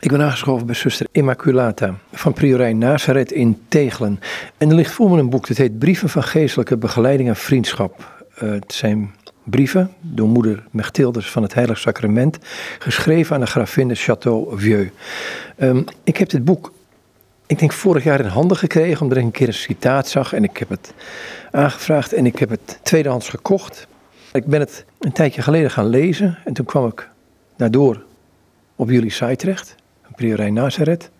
Ik 0.00 0.10
ben 0.10 0.22
aangeschoven 0.22 0.66
bij 0.66 0.74
zuster 0.74 1.06
Immaculata 1.12 1.94
van 2.12 2.32
Priorijn 2.32 2.78
Nazareth 2.78 3.32
in 3.32 3.62
Tegelen. 3.68 4.20
En 4.58 4.68
er 4.68 4.74
ligt 4.74 4.92
voor 4.92 5.10
me 5.10 5.18
een 5.18 5.30
boek, 5.30 5.48
dat 5.48 5.56
heet 5.56 5.78
Brieven 5.78 6.08
van 6.08 6.22
Geestelijke 6.22 6.76
Begeleiding 6.76 7.28
en 7.28 7.36
Vriendschap. 7.36 8.22
Uh, 8.42 8.50
het 8.50 8.72
zijn 8.72 9.14
brieven 9.44 9.92
door 10.00 10.28
moeder 10.28 10.64
Mechtildes 10.70 11.30
van 11.30 11.42
het 11.42 11.54
Heilig 11.54 11.78
Sacrament, 11.78 12.38
geschreven 12.78 13.34
aan 13.34 13.40
de 13.40 13.46
gravin 13.46 13.88
de 13.88 13.96
Château 13.96 14.54
Vieux. 14.54 14.90
Um, 15.58 15.84
ik 16.04 16.16
heb 16.16 16.28
dit 16.28 16.44
boek, 16.44 16.72
ik 17.46 17.58
denk 17.58 17.72
vorig 17.72 18.04
jaar 18.04 18.20
in 18.20 18.26
handen 18.26 18.56
gekregen, 18.56 19.02
omdat 19.02 19.18
ik 19.18 19.24
een 19.24 19.30
keer 19.30 19.48
een 19.48 19.54
citaat 19.54 20.08
zag 20.08 20.32
en 20.32 20.44
ik 20.44 20.56
heb 20.56 20.68
het 20.68 20.92
aangevraagd 21.50 22.12
en 22.12 22.26
ik 22.26 22.38
heb 22.38 22.50
het 22.50 22.78
tweedehands 22.82 23.28
gekocht. 23.28 23.86
Ik 24.32 24.46
ben 24.46 24.60
het 24.60 24.84
een 24.98 25.12
tijdje 25.12 25.42
geleden 25.42 25.70
gaan 25.70 25.86
lezen 25.86 26.38
en 26.44 26.52
toen 26.52 26.66
kwam 26.66 26.86
ik 26.86 27.08
daardoor 27.56 28.02
op 28.76 28.90
jullie 28.90 29.10
site 29.10 29.36
terecht, 29.36 29.78
Priorij 30.20 30.50
Nazareth. 30.50 31.10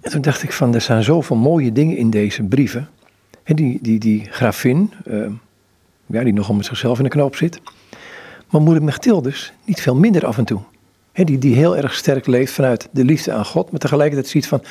En 0.00 0.10
toen 0.10 0.20
dacht 0.20 0.42
ik 0.42 0.52
van, 0.52 0.74
er 0.74 0.80
staan 0.80 1.02
zoveel 1.02 1.36
mooie 1.36 1.72
dingen 1.72 1.96
in 1.96 2.10
deze 2.10 2.42
brieven. 2.42 2.88
die, 3.44 3.78
die, 3.82 3.98
die 3.98 4.26
grafin, 4.30 4.92
uh, 5.06 5.26
ja, 6.06 6.24
die 6.24 6.32
nogal 6.32 6.54
met 6.54 6.64
zichzelf 6.64 6.98
in 6.98 7.04
de 7.04 7.10
knoop 7.10 7.36
zit. 7.36 7.60
Maar 8.50 8.60
moeder 8.60 8.82
Mechtildes 8.82 9.52
niet 9.64 9.80
veel 9.80 9.94
minder 9.94 10.26
af 10.26 10.38
en 10.38 10.44
toe. 10.44 10.60
die, 11.12 11.38
die 11.38 11.54
heel 11.54 11.76
erg 11.76 11.94
sterk 11.94 12.26
leeft 12.26 12.52
vanuit 12.52 12.88
de 12.90 13.04
liefde 13.04 13.32
aan 13.32 13.44
God, 13.44 13.70
maar 13.70 13.80
tegelijkertijd 13.80 14.28
ziet 14.28 14.46
van, 14.46 14.62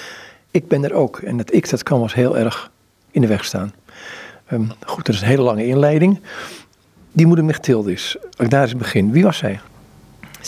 ik 0.51 0.67
ben 0.67 0.83
er 0.83 0.93
ook. 0.93 1.17
En 1.17 1.37
dat 1.37 1.53
ik, 1.53 1.69
dat 1.69 1.83
kan 1.83 1.99
was 1.99 2.13
heel 2.13 2.37
erg 2.37 2.71
in 3.11 3.21
de 3.21 3.27
weg 3.27 3.45
staan. 3.45 3.73
Um, 4.51 4.71
goed, 4.85 5.05
dat 5.05 5.15
is 5.15 5.21
een 5.21 5.27
hele 5.27 5.41
lange 5.41 5.65
inleiding. 5.65 6.19
Die 7.11 7.25
moeder 7.25 7.45
Mechtildes, 7.45 8.17
daar 8.47 8.63
is 8.63 8.69
het 8.69 8.77
begin. 8.77 9.11
Wie 9.11 9.23
was 9.23 9.37
zij? 9.37 9.59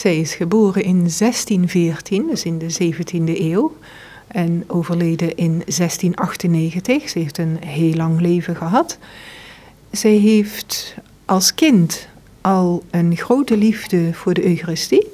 Zij 0.00 0.20
is 0.20 0.34
geboren 0.34 0.82
in 0.82 0.96
1614, 0.98 2.26
dus 2.26 2.44
in 2.44 2.58
de 2.58 2.92
17e 2.94 3.40
eeuw. 3.40 3.76
En 4.26 4.64
overleden 4.66 5.36
in 5.36 5.50
1698. 5.50 7.08
Ze 7.08 7.18
heeft 7.18 7.38
een 7.38 7.56
heel 7.64 7.94
lang 7.94 8.20
leven 8.20 8.56
gehad. 8.56 8.98
Zij 9.90 10.14
heeft 10.14 10.94
als 11.24 11.54
kind 11.54 12.08
al 12.40 12.82
een 12.90 13.16
grote 13.16 13.56
liefde 13.56 14.14
voor 14.14 14.34
de 14.34 14.46
Eucharistie. 14.46 15.06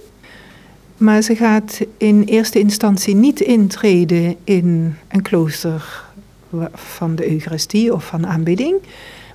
Maar 0.97 1.23
ze 1.23 1.37
gaat 1.37 1.81
in 1.97 2.23
eerste 2.23 2.59
instantie 2.59 3.15
niet 3.15 3.41
intreden 3.41 4.37
in 4.45 4.97
een 5.09 5.23
klooster 5.23 6.05
van 6.75 7.17
de 7.17 7.31
Eucharistie 7.31 7.95
of 7.95 8.05
van 8.07 8.27
aanbidding. 8.27 8.75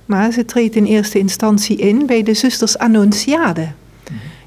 Maar 0.06 0.32
ze 0.32 0.44
treedt 0.44 0.76
in 0.76 0.84
eerste 0.84 1.18
instantie 1.18 1.76
in 1.76 2.06
bij 2.06 2.22
de 2.22 2.34
zusters 2.34 2.78
Annonciade 2.78 3.68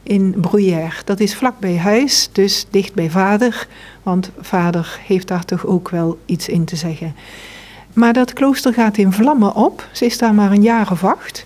in 0.08 0.36
Bruyère. 0.38 0.96
Dat 1.06 1.20
is 1.20 1.36
vlak 1.36 1.60
bij 1.60 1.78
huis, 1.78 2.30
dus 2.32 2.66
dicht 2.70 2.94
bij 2.94 3.10
vader, 3.10 3.68
want 4.04 4.30
vader 4.40 5.00
heeft 5.08 5.28
daar 5.28 5.46
toch 5.46 5.66
ook 5.66 5.90
wel 5.90 6.20
iets 6.26 6.48
in 6.48 6.66
te 6.66 6.76
zeggen. 6.76 7.16
Maar 7.94 8.14
dat 8.14 8.34
klooster 8.34 8.74
gaat 8.74 8.98
in 8.98 9.12
vlammen 9.12 9.56
op. 9.56 9.88
Ze 9.92 10.06
is 10.06 10.18
daar 10.18 10.34
maar 10.34 10.52
een 10.52 10.62
jaar 10.62 10.92
of 10.92 11.04
acht. 11.04 11.46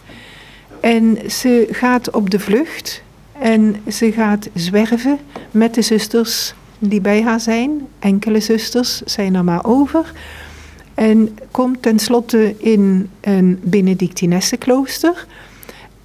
En 0.80 1.18
ze 1.32 1.68
gaat 1.72 2.12
op 2.12 2.30
de 2.30 2.40
vlucht 2.40 3.02
en 3.40 3.76
ze 3.88 4.12
gaat 4.12 4.50
zwerven 4.54 5.20
met 5.52 5.74
de 5.74 5.82
zusters 5.82 6.54
die 6.80 7.02
bij 7.02 7.22
haar 7.22 7.40
zijn. 7.40 7.88
Enkele 8.00 8.40
zusters 8.40 9.02
zijn 9.02 9.36
er 9.36 9.44
maar 9.44 9.66
over. 9.66 10.12
En 10.94 11.38
komt 11.52 11.82
tenslotte 11.82 12.56
in 12.58 13.10
een 13.22 13.60
Benedictinessenklooster 13.64 15.26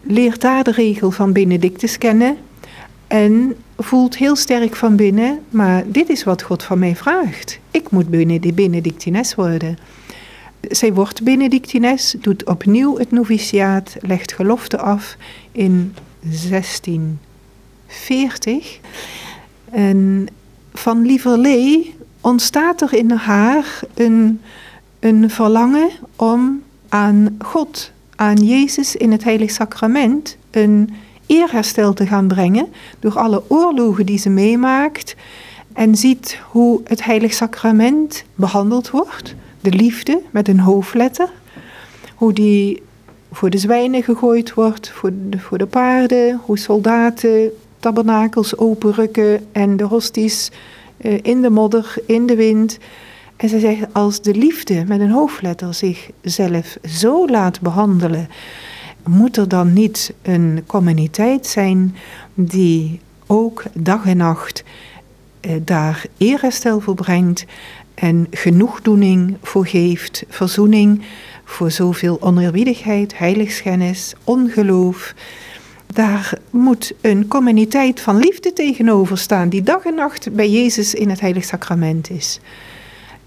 leert 0.06 0.41
daar 0.41 0.64
de 0.64 0.70
regel 0.70 1.10
van 1.10 1.33
Benedictus 1.33 1.98
kennen 1.98 2.36
en 3.06 3.56
voelt 3.77 4.16
heel 4.16 4.36
sterk 4.36 4.77
van 4.77 4.96
binnen, 4.96 5.41
maar 5.50 5.84
dit 5.86 6.08
is 6.08 6.24
wat 6.24 6.42
God 6.42 6.62
van 6.62 6.78
mij 6.78 6.96
vraagt. 6.96 7.58
Ik 7.70 7.91
moet 7.91 8.08
Benedictines 8.55 9.34
worden. 9.34 9.78
Zij 10.61 10.92
wordt 10.92 11.22
Benedictines, 11.22 12.16
doet 12.20 12.44
opnieuw 12.44 12.98
het 12.98 13.11
noviciaat, 13.11 13.96
legt 14.01 14.33
gelofte 14.33 14.79
af 14.79 15.17
in 15.52 15.95
1640. 16.20 18.79
En 19.70 20.27
van 20.73 21.06
lieverlee 21.06 21.95
ontstaat 22.20 22.80
er 22.80 22.95
in 22.95 23.11
haar 23.11 23.80
een, 23.95 24.40
een 25.00 25.30
verlangen 25.30 25.90
om 26.17 26.62
aan 26.89 27.36
God 27.39 27.92
aan 28.17 28.36
Jezus 28.36 28.97
in 28.97 29.13
het 29.13 29.25
Heilig 29.25 29.51
Sacrament 29.51 30.36
een 30.51 30.95
eerherstel 31.27 31.92
te 31.92 32.07
gaan 32.07 32.29
brengen 32.29 32.73
door 32.98 33.19
alle 33.19 33.42
oorlogen 33.48 34.07
die 34.07 34.19
ze 34.19 34.30
meemaakt 34.30 35.14
en 35.73 35.97
ziet 35.97 36.39
hoe 36.51 36.80
het 36.85 37.05
Heilig 37.05 37.33
Sacrament 37.33 38.24
behandeld 38.35 38.91
wordt. 38.91 39.35
De 39.61 39.70
liefde 39.70 40.20
met 40.30 40.48
een 40.48 40.61
hoofdletter. 40.61 41.29
Hoe 42.14 42.33
die 42.33 42.83
voor 43.33 43.51
de 43.51 43.58
zwijnen 43.58 44.03
gegooid 44.03 44.55
wordt, 44.55 44.91
voor 44.91 45.11
de, 45.29 45.39
voor 45.39 45.58
de 45.58 45.67
paarden, 45.67 46.41
hoe 46.45 46.58
soldaten 46.58 47.51
tabernakels 47.80 48.57
openrukken 48.57 49.47
en 49.53 49.77
de 49.77 49.85
hosties 49.85 50.51
uh, 51.01 51.19
in 51.23 51.42
de 51.42 51.51
modder, 51.51 51.95
in 52.07 52.27
de 52.27 52.36
wind. 52.36 52.79
En 53.44 53.50
ze 53.50 53.58
zegt, 53.58 53.86
als 53.92 54.20
de 54.20 54.34
liefde 54.34 54.84
met 54.86 55.00
een 55.00 55.10
hoofdletter 55.10 55.74
zichzelf 55.74 56.77
zo 56.84 57.27
laat 57.27 57.60
behandelen, 57.60 58.28
moet 59.06 59.36
er 59.36 59.48
dan 59.48 59.72
niet 59.72 60.14
een 60.22 60.62
communiteit 60.66 61.46
zijn 61.46 61.96
die 62.34 63.00
ook 63.27 63.62
dag 63.74 64.06
en 64.06 64.16
nacht 64.16 64.64
eh, 65.40 65.52
daar 65.64 66.06
eerherstel 66.16 66.80
voor 66.80 66.94
brengt 66.94 67.44
en 67.94 68.27
genoegdoening 68.30 69.36
voor 69.42 69.66
geeft, 69.66 70.24
verzoening 70.28 71.02
voor 71.44 71.70
zoveel 71.70 72.22
oneerbiedig,heid 72.22 73.18
heiligschennis, 73.18 74.14
ongeloof. 74.24 75.14
Daar 75.86 76.38
moet 76.50 76.94
een 77.00 77.28
communiteit 77.28 78.00
van 78.00 78.16
liefde 78.16 78.52
tegenover 78.52 79.18
staan, 79.18 79.48
die 79.48 79.62
dag 79.62 79.84
en 79.84 79.94
nacht 79.94 80.32
bij 80.32 80.50
Jezus 80.50 80.94
in 80.94 81.11
het 81.11 81.20
Heilig 81.20 81.44
Sacrament 81.44 82.11
is. 82.11 82.40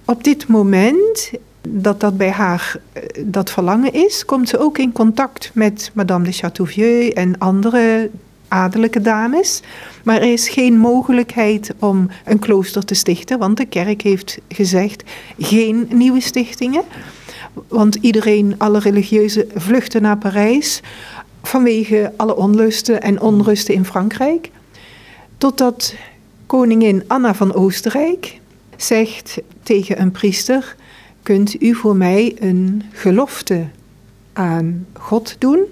Op 0.09 0.23
dit 0.23 0.47
moment 0.47 1.31
dat 1.69 1.99
dat 1.99 2.17
bij 2.17 2.29
haar 2.29 2.79
eh, 2.93 3.03
dat 3.25 3.49
verlangen 3.49 3.93
is, 3.93 4.25
komt 4.25 4.49
ze 4.49 4.59
ook 4.59 4.77
in 4.77 4.91
contact 4.91 5.51
met 5.53 5.91
Madame 5.93 6.23
de 6.23 6.31
Chateauvieux 6.31 7.13
en 7.13 7.37
andere 7.37 8.09
adellijke 8.47 9.01
dames. 9.01 9.61
Maar 10.03 10.21
er 10.21 10.31
is 10.31 10.49
geen 10.49 10.77
mogelijkheid 10.77 11.73
om 11.79 12.09
een 12.25 12.39
klooster 12.39 12.85
te 12.85 12.93
stichten, 12.93 13.39
want 13.39 13.57
de 13.57 13.65
kerk 13.65 14.01
heeft 14.01 14.37
gezegd 14.49 15.03
geen 15.37 15.87
nieuwe 15.91 16.21
stichtingen. 16.21 16.83
Want 17.67 17.95
iedereen, 17.95 18.55
alle 18.57 18.79
religieuzen 18.79 19.49
vluchten 19.55 20.01
naar 20.01 20.17
Parijs 20.17 20.81
vanwege 21.43 22.13
alle 22.17 22.35
onlusten 22.35 23.01
en 23.01 23.21
onrusten 23.21 23.73
in 23.73 23.85
Frankrijk. 23.85 24.51
Totdat 25.37 25.93
koningin 26.45 27.03
Anna 27.07 27.35
van 27.35 27.53
Oostenrijk 27.53 28.39
zegt 28.77 29.37
tegen 29.63 30.01
een 30.01 30.11
priester: 30.11 30.75
Kunt 31.23 31.61
u 31.61 31.75
voor 31.75 31.95
mij 31.95 32.35
een 32.39 32.83
gelofte 32.91 33.65
aan 34.33 34.87
God 34.93 35.35
doen, 35.39 35.65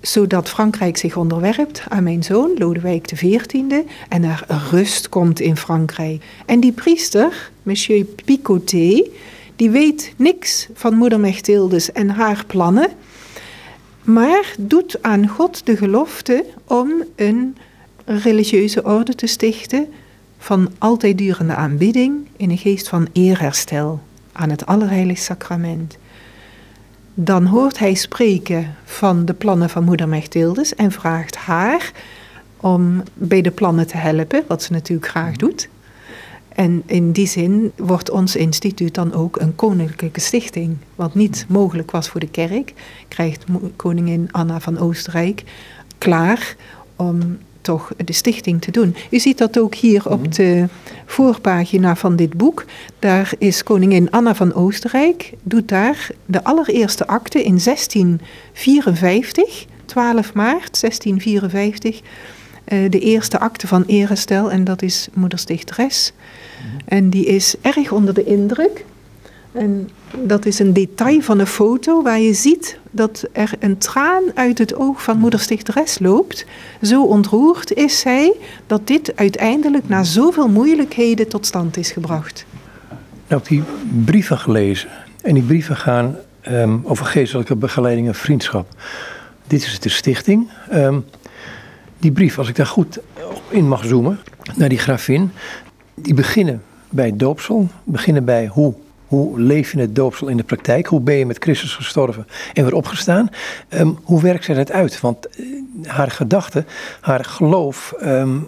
zodat 0.00 0.48
Frankrijk 0.48 0.96
zich 0.96 1.16
onderwerpt 1.16 1.82
aan 1.88 2.02
mijn 2.02 2.22
zoon 2.22 2.50
Lodewijk 2.58 3.02
XIV 3.02 3.62
en 4.08 4.24
er 4.24 4.44
rust 4.70 5.08
komt 5.08 5.40
in 5.40 5.56
Frankrijk? 5.56 6.24
En 6.46 6.60
die 6.60 6.72
priester, 6.72 7.50
monsieur 7.62 8.04
Picotet, 8.24 9.08
die 9.56 9.70
weet 9.70 10.12
niks 10.16 10.68
van 10.74 10.94
moeder 10.94 11.20
Mechtildes 11.20 11.92
en 11.92 12.10
haar 12.10 12.44
plannen, 12.46 12.90
maar 14.02 14.54
doet 14.58 15.02
aan 15.02 15.28
God 15.28 15.66
de 15.66 15.76
gelofte 15.76 16.44
om 16.66 16.90
een 17.16 17.56
religieuze 18.04 18.84
orde 18.84 19.14
te 19.14 19.26
stichten 19.26 19.88
van 20.42 20.70
altijd 20.78 21.18
durende 21.18 21.54
aanbidding 21.54 22.26
in 22.36 22.50
een 22.50 22.58
geest 22.58 22.88
van 22.88 23.08
eerherstel 23.12 24.00
aan 24.32 24.50
het 24.50 24.66
Allerheilig 24.66 25.18
Sacrament. 25.18 25.98
Dan 27.14 27.44
hoort 27.44 27.78
hij 27.78 27.94
spreken 27.94 28.74
van 28.84 29.24
de 29.24 29.34
plannen 29.34 29.70
van 29.70 29.84
moeder 29.84 30.08
Mechtildes 30.08 30.74
en 30.74 30.92
vraagt 30.92 31.36
haar 31.36 31.92
om 32.56 33.02
bij 33.14 33.42
de 33.42 33.50
plannen 33.50 33.86
te 33.86 33.96
helpen, 33.96 34.44
wat 34.46 34.62
ze 34.62 34.72
natuurlijk 34.72 35.08
graag 35.08 35.36
doet. 35.36 35.68
En 36.48 36.82
in 36.86 37.12
die 37.12 37.26
zin 37.26 37.72
wordt 37.76 38.10
ons 38.10 38.36
instituut 38.36 38.94
dan 38.94 39.12
ook 39.12 39.40
een 39.40 39.54
koninklijke 39.54 40.20
stichting. 40.20 40.76
Wat 40.94 41.14
niet 41.14 41.44
mogelijk 41.48 41.90
was 41.90 42.08
voor 42.08 42.20
de 42.20 42.30
kerk, 42.30 42.74
krijgt 43.08 43.44
koningin 43.76 44.28
Anna 44.30 44.60
van 44.60 44.78
Oostenrijk 44.78 45.44
klaar 45.98 46.56
om 46.96 47.38
toch 47.62 47.92
de 48.04 48.12
stichting 48.12 48.60
te 48.60 48.70
doen. 48.70 48.96
U 49.10 49.18
ziet 49.18 49.38
dat 49.38 49.58
ook 49.58 49.74
hier 49.74 50.08
op 50.08 50.20
mhm. 50.20 50.30
de 50.30 50.68
voorpagina 51.06 51.96
van 51.96 52.16
dit 52.16 52.34
boek. 52.34 52.64
Daar 52.98 53.32
is 53.38 53.62
koningin 53.62 54.10
Anna 54.10 54.34
van 54.34 54.54
Oostenrijk, 54.54 55.32
doet 55.42 55.68
daar 55.68 56.08
de 56.26 56.44
allereerste 56.44 57.06
akte 57.06 57.42
in 57.42 57.60
1654, 57.64 59.66
12 59.84 60.34
maart 60.34 60.80
1654, 60.80 62.00
eh, 62.64 62.90
de 62.90 63.00
eerste 63.00 63.40
acte 63.40 63.66
van 63.66 63.84
Erestel 63.86 64.50
en 64.50 64.64
dat 64.64 64.82
is 64.82 65.08
moederstichteres. 65.12 66.12
En 66.84 67.10
die 67.10 67.26
is 67.26 67.54
erg 67.60 67.92
onder 67.92 68.14
de 68.14 68.24
indruk. 68.24 68.84
En 69.52 69.90
dat 70.18 70.46
is 70.46 70.58
een 70.58 70.72
detail 70.72 71.20
van 71.20 71.38
een 71.38 71.46
foto 71.46 72.02
waar 72.02 72.20
je 72.20 72.34
ziet 72.34 72.78
dat 72.90 73.24
er 73.32 73.52
een 73.58 73.78
traan 73.78 74.22
uit 74.34 74.58
het 74.58 74.74
oog 74.74 75.02
van 75.02 75.18
moederstichteres 75.18 75.98
loopt. 75.98 76.46
Zo 76.82 77.04
ontroerd 77.04 77.72
is 77.72 77.98
zij 77.98 78.32
dat 78.66 78.86
dit 78.86 79.16
uiteindelijk 79.16 79.88
na 79.88 80.02
zoveel 80.02 80.48
moeilijkheden 80.48 81.28
tot 81.28 81.46
stand 81.46 81.76
is 81.76 81.90
gebracht. 81.90 82.44
Nou, 83.28 83.40
heb 83.40 83.46
die 83.46 83.62
brieven 84.04 84.38
gelezen. 84.38 84.88
En 85.22 85.34
die 85.34 85.42
brieven 85.42 85.76
gaan 85.76 86.16
ehm, 86.40 86.78
over 86.82 87.06
geestelijke 87.06 87.56
begeleiding 87.56 88.06
en 88.06 88.14
vriendschap. 88.14 88.68
Dit 89.46 89.62
is 89.62 89.80
de 89.80 89.88
stichting. 89.88 90.48
Ehm, 90.70 90.98
die 91.98 92.12
brief, 92.12 92.38
als 92.38 92.48
ik 92.48 92.56
daar 92.56 92.66
goed 92.66 92.98
in 93.48 93.68
mag 93.68 93.84
zoomen, 93.84 94.18
naar 94.56 94.68
die 94.68 94.78
grafin, 94.78 95.30
die 95.94 96.14
beginnen 96.14 96.62
bij 96.88 97.06
het 97.06 97.18
doopsel, 97.18 97.68
beginnen 97.84 98.24
bij 98.24 98.46
hoe, 98.46 98.74
hoe 99.12 99.40
leef 99.40 99.72
je 99.72 99.80
het 99.80 99.94
doopsel 99.94 100.28
in 100.28 100.36
de 100.36 100.42
praktijk, 100.42 100.86
hoe 100.86 101.00
ben 101.00 101.14
je 101.14 101.26
met 101.26 101.42
Christus 101.42 101.74
gestorven 101.74 102.26
en 102.52 102.64
weer 102.64 102.74
opgestaan, 102.74 103.30
ehm, 103.68 103.90
hoe 104.02 104.22
werkt 104.22 104.44
zij 104.44 104.54
dat 104.54 104.72
uit? 104.72 105.00
Want 105.00 105.26
eh, 105.26 105.44
haar 105.86 106.10
gedachten, 106.10 106.66
haar 107.00 107.24
geloof, 107.24 107.94
ehm, 107.98 108.38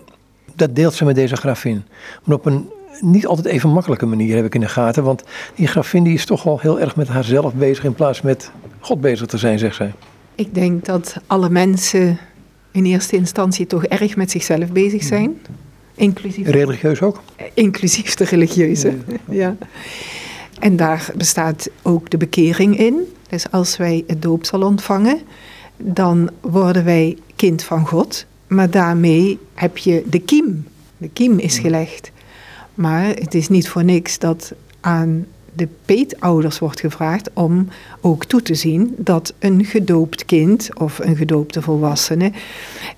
dat 0.54 0.74
deelt 0.76 0.94
ze 0.94 1.04
met 1.04 1.14
deze 1.14 1.36
grafin. 1.36 1.84
Maar 2.24 2.36
op 2.36 2.46
een 2.46 2.68
niet 3.00 3.26
altijd 3.26 3.46
even 3.46 3.70
makkelijke 3.70 4.06
manier 4.06 4.36
heb 4.36 4.44
ik 4.44 4.54
in 4.54 4.60
de 4.60 4.68
gaten, 4.68 5.04
want 5.04 5.24
die 5.54 5.66
grafin 5.66 6.04
die 6.04 6.14
is 6.14 6.24
toch 6.24 6.42
wel 6.42 6.60
heel 6.60 6.80
erg 6.80 6.96
met 6.96 7.08
haarzelf 7.08 7.54
bezig 7.54 7.84
in 7.84 7.94
plaats 7.94 8.22
met 8.22 8.50
God 8.80 9.00
bezig 9.00 9.26
te 9.26 9.38
zijn, 9.38 9.58
zegt 9.58 9.76
zij. 9.76 9.92
Ik 10.34 10.54
denk 10.54 10.84
dat 10.84 11.16
alle 11.26 11.50
mensen 11.50 12.18
in 12.70 12.84
eerste 12.84 13.16
instantie 13.16 13.66
toch 13.66 13.84
erg 13.84 14.16
met 14.16 14.30
zichzelf 14.30 14.72
bezig 14.72 15.02
zijn. 15.02 15.40
Inclusief, 15.94 16.48
Religieus 16.48 17.02
ook? 17.02 17.22
inclusief 17.54 18.14
de 18.14 18.24
religieuze. 18.24 18.94
Ja. 19.28 19.56
En 20.64 20.76
daar 20.76 21.10
bestaat 21.16 21.68
ook 21.82 22.10
de 22.10 22.16
bekering 22.16 22.78
in. 22.78 23.14
Dus 23.28 23.50
als 23.50 23.76
wij 23.76 24.04
het 24.06 24.22
doopsel 24.22 24.62
ontvangen, 24.62 25.20
dan 25.76 26.30
worden 26.40 26.84
wij 26.84 27.16
kind 27.36 27.62
van 27.62 27.86
God. 27.86 28.26
Maar 28.46 28.70
daarmee 28.70 29.38
heb 29.54 29.78
je 29.78 30.04
de 30.06 30.18
kiem. 30.18 30.66
De 30.96 31.08
kiem 31.08 31.38
is 31.38 31.58
gelegd. 31.58 32.10
Maar 32.74 33.06
het 33.06 33.34
is 33.34 33.48
niet 33.48 33.68
voor 33.68 33.84
niks 33.84 34.18
dat 34.18 34.52
aan 34.80 35.26
de 35.52 35.68
peetouders 35.84 36.58
wordt 36.58 36.80
gevraagd 36.80 37.30
om 37.32 37.68
ook 38.00 38.24
toe 38.24 38.42
te 38.42 38.54
zien 38.54 38.94
dat 38.98 39.34
een 39.38 39.64
gedoopt 39.64 40.24
kind 40.24 40.68
of 40.78 40.98
een 40.98 41.16
gedoopte 41.16 41.62
volwassene, 41.62 42.32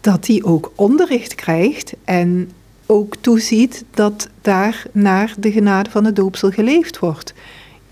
dat 0.01 0.25
die 0.25 0.45
ook 0.45 0.73
onderricht 0.75 1.35
krijgt 1.35 1.93
en 2.05 2.51
ook 2.87 3.17
toeziet 3.21 3.85
dat 3.91 4.29
daar 4.41 4.83
naar 4.93 5.35
de 5.39 5.53
genade 5.53 5.91
van 5.91 6.05
het 6.05 6.17
doopsel 6.17 6.51
geleefd 6.51 6.99
wordt. 6.99 7.35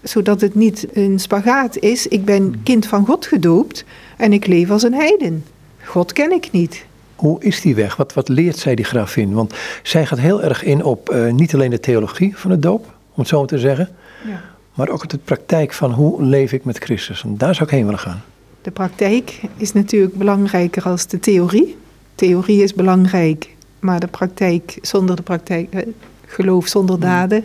Zodat 0.03 0.41
het 0.41 0.55
niet 0.55 0.87
een 0.93 1.19
spagaat 1.19 1.79
is, 1.79 2.07
ik 2.07 2.25
ben 2.25 2.63
kind 2.63 2.87
van 2.87 3.07
God 3.07 3.27
gedoopt 3.27 3.85
en 4.17 4.33
ik 4.33 4.47
leef 4.47 4.71
als 4.71 4.83
een 4.83 4.95
heiden. 4.95 5.45
God 5.85 6.13
ken 6.13 6.33
ik 6.33 6.49
niet. 6.51 6.85
Hoe 7.15 7.43
is 7.43 7.61
die 7.61 7.75
weg? 7.75 7.97
Wat, 7.97 8.13
wat 8.13 8.29
leert 8.29 8.59
zij 8.59 8.75
die 8.75 8.85
grafin? 8.85 9.33
Want 9.33 9.55
zij 9.83 10.07
gaat 10.07 10.19
heel 10.19 10.43
erg 10.43 10.65
in 10.65 10.85
op 10.85 11.11
uh, 11.13 11.33
niet 11.33 11.55
alleen 11.55 11.71
de 11.71 11.81
theologie 11.81 12.37
van 12.37 12.51
het 12.51 12.63
doop, 12.63 12.85
om 12.87 13.15
het 13.15 13.29
zo 13.29 13.45
te 13.45 13.59
zeggen, 13.59 13.89
ja. 14.27 14.43
maar 14.75 14.89
ook 14.89 15.03
op 15.03 15.11
de 15.11 15.19
praktijk 15.19 15.73
van 15.73 15.93
hoe 15.93 16.23
leef 16.23 16.53
ik 16.53 16.65
met 16.65 16.79
Christus. 16.79 17.23
En 17.23 17.37
daar 17.37 17.55
zou 17.55 17.67
ik 17.69 17.75
heen 17.75 17.85
willen 17.85 18.01
gaan. 18.01 18.23
De 18.63 18.71
praktijk 18.71 19.41
is 19.57 19.73
natuurlijk 19.73 20.15
belangrijker 20.15 20.83
als 20.83 21.07
de 21.07 21.21
theorie. 21.21 21.77
Theorie 22.15 22.63
is 22.63 22.75
belangrijk, 22.75 23.54
maar 23.85 24.01
de 24.01 24.07
praktijk 24.07 24.79
zonder 24.83 25.17
de 25.17 25.23
praktijk, 25.23 25.87
geloof 26.27 26.67
zonder 26.67 27.01
daden. 27.01 27.45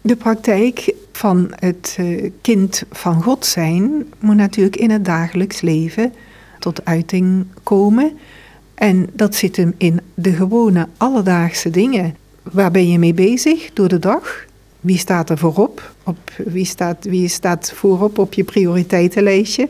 De 0.00 0.16
praktijk 0.16 0.94
van 1.12 1.52
het 1.54 1.96
uh, 2.00 2.30
kind 2.40 2.82
van 2.90 3.22
God 3.22 3.46
zijn 3.46 4.06
moet 4.18 4.36
natuurlijk 4.36 4.76
in 4.76 4.90
het 4.90 5.04
dagelijks 5.04 5.60
leven 5.60 6.12
tot 6.58 6.84
uiting 6.84 7.46
komen. 7.62 8.18
En 8.74 9.06
dat 9.12 9.34
zit 9.34 9.56
hem 9.56 9.74
in 9.76 10.00
de 10.14 10.32
gewone 10.32 10.88
alledaagse 10.96 11.70
dingen. 11.70 12.16
Waar 12.42 12.70
ben 12.70 12.88
je 12.88 12.98
mee 12.98 13.14
bezig 13.14 13.70
door 13.72 13.88
de 13.88 13.98
dag? 13.98 14.44
Wie 14.80 14.98
staat 14.98 15.30
er 15.30 15.38
voorop? 15.38 15.92
Op, 16.04 16.18
wie, 16.36 16.64
staat, 16.64 17.04
wie 17.04 17.28
staat 17.28 17.72
voorop 17.72 18.18
op 18.18 18.34
je 18.34 18.44
prioriteitenlijstje? 18.44 19.68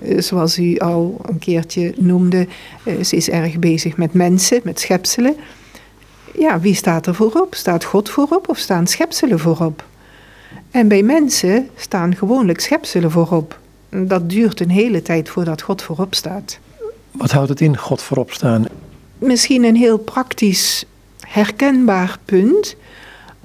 Uh, 0.00 0.20
zoals 0.20 0.58
u 0.58 0.78
al 0.78 1.20
een 1.22 1.38
keertje 1.38 1.92
noemde, 1.96 2.46
uh, 2.84 3.02
ze 3.04 3.16
is 3.16 3.30
erg 3.30 3.58
bezig 3.58 3.96
met 3.96 4.12
mensen, 4.12 4.60
met 4.64 4.80
schepselen. 4.80 5.36
Ja, 6.38 6.60
wie 6.60 6.74
staat 6.74 7.06
er 7.06 7.14
voorop? 7.14 7.54
Staat 7.54 7.84
God 7.84 8.08
voorop 8.08 8.48
of 8.48 8.58
staan 8.58 8.86
schepselen 8.86 9.38
voorop? 9.38 9.84
En 10.70 10.88
bij 10.88 11.02
mensen 11.02 11.68
staan 11.76 12.16
gewoonlijk 12.16 12.60
schepselen 12.60 13.10
voorop. 13.10 13.58
Dat 13.88 14.30
duurt 14.30 14.60
een 14.60 14.70
hele 14.70 15.02
tijd 15.02 15.28
voordat 15.28 15.62
God 15.62 15.82
voorop 15.82 16.14
staat. 16.14 16.58
Wat 17.10 17.30
houdt 17.30 17.48
het 17.48 17.60
in, 17.60 17.76
God 17.76 18.02
voorop 18.02 18.32
staan? 18.32 18.64
Misschien 19.18 19.64
een 19.64 19.76
heel 19.76 19.98
praktisch 19.98 20.84
herkenbaar 21.20 22.18
punt. 22.24 22.76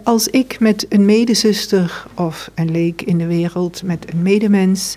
Als 0.03 0.27
ik 0.27 0.59
met 0.59 0.85
een 0.89 1.05
medezuster 1.05 2.05
of 2.13 2.49
een 2.55 2.71
leek 2.71 3.01
in 3.01 3.17
de 3.17 3.27
wereld, 3.27 3.83
met 3.83 4.05
een 4.13 4.21
medemens, 4.21 4.95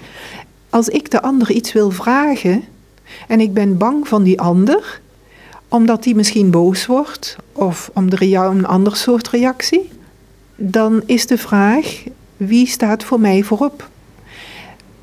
als 0.76 0.88
ik 0.88 1.10
de 1.10 1.22
ander 1.22 1.50
iets 1.50 1.72
wil 1.72 1.90
vragen 1.90 2.64
en 3.28 3.40
ik 3.40 3.54
ben 3.54 3.78
bang 3.78 4.08
van 4.08 4.22
die 4.22 4.40
ander, 4.40 5.00
omdat 5.68 6.02
die 6.02 6.14
misschien 6.14 6.50
boos 6.50 6.86
wordt 6.86 7.36
of 7.52 7.90
om 7.94 8.10
de 8.10 8.36
een 8.36 8.66
ander 8.66 8.96
soort 8.96 9.28
reactie, 9.28 9.90
dan 10.56 11.02
is 11.06 11.26
de 11.26 11.38
vraag: 11.38 12.02
wie 12.36 12.66
staat 12.66 13.04
voor 13.04 13.20
mij 13.20 13.42
voorop? 13.42 13.88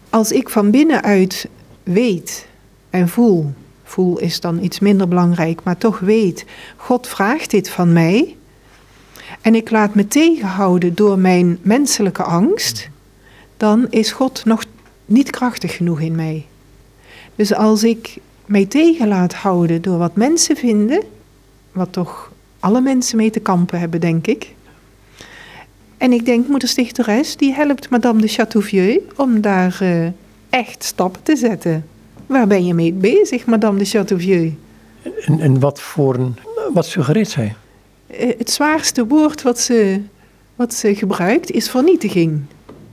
Als 0.09 0.31
ik 0.31 0.49
van 0.49 0.71
binnenuit 0.71 1.47
weet 1.83 2.47
en 2.89 3.09
voel, 3.09 3.53
voel 3.83 4.19
is 4.19 4.39
dan 4.39 4.63
iets 4.63 4.79
minder 4.79 5.07
belangrijk, 5.07 5.63
maar 5.63 5.77
toch 5.77 5.99
weet, 5.99 6.45
God 6.75 7.07
vraagt 7.07 7.51
dit 7.51 7.69
van 7.69 7.93
mij. 7.93 8.35
En 9.41 9.55
ik 9.55 9.69
laat 9.69 9.95
me 9.95 10.07
tegenhouden 10.07 10.95
door 10.95 11.19
mijn 11.19 11.59
menselijke 11.61 12.23
angst, 12.23 12.89
dan 13.57 13.87
is 13.89 14.11
God 14.11 14.45
nog 14.45 14.63
niet 15.05 15.29
krachtig 15.29 15.75
genoeg 15.75 15.99
in 15.99 16.15
mij. 16.15 16.45
Dus 17.35 17.53
als 17.53 17.83
ik 17.83 18.17
mij 18.45 18.65
tegen 18.65 19.07
laat 19.07 19.33
houden 19.33 19.81
door 19.81 19.97
wat 19.97 20.15
mensen 20.15 20.55
vinden, 20.55 21.03
wat 21.71 21.91
toch 21.91 22.31
alle 22.59 22.81
mensen 22.81 23.17
mee 23.17 23.29
te 23.29 23.39
kampen 23.39 23.79
hebben, 23.79 23.99
denk 23.99 24.27
ik. 24.27 24.53
En 25.97 26.11
ik 26.11 26.25
denk, 26.25 26.47
moeder 26.47 26.69
Stichteres, 26.69 27.37
die 27.37 27.53
helpt 27.53 27.89
madame 27.89 28.21
de 28.21 28.27
Chateauvieux 28.27 29.01
om 29.15 29.41
daar 29.41 29.79
uh, 29.81 30.07
echt 30.49 30.83
stappen 30.83 31.23
te 31.23 31.35
zetten. 31.35 31.85
Waar 32.25 32.47
ben 32.47 32.65
je 32.65 32.73
mee 32.73 32.93
bezig, 32.93 33.45
madame 33.45 33.77
de 33.77 33.85
Chateauvieux? 33.85 34.53
En, 35.25 35.39
en 35.39 35.59
wat 35.59 35.81
voor 35.81 36.15
een, 36.15 36.35
wat 36.73 36.85
suggereert 36.85 37.29
zij? 37.29 37.55
Uh, 38.11 38.37
het 38.37 38.51
zwaarste 38.51 39.07
woord 39.07 39.41
wat 39.41 39.59
ze, 39.59 40.01
wat 40.55 40.73
ze 40.73 40.95
gebruikt 40.95 41.51
is 41.51 41.69
vernietiging. 41.69 42.41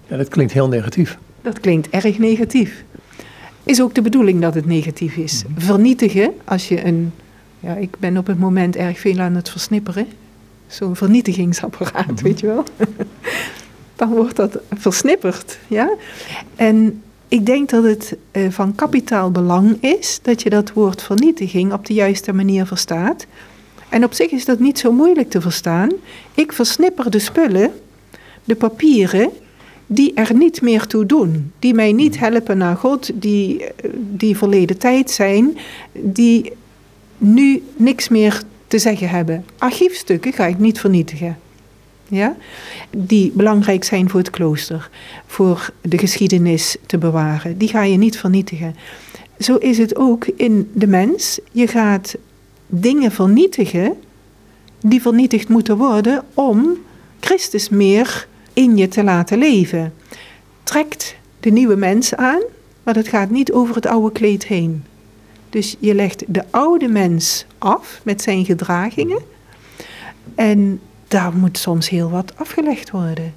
Ja, 0.07 0.17
dat 0.17 0.29
klinkt 0.29 0.53
heel 0.53 0.69
negatief. 0.69 1.19
Dat 1.43 1.61
klinkt 1.61 1.89
erg 1.89 2.19
negatief. 2.19 2.85
Is 3.65 3.83
ook 3.83 3.95
de 3.95 4.03
bedoeling 4.03 4.41
dat 4.41 4.55
het 4.55 4.67
negatief 4.67 5.17
is. 5.17 5.45
Mm 5.47 5.55
-hmm. 5.55 5.63
Vernietigen, 5.63 6.33
als 6.45 6.69
je 6.69 6.85
een. 6.85 7.13
Ja, 7.61 7.75
ik 7.75 7.99
ben 7.99 8.17
op 8.17 8.27
het 8.27 8.39
moment 8.39 8.77
erg 8.77 8.99
veel 8.99 9.19
aan 9.19 9.35
het 9.35 9.51
versnipperen. 9.51 10.07
Zo'n 10.67 10.97
vernietigingsapparaat, 10.97 12.07
mm 12.07 12.15
-hmm. 12.15 12.23
weet 12.25 12.41
je 12.41 12.47
wel. 12.47 12.65
Dan 13.97 14.09
wordt 14.09 14.37
dat 14.37 14.59
versnipperd, 14.71 15.59
ja. 15.69 15.91
En 16.57 17.03
ik 17.29 17.47
denk 17.47 17.69
dat 17.69 17.85
het 17.85 18.17
uh, 18.33 18.51
van 18.51 18.75
kapitaal 18.75 19.31
belang 19.31 19.83
is 19.83 20.19
dat 20.23 20.43
je 20.43 20.51
dat 20.51 20.73
woord 20.73 21.03
vernietiging 21.03 21.73
op 21.73 21.87
de 21.87 21.95
juiste 21.95 22.33
manier 22.33 22.67
verstaat. 22.67 23.27
En 23.89 24.05
op 24.05 24.13
zich 24.13 24.31
is 24.31 24.45
dat 24.45 24.59
niet 24.59 24.79
zo 24.79 24.93
moeilijk 24.93 25.31
te 25.31 25.41
verstaan. 25.41 25.91
Ik 26.35 26.53
versnipper 26.53 27.11
de 27.11 27.19
spullen, 27.19 27.73
de 28.45 28.55
papieren, 28.55 29.31
die 29.93 30.15
er 30.15 30.35
niet 30.35 30.63
meer 30.63 30.87
toe 30.87 31.07
doen. 31.07 31.53
Die 31.59 31.75
mij 31.75 31.93
niet 31.93 32.19
helpen 32.19 32.59
naar 32.59 32.77
God, 32.77 33.11
die, 33.15 33.65
die 33.95 34.37
verleden 34.37 34.79
tijd 34.79 35.11
zijn, 35.11 35.59
die 35.93 36.53
nu 37.19 37.63
niks 37.77 38.09
meer 38.09 38.43
te 38.67 38.79
zeggen 38.79 39.09
hebben. 39.09 39.45
Archiefstukken 39.59 40.33
ga 40.33 40.47
ik 40.47 40.59
niet 40.59 40.81
vernietigen. 40.81 41.39
Ja? 42.09 42.37
Die 42.91 43.33
belangrijk 43.35 43.85
zijn 43.85 44.11
voor 44.11 44.21
het 44.21 44.31
klooster, 44.31 44.91
voor 45.27 45.71
de 45.81 45.99
geschiedenis 45.99 46.77
te 46.87 46.99
bewaren. 46.99 47.59
Die 47.59 47.69
ga 47.69 47.83
je 47.83 47.97
niet 47.97 48.19
vernietigen. 48.19 48.77
Zo 49.39 49.57
is 49.57 49.79
het 49.79 49.97
ook 49.97 50.27
in 50.37 50.71
de 50.73 50.87
mens. 50.87 51.39
Je 51.53 51.67
gaat 51.67 52.17
dingen 52.67 53.13
vernietigen 53.13 53.97
die 54.81 55.03
vernietigd 55.03 55.49
moeten 55.49 55.77
worden 55.77 56.25
om 56.35 56.77
Christus 57.21 57.69
meer 57.69 58.29
in 58.53 58.77
je 58.77 58.89
te 58.89 59.05
laten 59.05 59.39
leven. 59.39 59.93
Trekt 60.63 61.17
de 61.41 61.51
nieuwe 61.51 61.77
mens 61.77 62.15
aan, 62.15 62.43
maar 62.83 62.95
dat 62.95 63.09
gaat 63.09 63.31
niet 63.31 63.53
over 63.53 63.75
het 63.75 63.87
oude 63.87 64.13
kleed 64.13 64.47
heen. 64.47 64.85
Dus 65.51 65.77
je 65.79 65.95
legt 65.95 66.25
de 66.27 66.45
oude 66.51 66.89
mens 66.89 67.47
af 67.59 68.01
met 68.03 68.23
zijn 68.23 68.45
gedragingen. 68.45 69.21
En 70.35 70.81
daar 71.09 71.33
moet 71.33 71.59
soms 71.59 71.89
heel 71.89 72.11
wat 72.11 72.33
afgelegd 72.37 72.91
worden. 72.91 73.35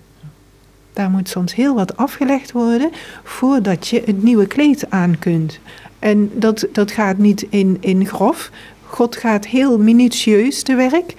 Daar 0.94 1.10
moet 1.10 1.30
soms 1.30 1.56
heel 1.56 1.76
wat 1.76 1.98
afgelegd 1.98 2.52
worden 2.52 2.92
voordat 3.24 3.88
je 3.88 4.02
het 4.06 4.24
nieuwe 4.24 4.48
kleed 4.48 4.90
aan 4.90 5.20
kunt. 5.20 5.60
En 6.00 6.32
dat, 6.34 6.68
dat 6.72 6.92
gaat 6.92 7.18
niet 7.18 7.46
in, 7.50 7.78
in 7.80 8.08
grof. 8.08 8.52
God 8.86 9.16
gaat 9.16 9.46
heel 9.46 9.78
minutieus 9.78 10.64
te 10.64 10.76
werk. 10.76 11.14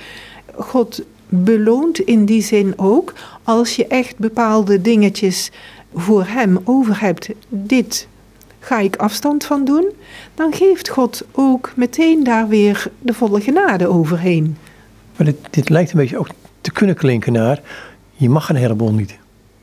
God 0.54 1.02
beloont 1.28 1.98
in 1.98 2.24
die 2.24 2.42
zin 2.42 2.72
ook 2.76 3.12
als 3.44 3.76
je 3.76 3.86
echt 3.86 4.18
bepaalde 4.18 4.80
dingetjes 4.80 5.50
voor 5.94 6.24
hem 6.26 6.58
over 6.64 7.00
hebt. 7.00 7.28
Dit 7.48 8.08
ga 8.58 8.78
ik 8.78 8.96
afstand 8.96 9.44
van 9.44 9.64
doen. 9.64 9.92
Dan 10.34 10.52
geeft 10.52 10.88
God 10.88 11.22
ook 11.32 11.72
meteen 11.76 12.24
daar 12.24 12.48
weer 12.48 12.90
de 12.98 13.14
volle 13.14 13.40
genade 13.40 13.88
overheen. 13.88 14.56
Maar 15.16 15.26
dit, 15.26 15.36
dit 15.50 15.68
lijkt 15.68 15.92
een 15.92 15.98
beetje 15.98 16.18
ook 16.18 16.28
te 16.60 16.72
kunnen 16.72 16.96
klinken 16.96 17.32
naar, 17.32 17.60
je 18.12 18.28
mag 18.28 18.48
een 18.48 18.56
heleboel 18.56 18.92
niet. 18.92 19.16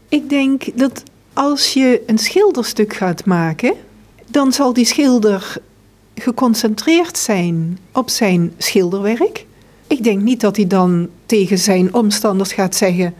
Ik 0.09 0.29
denk 0.29 0.77
dat 0.77 1.03
als 1.33 1.73
je 1.73 2.01
een 2.05 2.17
schilderstuk 2.17 2.93
gaat 2.93 3.25
maken, 3.25 3.73
dan 4.27 4.51
zal 4.51 4.73
die 4.73 4.85
schilder 4.85 5.57
geconcentreerd 6.15 7.17
zijn 7.17 7.77
op 7.91 8.09
zijn 8.09 8.53
schilderwerk. 8.57 9.45
Ik 9.87 10.03
denk 10.03 10.21
niet 10.21 10.41
dat 10.41 10.55
hij 10.55 10.67
dan 10.67 11.09
tegen 11.25 11.57
zijn 11.57 11.93
omstanders 11.93 12.53
gaat 12.53 12.75
zeggen: 12.75 13.13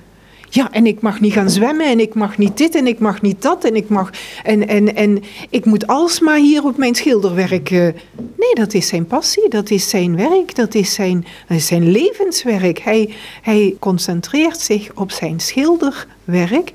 ja, 0.54 0.72
en 0.72 0.86
ik 0.86 1.02
mag 1.02 1.20
niet 1.20 1.34
gaan 1.34 1.50
zwemmen 1.50 1.86
en 1.86 2.00
ik 2.00 2.14
mag 2.14 2.38
niet 2.38 2.58
dit 2.58 2.76
en 2.76 2.88
ik 2.88 3.00
mag 3.00 3.22
niet 3.22 3.42
dat 3.42 3.64
en 3.64 3.76
ik 3.76 3.90
mag. 3.90 4.10
En, 4.44 4.68
en, 4.68 4.96
en 4.96 5.24
ik 5.50 5.66
moet 5.66 5.88
alsmaar 5.88 6.38
hier 6.38 6.64
op 6.64 6.78
mijn 6.78 6.96
schilderwerk. 6.96 7.70
Uh... 7.70 7.80
Nee, 8.16 8.54
dat 8.54 8.74
is 8.74 8.88
zijn 8.88 9.06
passie, 9.06 9.50
dat 9.50 9.70
is 9.70 9.90
zijn 9.90 10.16
werk, 10.16 10.56
dat 10.56 10.76
is 10.76 10.94
zijn, 10.94 11.26
zijn 11.50 11.92
levenswerk. 11.92 12.80
Hij, 12.80 13.14
hij 13.42 13.76
concentreert 13.80 14.60
zich 14.60 14.92
op 14.96 15.12
zijn 15.12 15.40
schilderwerk 15.40 16.72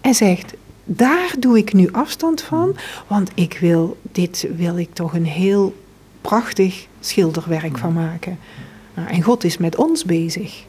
en 0.00 0.14
zegt: 0.14 0.54
daar 0.84 1.34
doe 1.38 1.58
ik 1.58 1.72
nu 1.72 1.88
afstand 1.92 2.42
van, 2.42 2.76
want 3.06 3.30
ik 3.34 3.58
wil, 3.60 3.96
dit 4.12 4.48
wil 4.56 4.78
ik 4.78 4.94
toch 4.94 5.14
een 5.14 5.26
heel 5.26 5.74
prachtig 6.20 6.86
schilderwerk 7.00 7.78
van 7.78 7.92
maken. 7.92 8.38
Nou, 8.94 9.08
en 9.08 9.22
God 9.22 9.44
is 9.44 9.58
met 9.58 9.76
ons 9.76 10.04
bezig. 10.04 10.64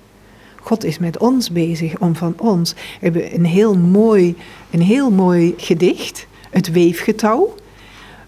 God 0.66 0.84
is 0.84 0.98
met 0.98 1.18
ons 1.18 1.52
bezig 1.52 2.00
om 2.00 2.16
van 2.16 2.34
ons. 2.38 2.74
We 2.74 2.80
hebben 3.00 3.34
een 3.34 3.46
heel 3.46 3.78
mooi, 3.78 4.36
een 4.72 4.82
heel 4.82 5.12
mooi 5.12 5.54
gedicht, 5.58 6.28
het 6.50 6.72
weefgetouw, 6.72 7.56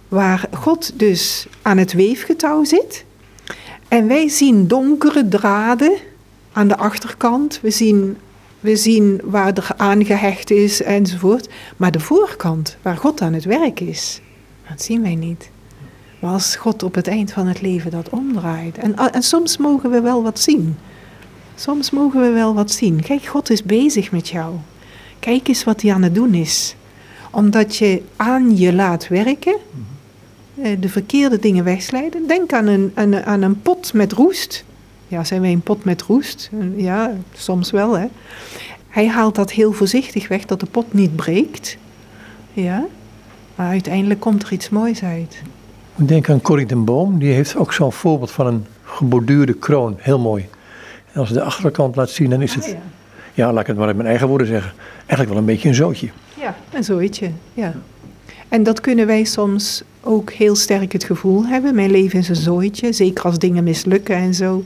waar 0.08 0.50
God 0.54 1.00
dus 1.00 1.48
aan 1.62 1.78
het 1.78 1.94
weefgetouw 1.94 2.64
zit. 2.64 3.06
En 3.88 4.08
wij 4.08 4.30
zien 4.30 4.68
donkere 4.68 5.28
draden 5.28 5.98
aan 6.52 6.68
de 6.68 6.78
achterkant. 6.78 7.60
We 7.62 7.72
zien, 7.72 8.18
we 8.60 8.76
zien 8.76 9.22
waar 9.24 9.54
er 9.54 9.70
aangehecht 9.78 10.52
is 10.52 10.82
enzovoort. 10.82 11.50
Maar 11.78 11.92
de 11.92 12.00
voorkant, 12.00 12.78
waar 12.82 12.98
God 12.98 13.22
aan 13.22 13.34
het 13.34 13.46
werk 13.46 13.80
is, 13.80 14.22
dat 14.70 14.82
zien 14.82 15.02
wij 15.02 15.16
niet. 15.16 15.50
Maar 16.20 16.32
als 16.32 16.56
God 16.56 16.84
op 16.84 16.96
het 16.96 17.08
eind 17.08 17.32
van 17.32 17.48
het 17.48 17.62
leven 17.62 17.92
dat 17.92 18.10
omdraait. 18.10 18.78
En, 18.78 18.96
en 18.96 19.24
soms 19.24 19.58
mogen 19.58 19.90
we 19.90 20.02
wel 20.02 20.24
wat 20.24 20.40
zien. 20.40 20.78
Soms 21.60 21.92
mogen 21.92 22.22
we 22.22 22.30
wel 22.30 22.54
wat 22.54 22.72
zien. 22.72 23.02
Kijk, 23.02 23.26
God 23.26 23.50
is 23.50 23.64
bezig 23.64 24.12
met 24.12 24.30
jou. 24.30 24.56
Kijk 25.20 25.48
eens 25.48 25.64
wat 25.64 25.82
hij 25.82 25.94
aan 25.94 26.04
het 26.04 26.16
doen 26.16 26.34
is. 26.34 26.76
Omdat 27.32 27.76
je 27.76 28.02
aan 28.16 28.58
je 28.58 28.74
laat 28.74 29.08
werken, 29.08 29.58
eh, 30.62 30.72
de 30.80 30.90
verkeerde 30.90 31.40
dingen 31.40 31.64
wegslijden. 31.64 32.28
Denk 32.28 32.54
aan 32.54 32.68
een, 32.68 32.92
aan, 32.94 33.24
aan 33.24 33.42
een 33.42 33.62
pot 33.62 33.94
met 33.94 34.12
roest. 34.12 34.66
Ja, 35.08 35.24
zijn 35.24 35.42
wij 35.42 35.52
een 35.52 35.62
pot 35.62 35.84
met 35.84 36.02
roest? 36.02 36.50
Ja, 36.76 37.14
soms 37.34 37.72
wel, 37.72 37.98
hè. 37.98 38.08
Hij 38.88 39.08
haalt 39.08 39.36
dat 39.36 39.52
heel 39.52 39.72
voorzichtig 39.72 40.28
weg, 40.28 40.46
dat 40.46 40.60
de 40.60 40.66
pot 40.66 40.94
niet 40.94 41.16
breekt. 41.16 41.78
Ja, 42.54 42.86
maar 43.56 43.68
uiteindelijk 43.70 44.20
komt 44.20 44.44
er 44.44 44.52
iets 44.52 44.70
moois 44.70 45.04
uit. 45.04 45.42
Ik 45.96 46.08
denk 46.08 46.30
aan 46.30 46.42
Corrie 46.42 46.66
den 46.66 46.86
Boom, 46.86 47.20
die 47.20 47.34
heeft 47.34 47.56
ook 47.56 47.74
zo'n 47.74 47.94
voorbeeld 47.94 48.32
van 48.32 48.48
een 48.48 48.66
geborduurde 48.84 49.54
kroon. 49.54 49.96
Heel 49.98 50.20
mooi 50.20 50.46
als 51.18 51.32
de 51.32 51.42
achterkant 51.42 51.96
laat 51.96 52.10
zien, 52.10 52.30
dan 52.30 52.42
is 52.42 52.56
het, 52.56 52.64
ah, 52.64 52.70
ja. 52.70 52.78
ja. 53.34 53.54
laat 53.54 53.62
ik 53.62 53.68
het 53.68 53.78
maar 53.78 53.90
in 53.90 53.96
mijn 53.96 54.08
eigen 54.08 54.28
woorden 54.28 54.48
zeggen, 54.48 54.72
eigenlijk 54.98 55.30
wel 55.30 55.38
een 55.38 55.46
beetje 55.46 55.70
een 55.70 55.76
zootje. 55.76 56.10
Ja, 56.40 56.56
een 56.72 56.84
zootje, 56.84 57.32
ja. 57.54 57.74
En 58.50 58.64
dat 58.64 58.82
kunnen 58.82 59.08
wij 59.08 59.24
soms 59.24 59.84
ook 60.02 60.32
heel 60.32 60.56
sterk 60.56 60.92
het 60.92 61.04
gevoel 61.04 61.46
hebben. 61.46 61.76
Mijn 61.76 61.92
leven 61.92 62.20
is 62.20 62.30
een 62.30 62.36
zooitje, 62.36 62.94
zeker 62.94 63.24
als 63.24 63.40
dingen 63.40 63.64
mislukken 63.64 64.16
en 64.16 64.34
zo. 64.34 64.64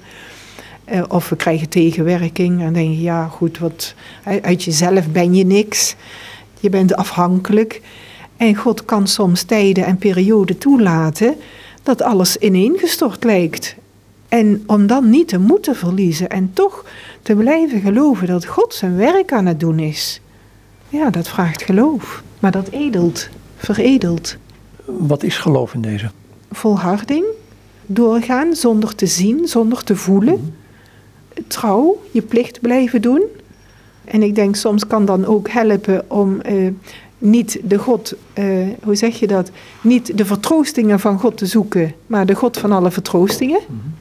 Uh, 0.92 1.04
of 1.08 1.30
we 1.30 1.36
krijgen 1.36 1.70
tegenwerking 1.70 2.62
en 2.62 2.74
denk 2.74 2.90
je, 2.90 3.02
ja 3.02 3.28
goed, 3.28 3.60
wat, 3.60 3.94
uit 4.42 4.64
jezelf 4.64 5.10
ben 5.10 5.34
je 5.34 5.46
niks. 5.46 5.96
Je 6.60 6.70
bent 6.70 6.96
afhankelijk. 6.96 7.82
En 8.38 8.56
God 8.56 8.86
kan 8.86 9.08
soms 9.08 9.44
tijden 9.44 9.86
en 9.86 9.98
perioden 9.98 10.58
toelaten 10.58 11.36
dat 11.84 12.02
alles 12.02 12.38
ineengestort 12.38 13.24
lijkt. 13.24 13.76
En 14.32 14.64
om 14.66 14.88
dan 14.88 15.10
niet 15.10 15.28
te 15.28 15.40
moeten 15.40 15.76
verliezen 15.76 16.30
en 16.30 16.52
toch 16.54 16.86
te 17.22 17.36
blijven 17.36 17.82
geloven 17.82 18.28
dat 18.28 18.46
God 18.46 18.74
zijn 18.74 18.96
werk 18.96 19.34
aan 19.34 19.46
het 19.46 19.60
doen 19.60 19.80
is. 19.80 20.22
Ja, 20.90 21.10
dat 21.10 21.28
vraagt 21.28 21.64
geloof. 21.64 22.24
Maar 22.40 22.52
dat 22.52 22.70
edelt, 22.70 23.30
veredelt. 23.56 24.38
Wat 24.86 25.24
is 25.24 25.38
geloof 25.38 25.74
in 25.74 25.82
deze? 25.82 26.10
Volharding, 26.52 27.26
doorgaan 27.86 28.56
zonder 28.56 28.96
te 28.96 29.06
zien, 29.06 29.48
zonder 29.48 29.84
te 29.84 29.96
voelen. 29.96 30.34
Mhm. 30.34 31.44
Trouw, 31.48 32.02
je 32.12 32.22
plicht 32.22 32.62
blijven 32.62 33.02
doen. 33.02 33.24
En 34.06 34.24
ik 34.24 34.36
denk 34.36 34.56
soms 34.56 34.88
kan 34.88 35.06
dan 35.06 35.26
ook 35.26 35.50
helpen 35.50 36.04
om 36.08 36.42
eh, 36.42 36.68
niet 37.18 37.60
de 37.64 37.78
God, 37.78 38.14
eh, 38.34 38.46
hoe 38.84 38.96
zeg 38.96 39.20
je 39.20 39.28
dat? 39.28 39.52
Niet 39.82 40.18
de 40.18 40.26
vertroostingen 40.26 41.00
van 41.00 41.20
God 41.20 41.38
te 41.38 41.46
zoeken, 41.46 41.94
maar 42.08 42.26
de 42.26 42.36
God 42.36 42.58
van 42.58 42.72
alle 42.72 42.92
vertroostingen. 42.92 43.60
Mhm. 43.68 44.01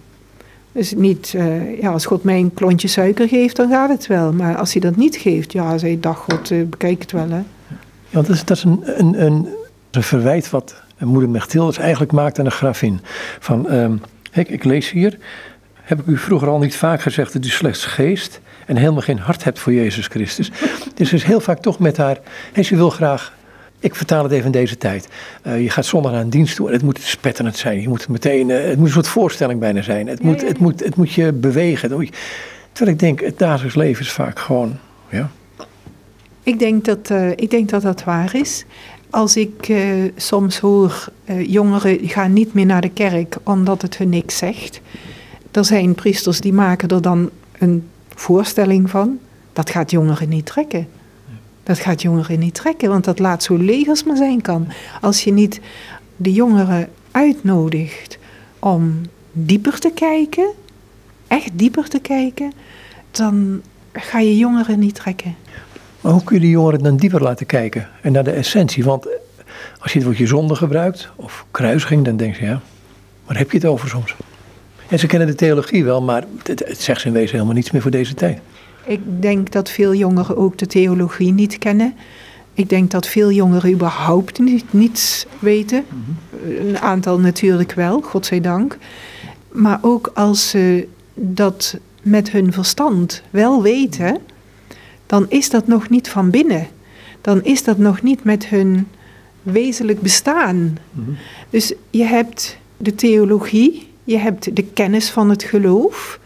Dus 0.73 0.95
niet, 0.95 1.33
uh, 1.37 1.81
ja, 1.81 1.91
als 1.91 2.07
God 2.07 2.25
mij 2.25 2.39
een 2.39 2.55
klontje 2.55 2.89
suiker 2.89 3.29
geeft, 3.29 3.57
dan 3.57 3.71
gaat 3.71 3.89
het 3.89 4.07
wel. 4.07 4.33
Maar 4.33 4.57
als 4.57 4.73
hij 4.73 4.81
dat 4.81 4.97
niet 4.97 5.17
geeft, 5.17 5.53
ja, 5.53 5.79
zei 5.79 6.01
dag 6.01 6.19
God, 6.19 6.51
uh, 6.51 6.67
bekijk 6.67 7.01
het 7.01 7.13
wel. 7.13 7.29
Hè. 7.31 7.43
Ja, 8.09 8.23
dat 8.23 8.29
is, 8.29 8.45
dat 8.45 8.57
is 8.57 8.65
een, 8.65 8.83
een, 8.85 9.23
een, 9.25 9.49
verwijt 9.91 10.51
wat 10.51 10.83
moeder 10.99 11.31
Mechtilders 11.31 11.79
eigenlijk 11.79 12.13
maakt 12.13 12.39
aan 12.39 12.45
de 12.45 12.51
gravin. 12.51 13.01
Van, 13.39 13.73
um, 13.73 14.01
ik, 14.33 14.49
ik 14.49 14.65
lees 14.65 14.91
hier, 14.91 15.19
heb 15.75 16.01
ik 16.01 16.07
u 16.07 16.19
vroeger 16.19 16.49
al 16.49 16.59
niet 16.59 16.77
vaak 16.77 17.03
gezegd 17.03 17.33
dat 17.33 17.45
u 17.45 17.49
slechts 17.49 17.85
geest 17.85 18.41
en 18.67 18.77
helemaal 18.77 19.03
geen 19.03 19.19
hart 19.19 19.45
hebt 19.45 19.59
voor 19.59 19.73
Jezus 19.73 20.07
Christus. 20.07 20.51
dus 20.95 21.09
ze 21.09 21.15
is 21.15 21.23
heel 21.23 21.41
vaak 21.41 21.61
toch 21.61 21.79
met 21.79 21.97
haar, 21.97 22.19
en 22.53 22.65
ze 22.65 22.77
wil 22.77 22.91
graag 22.91 23.33
ik 23.81 23.95
vertaal 23.95 24.23
het 24.23 24.33
even 24.33 24.47
in 24.47 24.53
deze 24.53 24.79
tijd. 24.79 25.09
Uh, 25.47 25.63
je 25.63 25.71
gaat 25.71 25.85
zondag 25.85 26.13
naar 26.13 26.21
een 26.21 26.31
dienst 26.31 26.57
toe 26.57 26.67
en 26.67 26.73
het 26.73 26.83
moet 26.83 27.01
spetterend 27.01 27.57
zijn. 27.57 27.81
Je 27.81 27.89
moet 27.89 28.09
meteen, 28.09 28.49
uh, 28.49 28.65
het 28.65 28.77
moet 28.77 28.87
een 28.87 28.93
soort 28.93 29.09
voorstelling 29.09 29.61
bijna 29.61 29.83
zijn. 29.83 30.07
Het, 30.07 30.23
moet, 30.23 30.41
Het, 30.41 30.59
moet, 30.59 30.85
het 30.85 30.97
moet 30.97 31.13
je 31.13 31.33
bewegen. 31.33 31.89
Terwijl 32.73 32.97
ik 32.97 32.99
denk, 32.99 33.21
het 33.21 33.39
dagelijks 33.39 33.77
leven 33.77 34.05
is 34.05 34.13
vaak 34.13 34.39
gewoon, 34.39 34.79
ja. 35.09 35.31
Ik 36.43 36.59
denk 36.59 36.85
dat, 36.85 37.11
uh, 37.11 37.31
ik 37.31 37.51
denk 37.51 37.69
dat 37.69 37.83
dat 37.83 38.05
waar 38.05 38.35
is. 38.35 38.65
Als 39.11 39.37
ik 39.37 39.73
soms 40.17 40.59
hoor, 40.59 41.09
jongeren 41.47 41.99
gaan 42.09 42.33
niet 42.33 42.55
meer 42.55 42.67
naar 42.67 42.81
de 42.81 42.91
kerk 42.91 43.37
omdat 43.45 43.83
het 43.83 43.97
hun 43.97 44.09
niks 44.09 44.37
zegt. 44.37 44.81
Er 45.51 45.65
zijn 45.65 45.95
priesters 45.95 46.41
die 46.41 46.53
maken 46.53 46.89
er 46.89 47.03
dan 47.03 47.31
een 47.59 47.89
voorstelling 48.15 48.91
van. 48.91 49.19
Dat 49.53 49.71
gaat 49.71 49.91
jongeren 49.91 50.29
niet 50.29 50.47
trekken. 50.47 50.87
Dat 51.71 51.79
gaat 51.79 52.03
jongeren 52.03 52.39
niet 52.39 52.55
trekken, 52.55 52.89
want 52.89 53.05
dat 53.05 53.19
laat 53.19 53.43
zo 53.43 53.57
leeg 53.57 53.89
als 53.89 54.05
maar 54.05 54.17
zijn 54.17 54.41
kan. 54.41 54.69
Als 55.01 55.25
je 55.25 55.33
niet 55.33 55.61
de 56.17 56.33
jongeren 56.33 56.89
uitnodigt 57.11 58.19
om 58.59 59.01
dieper 59.33 59.79
te 59.79 59.91
kijken, 59.95 60.51
echt 61.27 61.51
dieper 61.53 61.89
te 61.89 62.01
kijken, 62.01 62.53
dan 63.11 63.63
ga 63.93 64.19
je 64.19 64.37
jongeren 64.37 64.79
niet 64.79 64.95
trekken. 64.95 65.35
Maar 66.01 66.13
hoe 66.13 66.25
kun 66.25 66.35
je 66.35 66.41
de 66.41 66.49
jongeren 66.49 66.83
dan 66.83 66.97
dieper 66.97 67.23
laten 67.23 67.47
kijken 67.47 67.89
en 68.03 68.13
naar 68.13 68.25
de 68.25 68.31
essentie? 68.31 68.85
Want 68.85 69.07
als 69.79 69.93
je 69.93 69.99
het 69.99 70.07
woordje 70.07 70.27
zonde 70.27 70.55
gebruikt 70.55 71.09
of 71.17 71.47
kruising, 71.51 72.05
dan 72.05 72.17
denk 72.17 72.37
je, 72.37 72.45
ja, 72.45 72.61
waar 73.25 73.39
heb 73.39 73.51
je 73.51 73.57
het 73.57 73.67
over 73.67 73.89
soms? 73.89 74.15
En 74.89 74.99
ze 74.99 75.07
kennen 75.07 75.29
de 75.29 75.35
theologie 75.35 75.85
wel, 75.85 76.03
maar 76.03 76.25
het, 76.43 76.63
het 76.67 76.81
zegt 76.81 77.05
in 77.05 77.13
wezen 77.13 77.33
helemaal 77.33 77.55
niets 77.55 77.71
meer 77.71 77.83
voor 77.83 77.91
deze 77.91 78.15
tijd. 78.15 78.41
Ik 78.91 79.01
denk 79.21 79.53
dat 79.53 79.71
veel 79.71 79.95
jongeren 79.95 80.37
ook 80.37 80.59
de 80.59 80.67
theologie 80.67 81.33
niet 81.33 81.59
kennen. 81.59 81.95
Ik 82.55 82.69
denk 82.69 82.91
dat 82.91 83.07
veel 83.07 83.31
jongeren 83.31 83.73
überhaupt 83.73 84.39
niet, 84.39 84.73
niets 84.73 85.27
weten. 85.39 85.85
Mhm. 85.89 86.67
Een 86.67 86.79
aantal 86.79 87.19
natuurlijk 87.19 87.73
wel, 87.73 88.01
godzijdank. 88.01 88.79
Maar 89.53 89.79
ook 89.83 90.11
als 90.15 90.49
ze 90.49 90.89
dat 91.15 91.79
met 92.03 92.31
hun 92.31 92.53
verstand 92.53 93.23
wel 93.31 93.63
weten, 93.63 94.19
dan 95.07 95.27
is 95.29 95.51
dat 95.51 95.67
nog 95.67 95.89
niet 95.89 96.09
van 96.09 96.31
binnen. 96.31 96.67
Dan 97.21 97.45
is 97.45 97.65
dat 97.65 97.79
nog 97.79 98.03
niet 98.03 98.25
met 98.25 98.47
hun 98.47 98.89
wezenlijk 99.43 100.01
bestaan. 100.01 100.79
Mhm. 100.91 101.11
Dus 101.51 101.73
je 101.91 102.05
hebt 102.05 102.59
de 102.77 102.95
theologie, 102.95 103.89
je 104.05 104.19
hebt 104.19 104.57
de 104.57 104.65
kennis 104.65 105.11
van 105.11 105.31
het 105.31 105.43
geloof, 105.43 106.21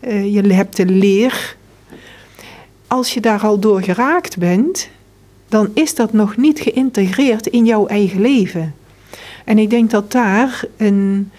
uh, 0.00 0.34
je 0.34 0.52
hebt 0.52 0.76
de 0.76 0.86
leer. 0.86 1.58
Als 2.90 3.14
je 3.14 3.20
daar 3.20 3.40
al 3.40 3.58
door 3.58 3.82
geraakt 3.82 4.38
bent, 4.38 4.88
dan 5.48 5.70
is 5.74 5.94
dat 5.94 6.12
nog 6.12 6.36
niet 6.36 6.60
geïntegreerd 6.60 7.46
in 7.46 7.64
jouw 7.64 7.86
eigen 7.86 8.20
leven. 8.20 8.74
En 9.44 9.58
ik 9.58 9.70
denk 9.70 9.90
dat 9.90 10.12
daar 10.12 10.64
een, 10.76 11.30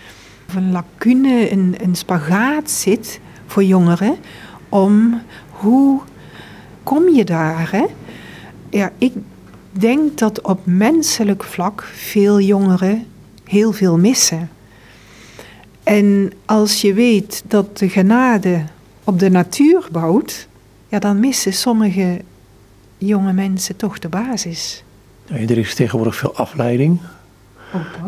een 0.56 0.72
lacune, 0.72 1.52
een, 1.52 1.96
spagaat 1.96 2.70
zit 2.70 3.20
voor 3.46 3.64
jongeren 3.64 4.16
om 4.70 5.22
hoe 5.50 6.02
kom 6.84 7.10
je 7.10 7.24
daar? 7.24 7.72
Hè? 7.72 7.86
Ja, 8.70 8.92
ik 8.98 9.14
denk 9.72 10.18
dat 10.18 10.42
op 10.42 10.60
menselijk 10.64 11.44
vlak 11.44 11.84
veel 11.94 12.40
jongeren 12.40 13.06
heel 13.44 13.72
veel 13.72 13.98
missen. 13.98 14.50
En 15.84 16.34
als 16.46 16.82
je 16.82 16.94
weet 16.94 17.44
dat 17.48 17.78
de 17.78 17.90
genade 17.90 18.64
op 19.04 19.20
de 19.20 19.30
natuur 19.30 19.88
bouwt, 19.92 20.50
ja, 20.92 21.00
dan 21.00 21.20
missen 21.20 21.54
sommige 21.54 22.22
jonge 22.98 23.34
mensen 23.34 23.76
toch 23.76 24.00
de 24.00 24.10
basis. 24.10 24.84
Ja, 25.26 25.36
er 25.36 25.58
is 25.58 25.76
tegenwoordig 25.76 26.16
veel 26.16 26.36
afleiding. 26.36 27.00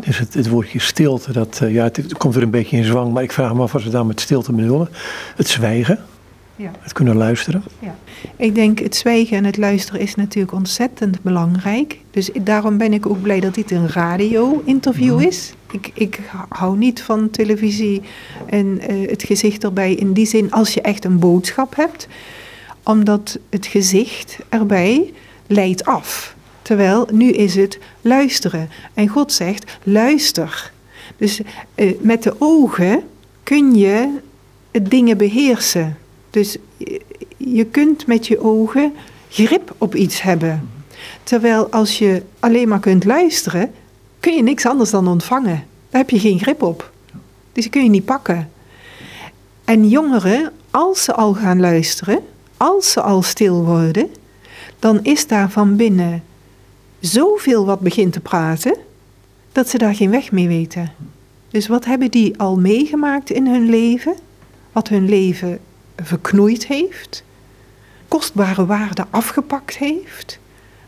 Dus 0.00 0.18
het, 0.18 0.34
het, 0.34 0.48
woordje 0.48 0.78
stilte, 0.78 1.32
dat, 1.32 1.60
uh, 1.62 1.72
ja, 1.72 1.84
het, 1.84 2.16
komt 2.16 2.34
er 2.34 2.42
een 2.42 2.50
beetje 2.50 2.76
in 2.76 2.84
zwang, 2.84 3.12
maar 3.12 3.22
ik 3.22 3.32
vraag 3.32 3.54
me 3.54 3.62
af 3.62 3.72
wat 3.72 3.82
ze 3.82 3.90
daar 3.90 4.06
met 4.06 4.20
stilte 4.20 4.52
bedoelen. 4.52 4.88
Het 5.36 5.48
zwijgen, 5.48 5.98
ja. 6.56 6.70
het 6.80 6.92
kunnen 6.92 7.16
luisteren. 7.16 7.62
Ja. 7.78 7.96
Ik 8.36 8.54
denk 8.54 8.78
het 8.78 8.96
zwijgen 8.96 9.36
en 9.36 9.44
het 9.44 9.56
luisteren 9.56 10.00
is 10.00 10.14
natuurlijk 10.14 10.54
ontzettend 10.54 11.22
belangrijk. 11.22 11.98
Dus 12.10 12.30
daarom 12.42 12.78
ben 12.78 12.92
ik 12.92 13.06
ook 13.06 13.22
blij 13.22 13.40
dat 13.40 13.54
dit 13.54 13.70
een 13.70 13.88
radio-interview 13.88 15.14
mhm. 15.14 15.26
is. 15.26 15.54
Ik, 15.70 15.90
ik 15.94 16.20
hou 16.48 16.76
niet 16.76 17.02
van 17.02 17.30
televisie 17.30 18.02
en 18.46 18.92
uh, 18.92 19.10
het 19.10 19.22
gezicht 19.22 19.64
erbij 19.64 19.94
in 19.94 20.12
die 20.12 20.26
zin 20.26 20.50
als 20.50 20.74
je 20.74 20.80
echt 20.80 21.04
een 21.04 21.18
boodschap 21.18 21.76
hebt. 21.76 22.08
Omdat 22.84 23.38
het 23.50 23.66
gezicht 23.66 24.38
erbij 24.48 25.12
leidt 25.46 25.84
af. 25.84 26.34
Terwijl 26.62 27.08
nu 27.12 27.30
is 27.30 27.54
het 27.54 27.78
luisteren. 28.00 28.68
En 28.94 29.08
God 29.08 29.32
zegt 29.32 29.76
luister. 29.82 30.72
Dus 31.16 31.40
uh, 31.74 31.92
met 32.00 32.22
de 32.22 32.34
ogen 32.38 33.02
kun 33.42 33.74
je 33.74 34.08
dingen 34.82 35.16
beheersen. 35.16 35.98
Dus 36.30 36.56
je 37.36 37.64
kunt 37.64 38.06
met 38.06 38.26
je 38.26 38.40
ogen 38.40 38.92
grip 39.28 39.74
op 39.78 39.94
iets 39.94 40.22
hebben. 40.22 40.68
Terwijl 41.22 41.70
als 41.70 41.98
je 41.98 42.22
alleen 42.40 42.68
maar 42.68 42.80
kunt 42.80 43.04
luisteren, 43.04 43.72
kun 44.20 44.34
je 44.34 44.42
niks 44.42 44.66
anders 44.66 44.90
dan 44.90 45.08
ontvangen. 45.08 45.64
Daar 45.90 46.00
heb 46.00 46.10
je 46.10 46.18
geen 46.18 46.38
grip 46.38 46.62
op. 46.62 46.92
Dus 47.52 47.62
die 47.62 47.72
kun 47.72 47.82
je 47.82 47.90
niet 47.90 48.04
pakken. 48.04 48.50
En 49.64 49.88
jongeren, 49.88 50.52
als 50.70 51.04
ze 51.04 51.14
al 51.14 51.34
gaan 51.34 51.60
luisteren, 51.60 52.18
als 52.64 52.92
ze 52.92 53.00
al 53.00 53.22
stil 53.22 53.64
worden, 53.64 54.10
dan 54.78 55.02
is 55.02 55.26
daar 55.26 55.50
van 55.50 55.76
binnen 55.76 56.22
zoveel 57.00 57.64
wat 57.64 57.80
begint 57.80 58.12
te 58.12 58.20
praten, 58.20 58.76
dat 59.52 59.68
ze 59.68 59.78
daar 59.78 59.94
geen 59.94 60.10
weg 60.10 60.32
mee 60.32 60.48
weten. 60.48 60.92
Dus 61.48 61.66
wat 61.66 61.84
hebben 61.84 62.10
die 62.10 62.38
al 62.38 62.56
meegemaakt 62.56 63.30
in 63.30 63.46
hun 63.46 63.68
leven? 63.68 64.14
Wat 64.72 64.88
hun 64.88 65.08
leven 65.08 65.58
verknoeid 65.96 66.66
heeft, 66.66 67.24
kostbare 68.08 68.66
waarden 68.66 69.06
afgepakt 69.10 69.76
heeft, 69.76 70.38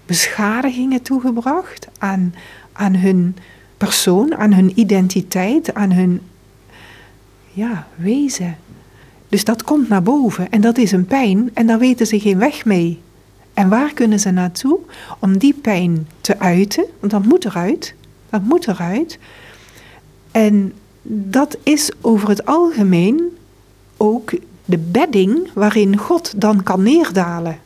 beschadigingen 0.06 1.02
toegebracht 1.02 1.88
aan, 1.98 2.34
aan 2.72 2.94
hun 2.94 3.36
persoon, 3.76 4.36
aan 4.36 4.52
hun 4.52 4.72
identiteit, 4.74 5.74
aan 5.74 5.92
hun 5.92 6.20
ja, 7.52 7.86
wezen. 7.94 8.56
Dus 9.28 9.44
dat 9.44 9.62
komt 9.62 9.88
naar 9.88 10.02
boven 10.02 10.50
en 10.50 10.60
dat 10.60 10.78
is 10.78 10.92
een 10.92 11.06
pijn 11.06 11.50
en 11.54 11.66
daar 11.66 11.78
weten 11.78 12.06
ze 12.06 12.20
geen 12.20 12.38
weg 12.38 12.64
mee. 12.64 13.00
En 13.54 13.68
waar 13.68 13.92
kunnen 13.92 14.20
ze 14.20 14.30
naartoe 14.30 14.78
om 15.18 15.38
die 15.38 15.54
pijn 15.54 16.08
te 16.20 16.38
uiten? 16.38 16.84
Want 17.00 17.12
dat 17.12 17.24
moet 17.24 17.44
eruit. 17.44 17.94
Dat 18.30 18.42
moet 18.42 18.68
eruit. 18.68 19.18
En 20.30 20.72
dat 21.02 21.56
is 21.62 21.90
over 22.00 22.28
het 22.28 22.46
algemeen 22.46 23.36
ook 23.96 24.32
de 24.64 24.78
bedding 24.78 25.50
waarin 25.54 25.96
God 25.96 26.40
dan 26.40 26.62
kan 26.62 26.82
neerdalen. 26.82 27.58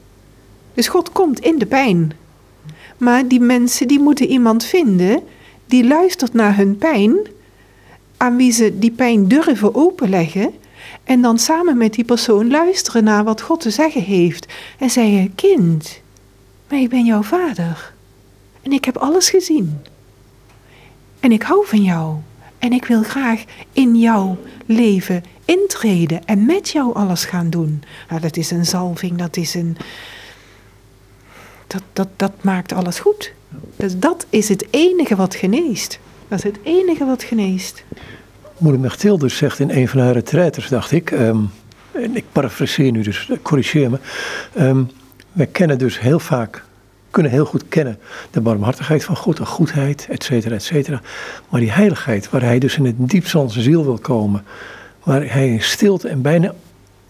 Dus 0.74 0.88
God 0.88 1.12
komt 1.12 1.40
in 1.40 1.58
de 1.58 1.66
pijn. 1.66 2.12
Maar 2.96 3.28
die 3.28 3.40
mensen 3.40 3.88
die 3.88 4.00
moeten 4.00 4.26
iemand 4.26 4.64
vinden 4.64 5.22
die 5.66 5.86
luistert 5.86 6.32
naar 6.32 6.56
hun 6.56 6.78
pijn, 6.78 7.16
aan 8.16 8.36
wie 8.36 8.52
ze 8.52 8.78
die 8.78 8.90
pijn 8.90 9.28
durven 9.28 9.74
openleggen 9.74 10.50
en 11.04 11.22
dan 11.22 11.38
samen 11.38 11.76
met 11.76 11.94
die 11.94 12.04
persoon 12.04 12.50
luisteren 12.50 13.04
naar 13.04 13.24
wat 13.24 13.40
God 13.40 13.60
te 13.60 13.70
zeggen 13.70 14.02
heeft 14.02 14.52
en 14.78 14.90
zeggen: 14.90 15.34
Kind, 15.34 16.00
maar 16.68 16.78
ik 16.78 16.88
ben 16.88 17.04
jouw 17.04 17.22
vader 17.22 17.92
en 18.62 18.72
ik 18.72 18.84
heb 18.84 18.96
alles 18.96 19.30
gezien. 19.30 19.78
En 21.20 21.32
ik 21.32 21.42
hou 21.42 21.66
van 21.66 21.82
jou 21.82 22.16
en 22.58 22.72
ik 22.72 22.84
wil 22.84 23.02
graag 23.02 23.44
in 23.72 23.96
jouw 23.96 24.38
leven 24.66 25.24
intreden 25.44 26.24
en 26.24 26.46
met 26.46 26.68
jou 26.68 26.94
alles 26.94 27.24
gaan 27.24 27.50
doen. 27.50 27.82
Nou, 28.08 28.20
dat 28.20 28.36
is 28.36 28.50
een 28.50 28.66
zalving, 28.66 29.18
dat 29.18 29.36
is 29.36 29.54
een. 29.54 29.76
Dat, 31.66 31.82
dat, 31.92 32.08
dat 32.16 32.32
maakt 32.40 32.72
alles 32.72 32.98
goed. 32.98 33.32
Dus 33.76 33.98
dat 33.98 34.26
is 34.28 34.48
het 34.48 34.66
enige 34.70 35.16
wat 35.16 35.34
geneest. 35.34 35.98
Dat 36.28 36.38
is 36.38 36.44
het 36.44 36.58
enige 36.62 37.04
wat 37.04 37.22
geneest. 37.22 37.84
Moeder 38.60 38.80
Mechtilde 38.80 39.28
zegt 39.28 39.58
in 39.58 39.70
een 39.70 39.88
van 39.88 40.00
haar 40.00 40.12
retraiters, 40.12 40.68
dacht 40.68 40.92
ik, 40.92 41.10
um, 41.10 41.50
en 41.92 42.16
ik 42.16 42.24
parafraseer 42.32 42.92
nu, 42.92 43.02
dus 43.02 43.30
corrigeer 43.42 43.90
me. 43.90 43.98
Um, 44.58 44.90
wij 45.32 45.46
kennen 45.46 45.78
dus 45.78 46.00
heel 46.00 46.18
vaak, 46.18 46.64
kunnen 47.10 47.32
heel 47.32 47.44
goed 47.44 47.64
kennen 47.68 47.98
de 48.30 48.40
barmhartigheid 48.40 49.04
van 49.04 49.16
God, 49.16 49.36
de 49.36 49.46
goedheid, 49.46 50.06
et 50.10 50.24
cetera, 50.24 50.54
et 50.54 50.62
cetera. 50.62 51.00
Maar 51.48 51.60
die 51.60 51.70
heiligheid, 51.70 52.30
waar 52.30 52.42
hij 52.42 52.58
dus 52.58 52.76
in 52.76 52.84
het 52.84 52.94
diepst 52.98 53.30
van 53.30 53.50
zijn 53.50 53.64
ziel 53.64 53.84
wil 53.84 53.98
komen, 53.98 54.44
waar 55.02 55.32
hij 55.32 55.48
in 55.48 55.62
stilte 55.62 56.08
en 56.08 56.22
bijna 56.22 56.54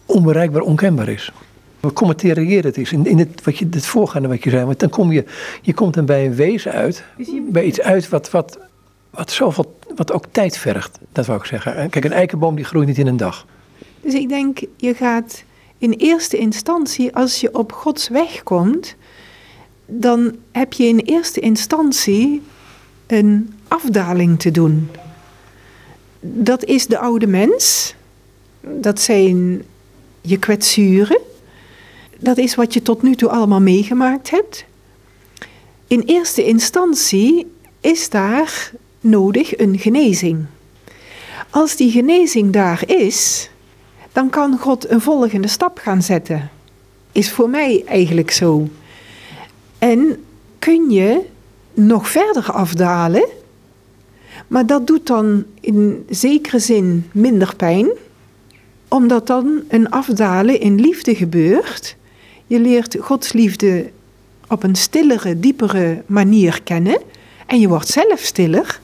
onbereikbaar, 0.06 0.62
onkenbaar 0.62 1.08
is. 1.08 1.32
We 1.80 1.92
commenteren 1.92 2.62
het 2.62 2.78
is 2.78 2.92
in, 2.92 3.06
in 3.06 3.18
het, 3.18 3.44
wat 3.44 3.58
je, 3.58 3.66
het 3.70 3.86
voorgaande 3.86 4.28
wat 4.28 4.44
je 4.44 4.50
zei, 4.50 4.64
want 4.64 4.80
dan 4.80 4.88
kom 4.88 5.12
je, 5.12 5.24
je 5.62 5.74
komt 5.74 5.94
dan 5.94 6.04
bij 6.04 6.26
een 6.26 6.34
wezen 6.34 6.72
uit, 6.72 7.04
bij 7.48 7.64
iets 7.64 7.80
uit 7.80 8.08
wat, 8.08 8.30
wat, 8.30 8.58
wat 9.10 9.30
zoveel, 9.30 9.78
wat 9.96 10.12
ook 10.12 10.24
tijd 10.30 10.56
vergt, 10.56 10.98
dat 11.12 11.26
wou 11.26 11.38
ik 11.38 11.44
zeggen. 11.44 11.90
Kijk, 11.90 12.04
een 12.04 12.12
eikenboom 12.12 12.56
die 12.56 12.64
groeit 12.64 12.86
niet 12.86 12.98
in 12.98 13.06
een 13.06 13.16
dag. 13.16 13.46
Dus 14.00 14.14
ik 14.14 14.28
denk, 14.28 14.58
je 14.76 14.94
gaat 14.94 15.42
in 15.78 15.92
eerste 15.92 16.38
instantie, 16.38 17.14
als 17.14 17.40
je 17.40 17.54
op 17.54 17.72
Gods 17.72 18.08
weg 18.08 18.42
komt, 18.42 18.94
dan 19.86 20.36
heb 20.52 20.72
je 20.72 20.84
in 20.84 20.98
eerste 20.98 21.40
instantie 21.40 22.42
een 23.06 23.54
afdaling 23.68 24.40
te 24.40 24.50
doen 24.50 24.88
dat 26.20 26.64
is 26.64 26.86
de 26.86 26.98
oude 26.98 27.26
mens. 27.26 27.94
Dat 28.60 29.00
zijn 29.00 29.62
je 30.20 30.38
kwetsuren. 30.38 31.20
Dat 32.18 32.38
is 32.38 32.54
wat 32.54 32.74
je 32.74 32.82
tot 32.82 33.02
nu 33.02 33.14
toe 33.14 33.28
allemaal 33.28 33.60
meegemaakt 33.60 34.30
hebt. 34.30 34.64
In 35.86 36.02
eerste 36.06 36.44
instantie 36.44 37.52
is 37.80 38.10
daar 38.10 38.72
nodig 39.00 39.58
een 39.58 39.78
genezing. 39.78 40.44
Als 41.50 41.76
die 41.76 41.90
genezing 41.90 42.52
daar 42.52 42.82
is, 42.86 43.50
dan 44.12 44.30
kan 44.30 44.58
God 44.58 44.90
een 44.90 45.00
volgende 45.00 45.48
stap 45.48 45.78
gaan 45.78 46.02
zetten. 46.02 46.50
Is 47.12 47.30
voor 47.30 47.50
mij 47.50 47.82
eigenlijk 47.86 48.30
zo. 48.30 48.68
En 49.78 50.24
kun 50.58 50.90
je 50.90 51.20
nog 51.74 52.08
verder 52.08 52.52
afdalen 52.52 53.28
maar 54.50 54.66
dat 54.66 54.86
doet 54.86 55.06
dan 55.06 55.44
in 55.60 56.06
zekere 56.08 56.58
zin 56.58 57.08
minder 57.12 57.56
pijn, 57.56 57.88
omdat 58.88 59.26
dan 59.26 59.62
een 59.68 59.90
afdalen 59.90 60.60
in 60.60 60.80
liefde 60.80 61.14
gebeurt. 61.14 61.96
Je 62.46 62.60
leert 62.60 62.96
Gods 63.00 63.32
liefde 63.32 63.90
op 64.48 64.62
een 64.62 64.74
stillere, 64.74 65.40
diepere 65.40 66.02
manier 66.06 66.62
kennen 66.62 67.00
en 67.46 67.60
je 67.60 67.68
wordt 67.68 67.88
zelf 67.88 68.20
stiller. 68.20 68.80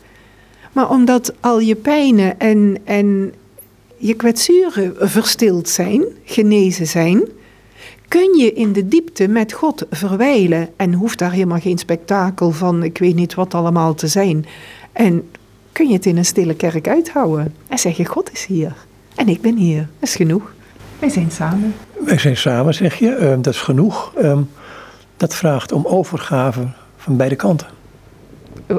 Maar 0.77 0.91
omdat 0.91 1.33
al 1.41 1.61
je 1.61 1.75
pijnen 1.75 2.39
en, 2.39 2.79
en 2.85 3.33
je 3.97 4.15
kwetsuren 4.15 4.95
verstild 4.99 5.69
zijn, 5.69 6.05
genezen 6.25 6.87
zijn, 6.87 7.23
kun 8.09 8.39
je 8.39 8.53
in 8.53 8.73
de 8.73 8.89
diepte 8.89 9.29
met 9.29 9.53
God 9.53 9.87
verwijlen 9.91 10.69
en 10.77 10.93
hoeft 10.93 11.19
daar 11.19 11.33
helemaal 11.33 11.61
geen 11.61 11.79
spektakel 11.79 12.51
van 12.51 12.83
ik 12.83 12.99
weet 12.99 13.15
niet 13.15 13.35
wat 13.35 13.55
allemaal 13.55 13.95
te 13.95 14.07
zijn. 14.07 14.47
En 14.93 15.31
kun 15.73 15.89
je 15.89 15.95
het 15.95 16.07
in 16.07 16.17
een 16.17 16.25
stille 16.25 16.55
kerk 16.55 16.89
uithouden. 16.89 17.55
En 17.69 17.79
zeg 17.79 17.97
je, 17.97 18.05
God 18.05 18.33
is 18.33 18.45
hier. 18.45 18.75
En 19.15 19.29
ik 19.29 19.41
ben 19.41 19.57
hier. 19.57 19.89
Dat 19.99 20.09
is 20.09 20.17
genoeg. 20.17 20.55
Wij 20.99 21.09
zijn 21.09 21.31
samen. 21.31 21.75
Wij 22.05 22.19
zijn 22.19 22.37
samen, 22.37 22.75
zeg 22.75 22.99
je. 22.99 23.19
Uh, 23.21 23.35
dat 23.43 23.55
is 23.55 23.61
genoeg. 23.61 24.13
Uh, 24.23 24.39
dat 25.17 25.35
vraagt 25.35 25.73
om 25.73 25.87
overgave 25.87 26.69
van 26.97 27.17
beide 27.17 27.37
kanten. 27.37 27.76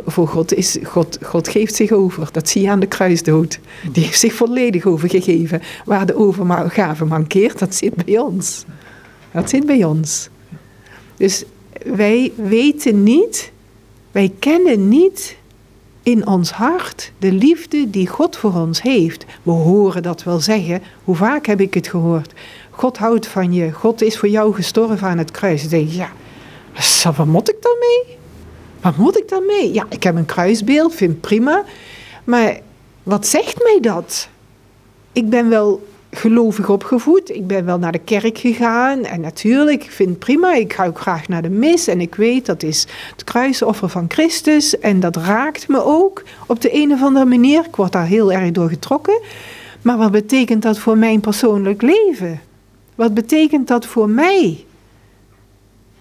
Voor 0.05 0.27
God 0.27 0.53
is, 0.53 0.77
God, 0.83 1.19
God 1.21 1.47
geeft 1.47 1.75
zich 1.75 1.91
over. 1.91 2.29
Dat 2.31 2.49
zie 2.49 2.61
je 2.61 2.69
aan 2.69 2.79
de 2.79 2.87
kruisdood. 2.87 3.59
Die 3.91 4.03
heeft 4.03 4.19
zich 4.19 4.33
volledig 4.33 4.85
overgegeven. 4.85 5.61
Waar 5.85 6.05
de 6.05 6.15
overgave 6.15 7.05
mankeert, 7.05 7.59
dat 7.59 7.75
zit 7.75 8.05
bij 8.05 8.17
ons. 8.17 8.65
Dat 9.31 9.49
zit 9.49 9.65
bij 9.65 9.83
ons. 9.83 10.29
Dus 11.17 11.43
wij 11.85 12.31
weten 12.35 13.03
niet, 13.03 13.51
wij 14.11 14.33
kennen 14.39 14.87
niet 14.87 15.37
in 16.03 16.27
ons 16.27 16.51
hart 16.51 17.11
de 17.17 17.31
liefde 17.31 17.89
die 17.89 18.07
God 18.07 18.37
voor 18.37 18.53
ons 18.53 18.81
heeft. 18.81 19.25
We 19.43 19.51
horen 19.51 20.03
dat 20.03 20.23
wel 20.23 20.39
zeggen. 20.39 20.81
Hoe 21.03 21.15
vaak 21.15 21.45
heb 21.45 21.61
ik 21.61 21.73
het 21.73 21.87
gehoord? 21.87 22.33
God 22.69 22.97
houdt 22.97 23.27
van 23.27 23.53
je. 23.53 23.71
God 23.71 24.01
is 24.01 24.17
voor 24.17 24.29
jou 24.29 24.53
gestorven 24.53 25.07
aan 25.07 25.17
het 25.17 25.31
kruis. 25.31 25.61
Dan 25.61 25.69
denk 25.69 25.89
je, 25.89 25.95
ja, 25.95 26.11
wat 27.15 27.25
moet 27.25 27.49
ik 27.49 27.61
daarmee? 27.61 28.16
Wat 28.87 28.97
moet 28.97 29.17
ik 29.17 29.29
daarmee? 29.29 29.73
Ja, 29.73 29.85
ik 29.89 30.03
heb 30.03 30.15
een 30.15 30.25
kruisbeeld, 30.25 30.95
vind 30.95 31.21
prima. 31.21 31.63
Maar 32.23 32.59
wat 33.03 33.27
zegt 33.27 33.63
mij 33.63 33.77
dat? 33.81 34.29
Ik 35.11 35.29
ben 35.29 35.49
wel 35.49 35.87
gelovig 36.11 36.69
opgevoed. 36.69 37.35
Ik 37.35 37.47
ben 37.47 37.65
wel 37.65 37.77
naar 37.79 37.91
de 37.91 37.99
kerk 37.99 38.37
gegaan. 38.37 39.03
En 39.03 39.21
natuurlijk, 39.21 39.83
ik 39.83 39.91
vind 39.91 40.09
het 40.09 40.19
prima. 40.19 40.53
Ik 40.53 40.73
ga 40.73 40.85
ook 40.85 40.99
graag 40.99 41.27
naar 41.27 41.41
de 41.41 41.49
mis. 41.49 41.87
En 41.87 42.01
ik 42.01 42.15
weet 42.15 42.45
dat 42.45 42.63
is 42.63 42.87
het 43.11 43.23
kruisoffer 43.23 43.89
van 43.89 44.05
Christus. 44.07 44.79
En 44.79 44.99
dat 44.99 45.15
raakt 45.15 45.67
me 45.67 45.83
ook 45.83 46.23
op 46.45 46.61
de 46.61 46.75
een 46.75 46.91
of 46.91 47.03
andere 47.03 47.25
manier. 47.25 47.65
Ik 47.65 47.75
word 47.75 47.91
daar 47.91 48.07
heel 48.07 48.31
erg 48.31 48.51
door 48.51 48.69
getrokken. 48.69 49.21
Maar 49.81 49.97
wat 49.97 50.11
betekent 50.11 50.61
dat 50.61 50.79
voor 50.79 50.97
mijn 50.97 51.19
persoonlijk 51.19 51.81
leven? 51.81 52.41
Wat 52.95 53.13
betekent 53.13 53.67
dat 53.67 53.85
voor 53.85 54.09
mij? 54.09 54.65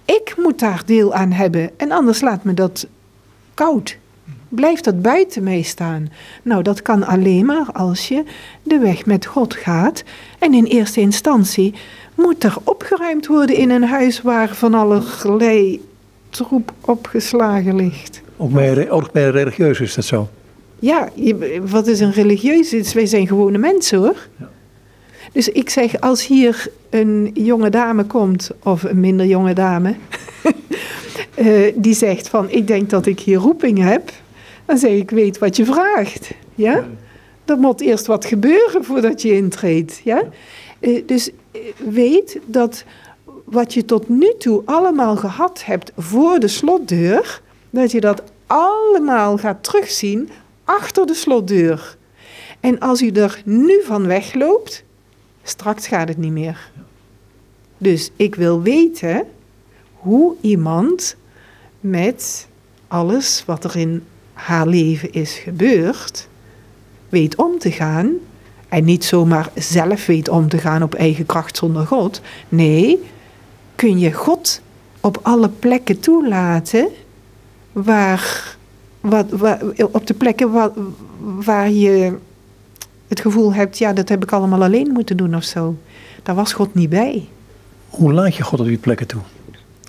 Ik 0.07 0.35
moet 0.37 0.59
daar 0.59 0.83
deel 0.87 1.15
aan 1.15 1.33
hebben. 1.33 1.71
En 1.77 1.91
anders 1.93 2.21
laat 2.21 2.45
me 2.45 2.55
dat 2.55 2.87
koud 3.55 3.99
blijft 4.49 4.85
dat 4.85 5.03
buiten 5.03 5.43
mij 5.43 5.63
staan? 5.63 6.09
Nou, 6.43 6.63
dat 6.63 6.83
kan 6.83 7.07
alleen 7.07 7.47
maar 7.47 7.67
als 7.73 8.09
je 8.09 8.25
de 8.63 8.79
weg 8.79 9.07
met 9.07 9.27
God 9.27 9.55
gaat. 9.55 10.03
En 10.39 10.55
in 10.55 10.65
eerste 10.65 11.01
instantie 11.01 11.75
moet 12.15 12.45
er 12.45 12.57
opgeruimd 12.65 13.27
worden 13.27 13.57
in 13.57 13.71
een 13.71 13.85
huis 13.85 14.23
waar 14.23 14.55
van 14.55 14.75
allerlei 14.75 15.85
troep 16.31 16.73
opgeslagen 16.81 17.77
ligt. 17.77 18.21
Ook 18.37 18.53
bij, 18.53 18.91
ook 18.91 19.13
bij 19.13 19.31
religieus 19.31 19.81
is 19.81 19.95
dat 19.95 20.05
zo? 20.05 20.29
Ja, 20.79 21.09
wat 21.61 21.87
is 21.87 22.01
een 22.01 22.13
religieus? 22.13 22.93
Wij 22.93 23.07
zijn 23.07 23.27
gewone 23.27 23.59
mensen 23.59 23.99
hoor. 23.99 24.29
Ja. 24.39 24.51
Dus 25.37 25.49
ik 25.49 25.71
zeg, 25.71 26.01
als 26.01 26.27
hier 26.27 26.69
een 26.91 27.31
jonge 27.35 27.71
dame 27.71 28.05
komt, 28.05 28.51
of 28.63 28.83
een 28.83 29.01
minder 29.01 29.27
jonge 29.27 29.53
dame, 29.53 29.95
uh, 31.39 31.73
die 31.85 31.95
zegt 31.95 32.29
van, 32.29 32.51
ik 32.51 32.67
denk 32.67 32.91
dat 32.91 33.07
ik 33.07 33.21
hier 33.21 33.39
roeping 33.39 33.79
heb, 33.79 34.11
dan 34.65 34.79
zeg 34.79 34.91
ik, 34.91 35.11
weet 35.11 35.39
wat 35.39 35.57
je 35.57 35.65
vraagt. 35.65 36.31
Ja? 36.55 36.87
Er 37.45 37.59
moet 37.59 37.81
eerst 37.81 38.07
wat 38.07 38.25
gebeuren 38.25 38.85
voordat 38.85 39.23
je 39.23 39.37
intreedt. 39.37 40.01
Ja? 40.05 40.23
Eh, 40.79 41.03
dus 41.07 41.31
eh, 41.31 41.61
weet 41.91 42.39
dat 42.47 42.85
wat 43.45 43.75
je 43.75 43.85
tot 43.85 44.09
nu 44.09 44.33
toe 44.39 44.63
allemaal 44.65 45.17
gehad 45.17 45.65
hebt 45.65 45.93
voor 45.97 46.39
de 46.39 46.49
slotdeur, 46.49 47.41
dat 47.71 47.91
je 47.91 48.01
dat 48.01 48.23
allemaal 48.47 49.39
gaat 49.39 49.65
terugzien 49.65 50.29
achter 50.65 51.07
de 51.07 51.15
slotdeur. 51.15 51.97
En 52.61 52.79
als 52.79 53.03
u 53.03 53.11
er 53.11 53.43
nu 53.45 53.83
van 53.85 54.07
wegloopt, 54.07 54.85
straks 55.49 55.87
gaat 55.87 56.09
het 56.09 56.19
niet 56.19 56.33
meer. 56.33 56.71
Dus 57.79 58.11
ik 58.17 58.35
wil 58.35 58.63
weten 58.63 59.25
hoe 59.95 60.35
iemand 60.41 61.17
met 61.81 62.49
alles 62.89 63.43
wat 63.47 63.65
er 63.65 63.77
in 63.77 64.03
haar 64.33 64.67
leven 64.67 65.13
is 65.13 65.35
gebeurd, 65.35 66.29
weet 67.09 67.37
om 67.37 67.59
te 67.59 67.71
gaan. 67.71 68.13
En 68.69 68.85
niet 68.85 69.05
zomaar 69.05 69.51
zelf 69.55 70.07
weet 70.07 70.29
om 70.29 70.49
te 70.49 70.59
gaan 70.59 70.83
op 70.83 70.95
eigen 70.95 71.27
kracht 71.27 71.57
zonder 71.57 71.87
God. 71.87 72.21
Nee, 72.49 73.03
kun 73.75 73.99
je 73.99 74.13
God 74.13 74.61
op 75.01 75.19
alle 75.23 75.49
plekken 75.49 76.01
toelaten 76.01 76.89
waar, 77.73 78.57
wat, 79.01 79.31
waar, 79.31 79.61
op 79.93 80.07
de 80.07 80.15
plekken 80.15 80.53
waar, 80.53 80.71
waar 81.19 81.71
je 81.71 82.17
het 83.09 83.21
gevoel 83.21 83.55
hebt, 83.55 83.79
ja, 83.79 83.93
dat 83.93 84.09
heb 84.09 84.23
ik 84.23 84.33
allemaal 84.33 84.63
alleen 84.63 84.93
moeten 84.93 85.17
doen 85.17 85.35
of 85.35 85.45
zo. 85.45 85.77
Daar 86.23 86.35
was 86.35 86.53
God 86.53 86.75
niet 86.75 86.89
bij. 86.89 87.29
Hoe 87.89 88.13
laat 88.13 88.35
je 88.35 88.43
God 88.43 88.61
op 88.61 88.67
die 88.67 88.79
plekken 88.79 89.07
toe? 89.07 89.21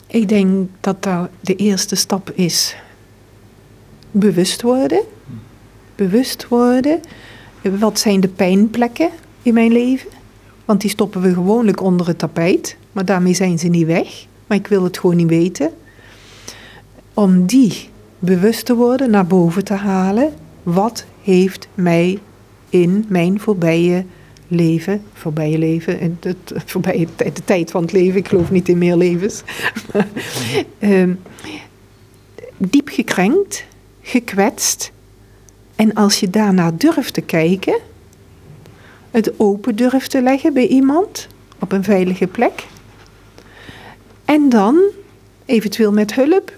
Ik 0.08 0.30
denk 0.30 0.70
dat 0.80 1.04
dat 1.04 1.30
de 1.42 1.56
eerste 1.56 1.96
stap 1.96 2.32
is 2.32 2.76
bewust 4.12 4.62
worden. 4.62 5.02
Bewust 5.96 6.48
worden. 6.48 7.00
Wat 7.62 8.00
zijn 8.00 8.20
de 8.20 8.28
pijnplekken 8.28 9.10
in 9.42 9.54
mijn 9.54 9.72
leven? 9.72 10.10
Want 10.66 10.82
die 10.82 10.90
stoppen 10.90 11.22
we 11.22 11.34
gewoonlijk 11.34 11.82
onder 11.82 12.08
het 12.08 12.18
tapijt. 12.18 12.78
Maar 12.92 13.06
daarmee 13.06 13.34
zijn 13.34 13.60
ze 13.60 13.68
niet 13.68 13.86
weg. 13.86 14.26
Maar 14.48 14.58
ik 14.58 14.68
wil 14.68 14.84
het 14.84 14.98
gewoon 15.00 15.16
niet 15.16 15.28
weten. 15.28 15.72
Om 17.14 17.46
die 17.46 17.90
bewust 18.20 18.66
te 18.66 18.76
worden, 18.76 19.10
naar 19.10 19.28
boven 19.28 19.64
te 19.64 19.74
halen. 19.74 20.34
Wat 20.64 21.06
heeft 21.24 21.68
mij 21.74 22.20
in 22.70 23.06
mijn 23.08 23.40
voorbije 23.40 24.06
leven, 24.48 25.02
voorbije 25.14 25.58
leven, 25.58 26.18
het, 26.20 26.38
voorbije, 26.66 27.08
de 27.16 27.44
tijd 27.46 27.72
van 27.72 27.82
het 27.82 27.92
leven, 27.92 28.20
ik 28.20 28.28
geloof 28.28 28.52
niet 28.52 28.70
in 28.70 28.78
meer 28.78 28.96
levens, 28.96 29.44
uh, 30.80 31.04
diep 32.58 32.88
gekrenkt, 32.90 33.66
gekwetst. 34.02 34.92
En 35.76 35.94
als 35.94 36.20
je 36.20 36.30
daarna 36.30 36.72
durft 36.72 37.14
te 37.14 37.22
kijken, 37.22 37.80
het 39.12 39.40
open 39.40 39.76
durft 39.76 40.12
te 40.12 40.22
leggen 40.22 40.54
bij 40.54 40.68
iemand 40.68 41.28
op 41.60 41.72
een 41.72 41.84
veilige 41.84 42.28
plek. 42.28 42.66
En 44.26 44.50
dan, 44.50 44.82
eventueel 45.46 45.92
met 45.92 46.14
hulp, 46.14 46.54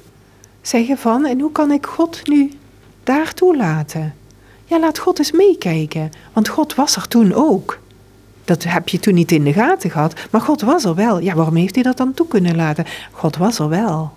zeggen 0.62 0.98
van, 0.98 1.26
en 1.26 1.40
hoe 1.40 1.52
kan 1.52 1.72
ik 1.72 1.86
God 1.86 2.28
nu 2.28 2.52
daartoe 3.04 3.58
laten? 3.58 4.14
Ja, 4.70 4.80
laat 4.80 5.00
God 5.00 5.20
eens 5.20 5.32
meekijken, 5.32 6.12
want 6.34 6.48
God 6.48 6.76
was 6.76 6.96
er 6.96 7.08
toen 7.08 7.34
ook. 7.34 7.80
Dat 8.46 8.64
heb 8.64 8.90
je 8.90 9.00
toen 9.00 9.14
niet 9.14 9.32
in 9.32 9.44
de 9.44 9.54
gaten 9.54 9.90
gehad, 9.90 10.14
maar 10.32 10.42
God 10.42 10.62
was 10.62 10.84
er 10.84 10.96
wel. 10.96 11.20
Ja, 11.20 11.36
waarom 11.36 11.56
heeft 11.56 11.76
hij 11.76 11.84
dat 11.84 11.98
dan 11.98 12.14
toe 12.14 12.28
kunnen 12.28 12.56
laten? 12.56 12.86
God 13.12 13.38
was 13.38 13.60
er 13.60 13.70
wel. 13.70 14.12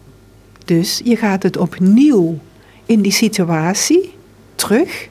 Dus 0.64 1.00
je 1.04 1.16
gaat 1.16 1.42
het 1.42 1.56
opnieuw 1.56 2.38
in 2.86 3.02
die 3.02 3.12
situatie 3.12 4.14
terug 4.54 5.08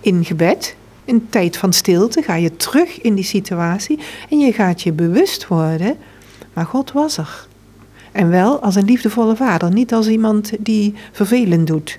in 0.00 0.24
gebed, 0.24 0.76
in 1.04 1.28
tijd 1.28 1.56
van 1.56 1.72
stilte, 1.72 2.22
ga 2.22 2.34
je 2.34 2.56
terug 2.56 3.00
in 3.00 3.14
die 3.14 3.24
situatie 3.24 3.98
en 4.30 4.38
je 4.38 4.52
gaat 4.52 4.82
je 4.82 4.92
bewust 4.92 5.46
worden, 5.48 5.96
maar 6.52 6.66
God 6.66 6.92
was 6.92 7.18
er. 7.18 7.46
En 8.12 8.30
wel 8.30 8.60
als 8.60 8.74
een 8.74 8.84
liefdevolle 8.84 9.36
vader, 9.36 9.72
niet 9.72 9.94
als 9.94 10.08
iemand 10.08 10.52
die 10.58 10.94
vervelend 11.12 11.66
doet. 11.66 11.98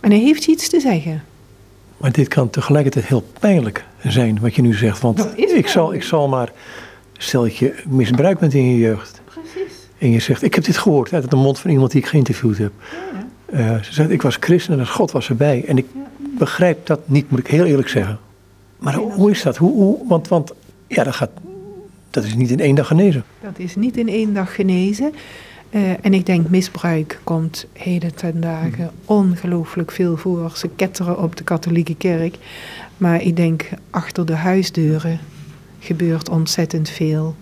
En 0.00 0.10
hij 0.10 0.20
heeft 0.20 0.46
iets 0.46 0.68
te 0.68 0.80
zeggen. 0.80 1.24
Maar 1.96 2.12
dit 2.12 2.28
kan 2.28 2.50
tegelijkertijd 2.50 3.04
heel 3.04 3.24
pijnlijk 3.40 3.84
zijn, 4.02 4.40
wat 4.40 4.54
je 4.54 4.62
nu 4.62 4.74
zegt. 4.74 5.00
Want 5.00 5.28
ik 5.36 5.68
zal, 5.68 5.94
ik 5.94 6.02
zal 6.02 6.28
maar, 6.28 6.52
stel 7.18 7.42
dat 7.42 7.56
je 7.56 7.74
misbruikt 7.88 8.40
bent 8.40 8.54
in 8.54 8.70
je 8.70 8.78
jeugd. 8.78 9.20
Precies. 9.24 9.88
En 9.98 10.10
je 10.10 10.20
zegt, 10.20 10.42
ik 10.42 10.54
heb 10.54 10.64
dit 10.64 10.76
gehoord 10.76 11.12
uit 11.12 11.30
de 11.30 11.36
mond 11.36 11.58
van 11.58 11.70
iemand 11.70 11.90
die 11.90 12.00
ik 12.00 12.06
geïnterviewd 12.06 12.58
heb. 12.58 12.72
Ja. 13.52 13.74
Uh, 13.76 13.82
ze 13.82 13.92
zegt, 13.92 14.10
ik 14.10 14.22
was 14.22 14.36
christen 14.40 14.78
en 14.78 14.88
God 14.88 15.10
was 15.10 15.28
erbij. 15.28 15.64
En 15.66 15.78
ik 15.78 15.86
begrijp 16.38 16.86
dat 16.86 17.00
niet, 17.04 17.30
moet 17.30 17.38
ik 17.38 17.46
heel 17.46 17.64
eerlijk 17.64 17.88
zeggen. 17.88 18.18
Maar 18.78 18.94
hoe 18.94 19.30
is 19.30 19.42
dat? 19.42 19.56
Hoe, 19.56 19.72
hoe, 19.72 19.98
want, 20.08 20.28
want 20.28 20.52
ja, 20.86 21.04
dat, 21.04 21.14
gaat, 21.14 21.30
dat 22.10 22.24
is 22.24 22.34
niet 22.34 22.50
in 22.50 22.60
één 22.60 22.74
dag 22.74 22.86
genezen. 22.86 23.24
Dat 23.42 23.58
is 23.58 23.76
niet 23.76 23.96
in 23.96 24.08
één 24.08 24.34
dag 24.34 24.54
genezen. 24.54 25.12
Uh, 25.70 25.90
en 26.00 26.14
ik 26.14 26.26
denk 26.26 26.48
misbruik 26.48 27.20
komt 27.24 27.66
heden 27.72 28.14
ten 28.14 28.40
dagen 28.40 28.90
hmm. 29.04 29.16
ongelooflijk 29.16 29.90
veel 29.90 30.16
voor. 30.16 30.52
Ze 30.54 30.68
ketteren 30.76 31.22
op 31.22 31.36
de 31.36 31.44
katholieke 31.44 31.96
kerk. 31.96 32.36
Maar 32.96 33.22
ik 33.22 33.36
denk 33.36 33.68
achter 33.90 34.26
de 34.26 34.34
huisdeuren 34.34 35.18
gebeurt 35.78 36.28
ontzettend 36.28 36.88
veel. 36.88 37.34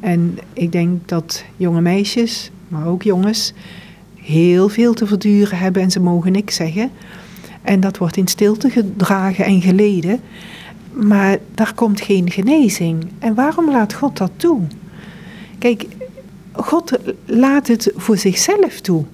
En 0.00 0.38
ik 0.52 0.72
denk 0.72 1.08
dat 1.08 1.44
jonge 1.56 1.80
meisjes, 1.80 2.50
maar 2.68 2.86
ook 2.86 3.02
jongens, 3.02 3.52
heel 4.14 4.68
veel 4.68 4.94
te 4.94 5.06
verduren 5.06 5.58
hebben 5.58 5.82
en 5.82 5.90
ze 5.90 6.00
mogen 6.00 6.32
niks 6.32 6.54
zeggen. 6.56 6.90
En 7.62 7.80
dat 7.80 7.98
wordt 7.98 8.16
in 8.16 8.28
stilte 8.28 8.70
gedragen 8.70 9.44
en 9.44 9.60
geleden. 9.60 10.20
Maar 10.92 11.38
daar 11.54 11.74
komt 11.74 12.00
geen 12.00 12.30
genezing. 12.30 13.06
En 13.18 13.34
waarom 13.34 13.70
laat 13.70 13.94
God 13.94 14.16
dat 14.16 14.30
toe? 14.36 14.60
Kijk, 15.58 15.86
God 16.52 16.92
laat 17.24 17.66
het 17.66 17.92
voor 17.96 18.16
zichzelf 18.16 18.80
toe. 18.80 19.04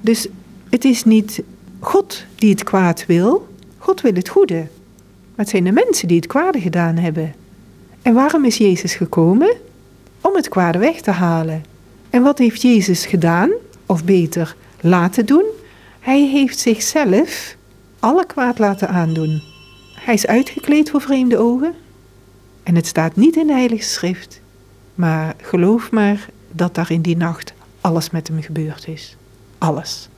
Dus 0.00 0.26
het 0.70 0.84
is 0.84 1.04
niet 1.04 1.42
God 1.78 2.24
die 2.34 2.50
het 2.50 2.64
kwaad 2.64 3.06
wil. 3.06 3.48
God 3.78 4.00
wil 4.00 4.14
het 4.14 4.28
goede. 4.28 4.54
Maar 4.54 5.44
het 5.44 5.48
zijn 5.48 5.64
de 5.64 5.72
mensen 5.72 6.08
die 6.08 6.16
het 6.16 6.26
kwade 6.26 6.60
gedaan 6.60 6.96
hebben. 6.96 7.34
En 8.02 8.14
waarom 8.14 8.44
is 8.44 8.56
Jezus 8.56 8.94
gekomen? 8.94 9.56
Om 10.20 10.34
het 10.34 10.48
kwade 10.48 10.78
weg 10.78 11.00
te 11.00 11.10
halen. 11.10 11.64
En 12.10 12.22
wat 12.22 12.38
heeft 12.38 12.62
Jezus 12.62 13.06
gedaan? 13.06 13.50
of 13.86 14.04
beter 14.04 14.56
laten 14.80 15.26
doen. 15.26 15.44
Hij 16.00 16.20
heeft 16.20 16.58
zichzelf 16.58 17.56
alle 17.98 18.26
kwaad 18.26 18.58
laten 18.58 18.88
aandoen. 18.88 19.42
Hij 19.94 20.14
is 20.14 20.26
uitgekleed 20.26 20.90
voor 20.90 21.00
vreemde 21.00 21.38
ogen. 21.38 21.74
En 22.62 22.74
het 22.74 22.86
staat 22.86 23.16
niet 23.16 23.36
in 23.36 23.46
de 23.46 23.52
Heilige 23.52 23.82
Schrift. 23.88 24.40
Maar 24.94 25.34
geloof 25.42 25.90
maar 25.90 26.28
dat 26.52 26.74
daar 26.74 26.90
in 26.90 27.02
die 27.02 27.16
nacht 27.16 27.52
alles 27.80 28.10
met 28.10 28.28
hem 28.28 28.42
gebeurd 28.42 28.88
is. 28.88 29.16
Alles. 29.58 30.08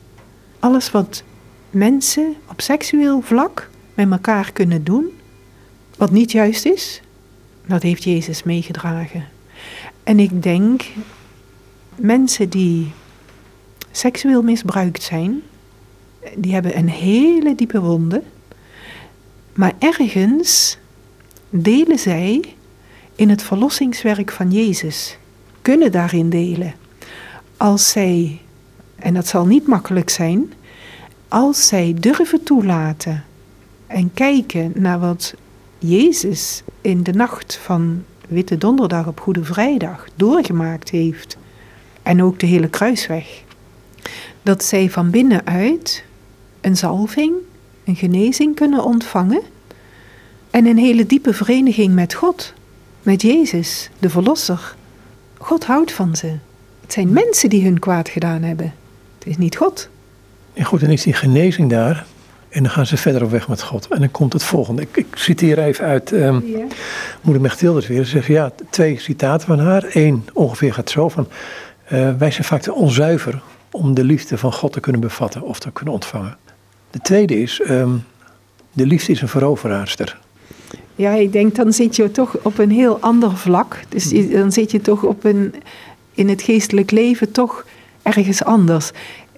Alles 0.58 0.90
wat 0.90 1.22
mensen 1.70 2.34
op 2.50 2.60
seksueel 2.60 3.20
vlak 3.20 3.70
met 3.94 4.10
elkaar 4.10 4.52
kunnen 4.52 4.84
doen, 4.84 5.06
wat 5.96 6.10
niet 6.10 6.32
juist 6.32 6.66
is, 6.66 7.00
dat 7.66 7.82
heeft 7.82 8.04
Jezus 8.04 8.42
meegedragen. 8.42 9.24
En 10.02 10.18
ik 10.18 10.42
denk, 10.42 10.84
mensen 11.94 12.48
die 12.48 12.92
seksueel 13.90 14.42
misbruikt 14.42 15.02
zijn, 15.02 15.42
die 16.36 16.52
hebben 16.52 16.78
een 16.78 16.88
hele 16.88 17.54
diepe 17.54 17.80
wonde. 17.80 18.22
Maar 19.54 19.72
ergens 19.78 20.78
delen 21.50 21.98
zij 21.98 22.54
in 23.14 23.28
het 23.28 23.42
verlossingswerk 23.42 24.30
van 24.30 24.50
Jezus, 24.50 25.18
kunnen 25.68 25.92
daarin 25.92 26.30
delen. 26.30 26.74
Als 27.56 27.90
zij, 27.90 28.40
en 28.96 29.14
dat 29.14 29.26
zal 29.26 29.46
niet 29.46 29.66
makkelijk 29.66 30.10
zijn, 30.10 30.52
als 31.28 31.66
zij 31.66 31.94
durven 32.00 32.42
toelaten 32.42 33.24
en 33.86 34.14
kijken 34.14 34.72
naar 34.74 34.98
wat 34.98 35.34
Jezus 35.78 36.62
in 36.80 37.02
de 37.02 37.12
nacht 37.12 37.56
van 37.62 38.04
Witte 38.28 38.58
Donderdag 38.58 39.06
op 39.06 39.20
Goede 39.20 39.44
Vrijdag 39.44 40.06
doorgemaakt 40.14 40.90
heeft, 40.90 41.36
en 42.02 42.22
ook 42.22 42.38
de 42.38 42.46
hele 42.46 42.68
kruisweg, 42.68 43.42
dat 44.42 44.64
zij 44.64 44.90
van 44.90 45.10
binnenuit 45.10 46.04
een 46.60 46.76
zalving, 46.76 47.32
een 47.84 47.96
genezing 47.96 48.54
kunnen 48.54 48.84
ontvangen 48.84 49.42
en 50.50 50.66
een 50.66 50.78
hele 50.78 51.06
diepe 51.06 51.34
vereniging 51.34 51.94
met 51.94 52.14
God, 52.14 52.52
met 53.02 53.22
Jezus, 53.22 53.90
de 53.98 54.10
Verlosser. 54.10 54.76
God 55.48 55.64
houdt 55.64 55.92
van 55.92 56.16
ze. 56.16 56.26
Het 56.80 56.92
zijn 56.92 57.12
mensen 57.12 57.48
die 57.48 57.64
hun 57.64 57.78
kwaad 57.78 58.08
gedaan 58.08 58.42
hebben. 58.42 58.74
Het 59.18 59.26
is 59.26 59.36
niet 59.36 59.56
God. 59.56 59.88
En 60.54 60.64
goed, 60.64 60.80
dan 60.80 60.90
is 60.90 61.02
die 61.02 61.12
genezing 61.12 61.70
daar. 61.70 62.06
En 62.48 62.62
dan 62.62 62.72
gaan 62.72 62.86
ze 62.86 62.96
verder 62.96 63.22
op 63.22 63.30
weg 63.30 63.48
met 63.48 63.62
God. 63.62 63.88
En 63.88 64.00
dan 64.00 64.10
komt 64.10 64.32
het 64.32 64.42
volgende. 64.42 64.82
Ik, 64.82 64.96
ik 64.96 65.06
citeer 65.14 65.58
even 65.58 65.84
uit 65.84 66.12
um, 66.12 66.46
ja. 66.46 66.66
moeder 67.20 67.42
Mechtildes 67.42 67.86
weer. 67.86 68.04
Ze 68.04 68.10
zegt 68.10 68.26
ja, 68.26 68.52
twee 68.70 68.98
citaten 68.98 69.46
van 69.46 69.58
haar. 69.58 69.84
Eén 69.92 70.28
ongeveer 70.32 70.74
gaat 70.74 70.90
zo 70.90 71.08
van... 71.08 71.28
Uh, 71.92 72.14
wij 72.18 72.30
zijn 72.30 72.44
vaak 72.44 72.62
te 72.62 72.72
onzuiver 72.72 73.42
om 73.70 73.94
de 73.94 74.04
liefde 74.04 74.38
van 74.38 74.52
God 74.52 74.72
te 74.72 74.80
kunnen 74.80 75.00
bevatten 75.00 75.42
of 75.42 75.58
te 75.58 75.70
kunnen 75.72 75.94
ontvangen. 75.94 76.36
De 76.90 77.00
tweede 77.00 77.40
is, 77.40 77.60
um, 77.68 78.04
de 78.72 78.86
liefde 78.86 79.12
is 79.12 79.20
een 79.20 79.28
veroveraarster. 79.28 80.18
Ja, 80.98 81.12
ik 81.12 81.32
denk 81.32 81.54
dan 81.54 81.72
zit 81.72 81.96
je 81.96 82.10
toch 82.10 82.36
op 82.42 82.58
een 82.58 82.70
heel 82.70 82.98
ander 83.00 83.36
vlak. 83.36 83.80
Dus 83.88 84.28
dan 84.30 84.52
zit 84.52 84.70
je 84.70 84.80
toch 84.80 85.02
op 85.02 85.24
een, 85.24 85.54
in 86.14 86.28
het 86.28 86.42
geestelijk 86.42 86.90
leven 86.90 87.32
toch 87.32 87.66
ergens 88.02 88.44
anders. 88.44 88.90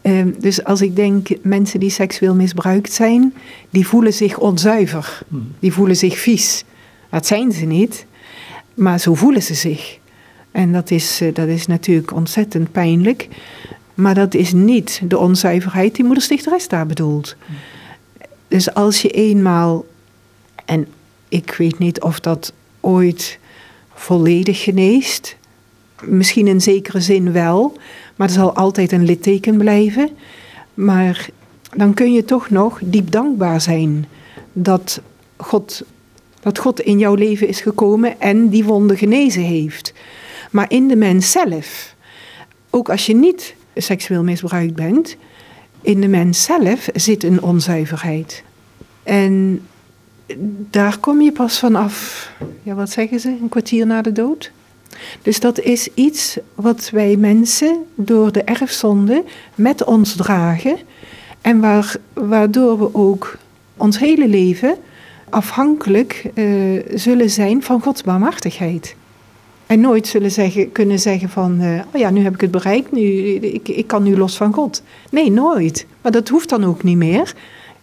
Um, 0.03 0.35
dus 0.39 0.65
als 0.65 0.81
ik 0.81 0.97
denk, 0.97 1.29
mensen 1.43 1.81
die 1.81 1.91
seksueel 1.91 2.35
misbruikt 2.35 2.93
zijn, 2.93 3.35
die 3.71 3.87
voelen 3.87 4.13
zich 4.13 4.39
onzuiver. 4.39 5.19
Die 5.59 5.73
voelen 5.73 5.97
zich 5.97 6.19
vies. 6.19 6.65
Dat 7.11 7.27
zijn 7.27 7.53
ze 7.53 7.65
niet, 7.65 8.07
maar 8.75 9.01
zo 9.01 9.15
voelen 9.15 9.43
ze 9.43 9.55
zich. 9.55 9.99
En 10.51 10.73
dat 10.73 10.91
is, 10.91 11.23
dat 11.33 11.49
is 11.49 11.67
natuurlijk 11.67 12.13
ontzettend 12.13 12.73
pijnlijk. 12.73 13.29
Maar 13.95 14.15
dat 14.15 14.35
is 14.35 14.53
niet 14.53 15.01
de 15.05 15.19
onzuiverheid 15.19 15.95
die 15.95 16.05
moeder 16.05 16.23
Stichteres 16.23 16.69
daar 16.69 16.87
bedoelt. 16.87 17.37
Dus 18.49 18.75
als 18.75 19.03
je 19.03 19.09
eenmaal, 19.09 19.85
en 20.65 20.87
ik 21.31 21.55
weet 21.59 21.79
niet 21.79 22.01
of 22.01 22.21
dat 22.21 22.53
ooit 22.81 23.39
volledig 23.95 24.63
geneest, 24.63 25.37
misschien 26.03 26.47
in 26.47 26.61
zekere 26.61 27.01
zin 27.01 27.33
wel, 27.33 27.79
maar 28.17 28.29
er 28.29 28.35
zal 28.35 28.55
altijd 28.55 28.93
een 28.93 29.05
litteken 29.05 29.57
blijven. 29.57 30.11
Maar 30.75 31.29
dan 31.77 31.95
kun 31.95 32.13
je 32.13 32.25
toch 32.25 32.51
nog 32.51 32.81
diep 32.83 33.11
dankbaar 33.11 33.61
zijn 33.61 34.07
dat 34.53 35.01
God, 35.37 35.83
dat 36.41 36.59
God 36.59 36.81
in 36.81 36.99
jouw 36.99 37.15
leven 37.15 37.49
is 37.49 37.61
gekomen 37.61 38.21
en 38.21 38.49
die 38.49 38.65
wonde 38.65 38.97
genezen 38.97 39.43
heeft. 39.43 39.93
Maar 40.51 40.67
in 40.69 40.89
de 40.89 40.97
mens 40.97 41.31
zelf, 41.31 41.95
ook 42.71 42.91
als 42.91 43.07
je 43.07 43.15
niet 43.15 43.55
seksueel 43.75 44.23
misbruikt 44.23 44.75
bent, 44.75 45.17
in 45.83 46.01
de 46.01 46.09
mens 46.09 46.43
zelf 46.43 46.89
zit 46.95 47.23
een 47.23 47.43
onzuiverheid. 47.43 48.43
En 49.03 49.63
daar 50.71 50.99
kom 50.99 51.21
je 51.21 51.33
pas 51.33 51.59
vanaf, 51.59 52.29
ja 52.63 52.75
wat 52.75 52.91
zeggen 52.91 53.21
ze, 53.21 53.29
een 53.29 53.49
kwartier 53.49 53.87
na 53.87 54.03
de 54.03 54.13
dood. 54.13 54.51
Dus 55.23 55.41
dat 55.41 55.61
is 55.61 55.89
iets 55.95 56.39
wat 56.55 56.91
wij 56.93 57.17
mensen 57.17 57.85
door 57.95 58.33
de 58.33 58.43
erfzonde 58.43 59.25
met 59.55 59.85
ons 59.85 60.15
dragen 60.15 60.77
en 61.41 61.61
waar, 61.61 61.97
waardoor 62.13 62.79
we 62.79 62.95
ook 62.95 63.37
ons 63.77 63.99
hele 63.99 64.29
leven 64.29 64.77
afhankelijk 65.29 66.31
uh, 66.35 66.83
zullen 66.95 67.31
zijn 67.31 67.63
van 67.63 67.83
Gods 67.83 68.03
barmhartigheid. 68.03 68.97
En 69.67 69.81
nooit 69.81 70.07
zullen 70.07 70.31
zeggen, 70.31 70.73
kunnen 70.73 70.99
zeggen 70.99 71.29
van, 71.29 71.61
uh, 71.61 71.81
oh 71.93 72.01
ja, 72.01 72.11
nu 72.11 72.23
heb 72.23 72.35
ik 72.35 72.41
het 72.41 72.51
bereikt, 72.51 72.93
nu, 72.93 73.03
ik, 73.35 73.69
ik 73.69 73.87
kan 73.87 74.03
nu 74.03 74.17
los 74.17 74.37
van 74.37 74.53
God. 74.53 74.83
Nee, 75.11 75.31
nooit. 75.31 75.87
Maar 76.03 76.13
dat 76.13 76.29
hoeft 76.29 76.49
dan 76.49 76.65
ook 76.65 76.83
niet 76.83 76.97
meer. 76.97 77.35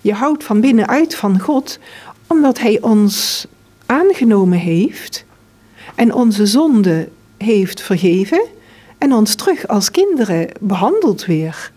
Je 0.01 0.13
houdt 0.13 0.43
van 0.43 0.61
binnenuit 0.61 1.15
van 1.15 1.39
God, 1.39 1.79
omdat 2.27 2.59
Hij 2.59 2.81
ons 2.81 3.45
aangenomen 3.85 4.57
heeft 4.57 5.25
en 5.95 6.13
onze 6.13 6.45
zonde 6.45 7.09
heeft 7.37 7.81
vergeven 7.81 8.45
en 8.97 9.13
ons 9.13 9.35
terug 9.35 9.67
als 9.67 9.91
kinderen 9.91 10.49
behandelt 10.59 11.25
weer. 11.25 11.71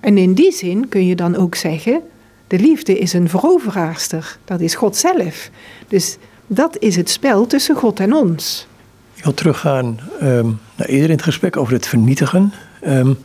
En 0.00 0.18
in 0.18 0.34
die 0.34 0.52
zin 0.52 0.88
kun 0.88 1.06
je 1.06 1.16
dan 1.16 1.36
ook 1.36 1.54
zeggen, 1.54 2.00
de 2.46 2.58
liefde 2.58 2.98
is 2.98 3.12
een 3.12 3.28
veroveraarster, 3.28 4.38
dat 4.44 4.60
is 4.60 4.74
God 4.74 4.96
zelf. 4.96 5.50
Dus 5.88 6.16
dat 6.46 6.76
is 6.78 6.96
het 6.96 7.10
spel 7.10 7.46
tussen 7.46 7.76
God 7.76 8.00
en 8.00 8.14
ons. 8.14 8.66
Ik 9.14 9.24
wil 9.24 9.34
teruggaan 9.34 10.00
um, 10.22 10.58
naar 10.76 10.86
eerder 10.86 11.10
in 11.10 11.16
het 11.16 11.24
gesprek 11.24 11.56
over 11.56 11.72
het 11.72 11.86
vernietigen. 11.86 12.52
Um, 12.86 13.18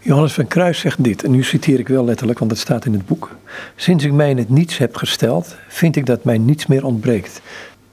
Johannes 0.00 0.32
van 0.32 0.46
Kruis 0.46 0.78
zegt 0.78 1.04
dit, 1.04 1.24
en 1.24 1.30
nu 1.30 1.42
citeer 1.42 1.78
ik 1.78 1.88
wel 1.88 2.04
letterlijk, 2.04 2.38
want 2.38 2.50
het 2.50 2.60
staat 2.60 2.84
in 2.84 2.92
het 2.92 3.06
boek. 3.06 3.36
Sinds 3.76 4.04
ik 4.04 4.12
mij 4.12 4.30
in 4.30 4.38
het 4.38 4.48
niets 4.48 4.78
heb 4.78 4.96
gesteld, 4.96 5.56
vind 5.68 5.96
ik 5.96 6.06
dat 6.06 6.24
mij 6.24 6.38
niets 6.38 6.66
meer 6.66 6.84
ontbreekt. 6.84 7.40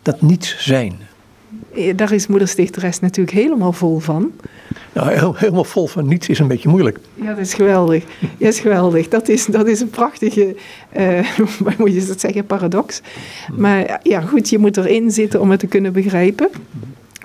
Dat 0.01 0.21
niets 0.21 0.55
zijn. 0.59 0.99
Daar 1.95 2.11
is 2.11 2.27
moederstichteres 2.27 2.99
natuurlijk 2.99 3.37
helemaal 3.37 3.73
vol 3.73 3.99
van. 3.99 4.31
Nou, 4.93 5.33
helemaal 5.37 5.63
vol 5.63 5.87
van 5.87 6.07
niets 6.07 6.29
is 6.29 6.39
een 6.39 6.47
beetje 6.47 6.69
moeilijk. 6.69 6.99
Ja, 7.15 7.27
dat 7.27 7.37
is 7.37 7.53
geweldig. 7.53 8.03
Dat 8.19 8.49
is 8.49 8.59
geweldig. 8.59 9.07
Dat 9.07 9.27
is, 9.27 9.45
dat 9.45 9.67
is 9.67 9.81
een 9.81 9.89
prachtige, 9.89 10.55
uh, 10.97 11.19
hoe 11.37 11.73
moet 11.77 11.93
je 11.93 12.05
dat 12.05 12.19
zeggen, 12.19 12.45
paradox. 12.45 13.01
Maar 13.55 13.99
ja, 14.03 14.21
goed, 14.21 14.49
je 14.49 14.57
moet 14.57 14.77
erin 14.77 15.11
zitten 15.11 15.41
om 15.41 15.51
het 15.51 15.59
te 15.59 15.67
kunnen 15.67 15.93
begrijpen. 15.93 16.49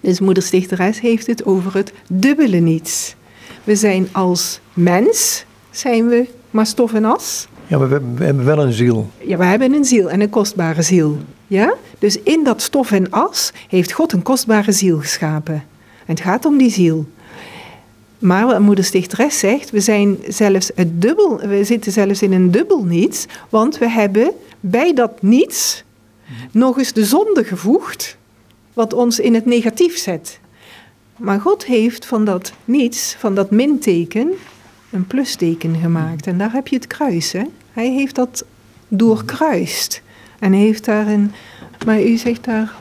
Dus 0.00 0.20
moeder 0.20 0.42
Stichteres 0.42 1.00
heeft 1.00 1.26
het 1.26 1.44
over 1.44 1.74
het 1.74 1.92
dubbele 2.08 2.58
niets. 2.58 3.14
We 3.64 3.76
zijn 3.76 4.08
als 4.12 4.60
mens, 4.72 5.44
zijn 5.70 6.08
we 6.08 6.26
maar 6.50 6.66
stof 6.66 6.94
en 6.94 7.04
as. 7.04 7.48
Ja, 7.66 7.78
maar 7.78 7.88
we, 7.88 8.00
we, 8.14 8.24
hebben 8.24 8.44
wel 8.44 8.58
een 8.58 8.72
ziel. 8.72 9.10
Ja, 9.18 9.36
we 9.36 9.44
hebben 9.44 9.72
een 9.72 9.84
ziel 9.84 10.10
en 10.10 10.20
een 10.20 10.30
kostbare 10.30 10.82
ziel. 10.82 11.18
Ja? 11.46 11.74
Dus 11.98 12.22
in 12.22 12.44
dat 12.44 12.62
stof 12.62 12.92
en 12.92 13.10
as 13.10 13.52
heeft 13.68 13.92
God 13.92 14.12
een 14.12 14.22
kostbare 14.22 14.72
ziel 14.72 14.98
geschapen. 14.98 15.54
En 15.54 16.14
het 16.14 16.20
gaat 16.20 16.44
om 16.44 16.58
die 16.58 16.70
ziel. 16.70 17.06
Maar 18.18 18.46
wat 18.46 18.60
moeder 18.60 18.84
Stichteres 18.84 19.38
zegt, 19.38 19.70
we 19.70 19.80
zijn 19.80 20.18
zelfs 20.28 20.70
het 20.74 21.02
dubbel, 21.02 21.38
we 21.38 21.64
zitten 21.64 21.92
zelfs 21.92 22.22
in 22.22 22.32
een 22.32 22.50
dubbel 22.50 22.84
niets, 22.84 23.26
want 23.48 23.78
we 23.78 23.90
hebben 23.90 24.32
bij 24.60 24.94
dat 24.94 25.22
niets 25.22 25.84
nog 26.50 26.78
eens 26.78 26.92
de 26.92 27.04
zonde 27.04 27.44
gevoegd 27.44 28.16
wat 28.72 28.92
ons 28.92 29.20
in 29.20 29.34
het 29.34 29.44
negatief 29.44 29.98
zet. 29.98 30.40
Maar 31.22 31.40
God 31.40 31.64
heeft 31.64 32.06
van 32.06 32.24
dat 32.24 32.52
niets, 32.64 33.14
van 33.18 33.34
dat 33.34 33.50
minteken, 33.50 34.30
een 34.90 35.06
plusteken 35.06 35.76
gemaakt. 35.76 36.26
En 36.26 36.38
daar 36.38 36.52
heb 36.52 36.68
je 36.68 36.76
het 36.76 36.86
kruis. 36.86 37.32
Hè? 37.32 37.42
Hij 37.72 37.90
heeft 37.90 38.14
dat 38.14 38.44
doorkruist. 38.88 40.02
En 40.38 40.52
heeft 40.52 40.84
daar 40.84 41.06
een. 41.06 41.32
Maar 41.86 42.02
u 42.02 42.16
zegt 42.16 42.44
daar. 42.44 42.74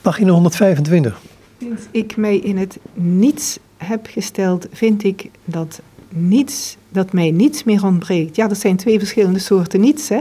Pagina 0.00 0.32
125. 0.32 1.20
Sinds 1.60 1.82
ik 1.90 2.16
mij 2.16 2.36
in 2.36 2.56
het 2.56 2.78
niets 2.94 3.58
heb 3.76 4.06
gesteld, 4.10 4.66
vind 4.72 5.04
ik 5.04 5.30
dat 5.44 5.80
niets, 6.08 6.76
dat 6.88 7.12
mij 7.12 7.30
niets 7.30 7.64
meer 7.64 7.84
ontbreekt. 7.84 8.36
Ja, 8.36 8.48
dat 8.48 8.58
zijn 8.58 8.76
twee 8.76 8.98
verschillende 8.98 9.38
soorten 9.38 9.80
niets, 9.80 10.08
hè? 10.08 10.20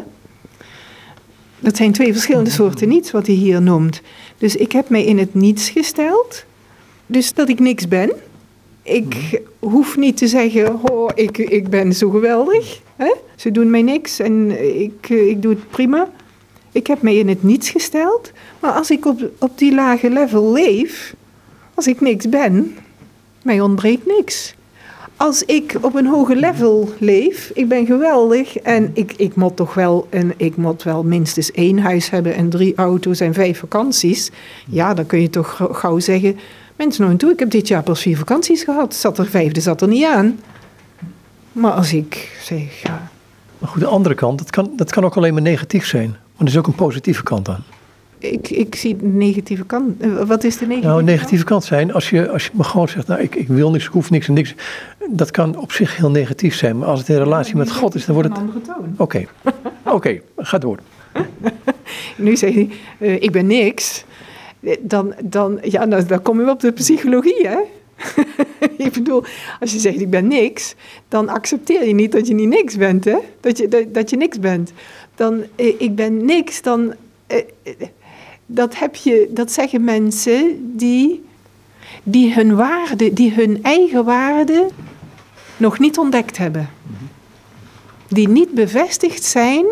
Dat 1.59 1.77
zijn 1.77 1.91
twee 1.91 2.11
verschillende 2.11 2.49
soorten 2.49 2.87
niets 2.87 3.11
wat 3.11 3.27
hij 3.27 3.35
hier 3.35 3.61
noemt. 3.61 4.01
Dus 4.37 4.55
ik 4.55 4.71
heb 4.71 4.89
mij 4.89 5.05
in 5.05 5.17
het 5.17 5.33
niets 5.33 5.69
gesteld. 5.69 6.45
Dus 7.07 7.33
dat 7.33 7.49
ik 7.49 7.59
niks 7.59 7.87
ben. 7.87 8.11
Ik 8.83 9.41
hoef 9.59 9.97
niet 9.97 10.17
te 10.17 10.27
zeggen, 10.27 10.89
oh, 10.91 11.09
ik, 11.15 11.37
ik 11.37 11.69
ben 11.69 11.93
zo 11.93 12.09
geweldig. 12.09 12.81
Hè? 12.95 13.13
Ze 13.35 13.51
doen 13.51 13.69
mij 13.69 13.81
niks 13.81 14.19
en 14.19 14.63
ik, 14.81 15.09
ik 15.09 15.41
doe 15.41 15.53
het 15.53 15.69
prima. 15.69 16.09
Ik 16.71 16.87
heb 16.87 17.01
mij 17.01 17.15
in 17.15 17.29
het 17.29 17.43
niets 17.43 17.69
gesteld. 17.69 18.31
Maar 18.59 18.71
als 18.71 18.91
ik 18.91 19.05
op, 19.05 19.29
op 19.39 19.57
die 19.57 19.73
lage 19.73 20.09
level 20.09 20.51
leef, 20.51 21.15
als 21.73 21.87
ik 21.87 22.01
niks 22.01 22.29
ben, 22.29 22.77
mij 23.41 23.61
ontbreekt 23.61 24.05
niks. 24.05 24.55
Als 25.17 25.43
ik 25.43 25.77
op 25.81 25.95
een 25.95 26.05
hoger 26.05 26.35
level 26.35 26.89
leef, 26.97 27.51
ik 27.53 27.67
ben 27.67 27.85
geweldig 27.85 28.57
en 28.57 28.91
ik, 28.93 29.13
ik 29.17 29.35
moet 29.35 29.55
toch 29.55 29.73
wel, 29.73 30.07
en 30.09 30.33
ik 30.37 30.55
moet 30.55 30.83
wel 30.83 31.03
minstens 31.03 31.51
één 31.51 31.79
huis 31.79 32.09
hebben 32.09 32.35
en 32.35 32.49
drie 32.49 32.75
auto's 32.75 33.19
en 33.19 33.33
vijf 33.33 33.59
vakanties. 33.59 34.31
Ja, 34.69 34.93
dan 34.93 35.05
kun 35.05 35.21
je 35.21 35.29
toch 35.29 35.69
gauw 35.71 35.99
zeggen, 35.99 36.39
mensen 36.77 37.07
en 37.07 37.17
toe, 37.17 37.31
ik 37.31 37.39
heb 37.39 37.49
dit 37.49 37.67
jaar 37.67 37.83
pas 37.83 38.01
vier 38.01 38.17
vakanties 38.17 38.63
gehad. 38.63 38.95
Zat 38.95 39.17
er 39.17 39.25
vijfde, 39.25 39.61
zat 39.61 39.81
er 39.81 39.87
niet 39.87 40.05
aan. 40.05 40.39
Maar 41.51 41.71
als 41.71 41.93
ik 41.93 42.37
zeg, 42.43 42.81
ja. 42.81 43.09
Maar 43.57 43.69
goed, 43.69 43.81
de 43.81 43.87
andere 43.87 44.15
kant, 44.15 44.37
dat 44.37 44.49
kan, 44.49 44.71
dat 44.75 44.91
kan 44.91 45.05
ook 45.05 45.17
alleen 45.17 45.33
maar 45.33 45.41
negatief 45.41 45.85
zijn. 45.85 46.09
Maar 46.09 46.47
er 46.47 46.47
is 46.47 46.57
ook 46.57 46.67
een 46.67 46.75
positieve 46.75 47.23
kant 47.23 47.49
aan. 47.49 47.63
Ik, 48.19 48.49
ik 48.49 48.75
zie 48.75 48.97
de 48.97 49.05
negatieve 49.05 49.65
kant. 49.65 50.01
Eh, 50.01 50.09
wat 50.23 50.43
is 50.43 50.57
de 50.57 50.65
negatieve 50.65 50.87
Nou, 50.87 50.99
een 50.99 51.05
negatieve 51.05 51.43
kant 51.43 51.63
zijn, 51.63 51.93
als 51.93 52.09
je, 52.09 52.29
als 52.29 52.43
je 52.43 52.49
me 52.53 52.63
gewoon 52.63 52.87
zegt, 52.87 53.07
nou, 53.07 53.21
ik, 53.21 53.35
ik 53.35 53.47
wil 53.47 53.71
niks, 53.71 53.85
ik 53.85 53.91
hoef 53.91 54.09
niks 54.09 54.27
en 54.27 54.33
niks. 54.33 54.53
Dat 55.09 55.31
kan 55.31 55.57
op 55.57 55.71
zich 55.71 55.97
heel 55.97 56.11
negatief 56.11 56.55
zijn. 56.55 56.77
Maar 56.77 56.87
als 56.87 56.99
het 56.99 57.09
in 57.09 57.17
relatie 57.17 57.55
met 57.55 57.71
God 57.71 57.95
is, 57.95 58.05
dan 58.05 58.15
wordt 58.15 58.29
het... 58.29 58.37
Een 58.37 58.43
andere 58.43 58.65
toon. 58.65 58.93
Oké, 58.97 59.25
oké, 59.83 60.21
ga 60.37 60.57
door. 60.57 60.77
Nu 62.15 62.37
zeg 62.37 62.53
je, 62.53 62.67
eh, 62.99 63.21
ik 63.21 63.31
ben 63.31 63.47
niks. 63.47 64.05
Dan, 64.79 65.13
dan, 65.23 65.59
ja, 65.61 65.85
dan, 65.85 66.07
dan 66.07 66.21
kom 66.21 66.39
je 66.39 66.49
op 66.49 66.59
de 66.59 66.71
psychologie, 66.71 67.47
hè? 67.47 67.57
ik 68.85 68.93
bedoel, 68.93 69.23
als 69.59 69.71
je 69.71 69.79
zegt 69.79 70.01
ik 70.01 70.09
ben 70.09 70.27
niks, 70.27 70.75
dan 71.07 71.29
accepteer 71.29 71.87
je 71.87 71.93
niet 71.93 72.11
dat 72.11 72.27
je 72.27 72.33
niet 72.33 72.47
niks 72.47 72.75
bent, 72.75 73.05
hè? 73.05 73.17
Dat 73.39 73.57
je, 73.57 73.67
dat, 73.67 73.93
dat 73.93 74.09
je 74.09 74.17
niks 74.17 74.39
bent. 74.39 74.71
Dan, 75.15 75.43
eh, 75.55 75.81
ik 75.81 75.95
ben 75.95 76.25
niks, 76.25 76.61
dan... 76.61 76.93
eh, 77.27 77.37
eh, 77.63 77.73
dat, 78.45 78.79
heb 78.79 78.95
je, 78.95 79.29
dat 79.29 79.51
zeggen 79.51 79.83
mensen 79.83 80.71
die, 80.77 81.25
die 82.03 82.33
hun 82.33 82.55
waarde, 82.55 83.13
die 83.13 83.33
hun 83.33 83.63
eigen 83.63 84.05
waarde 84.05 84.67
nog 85.57 85.79
niet 85.79 85.97
ontdekt 85.97 86.37
hebben. 86.37 86.69
Die 88.07 88.29
niet 88.29 88.51
bevestigd 88.51 89.23
zijn 89.23 89.65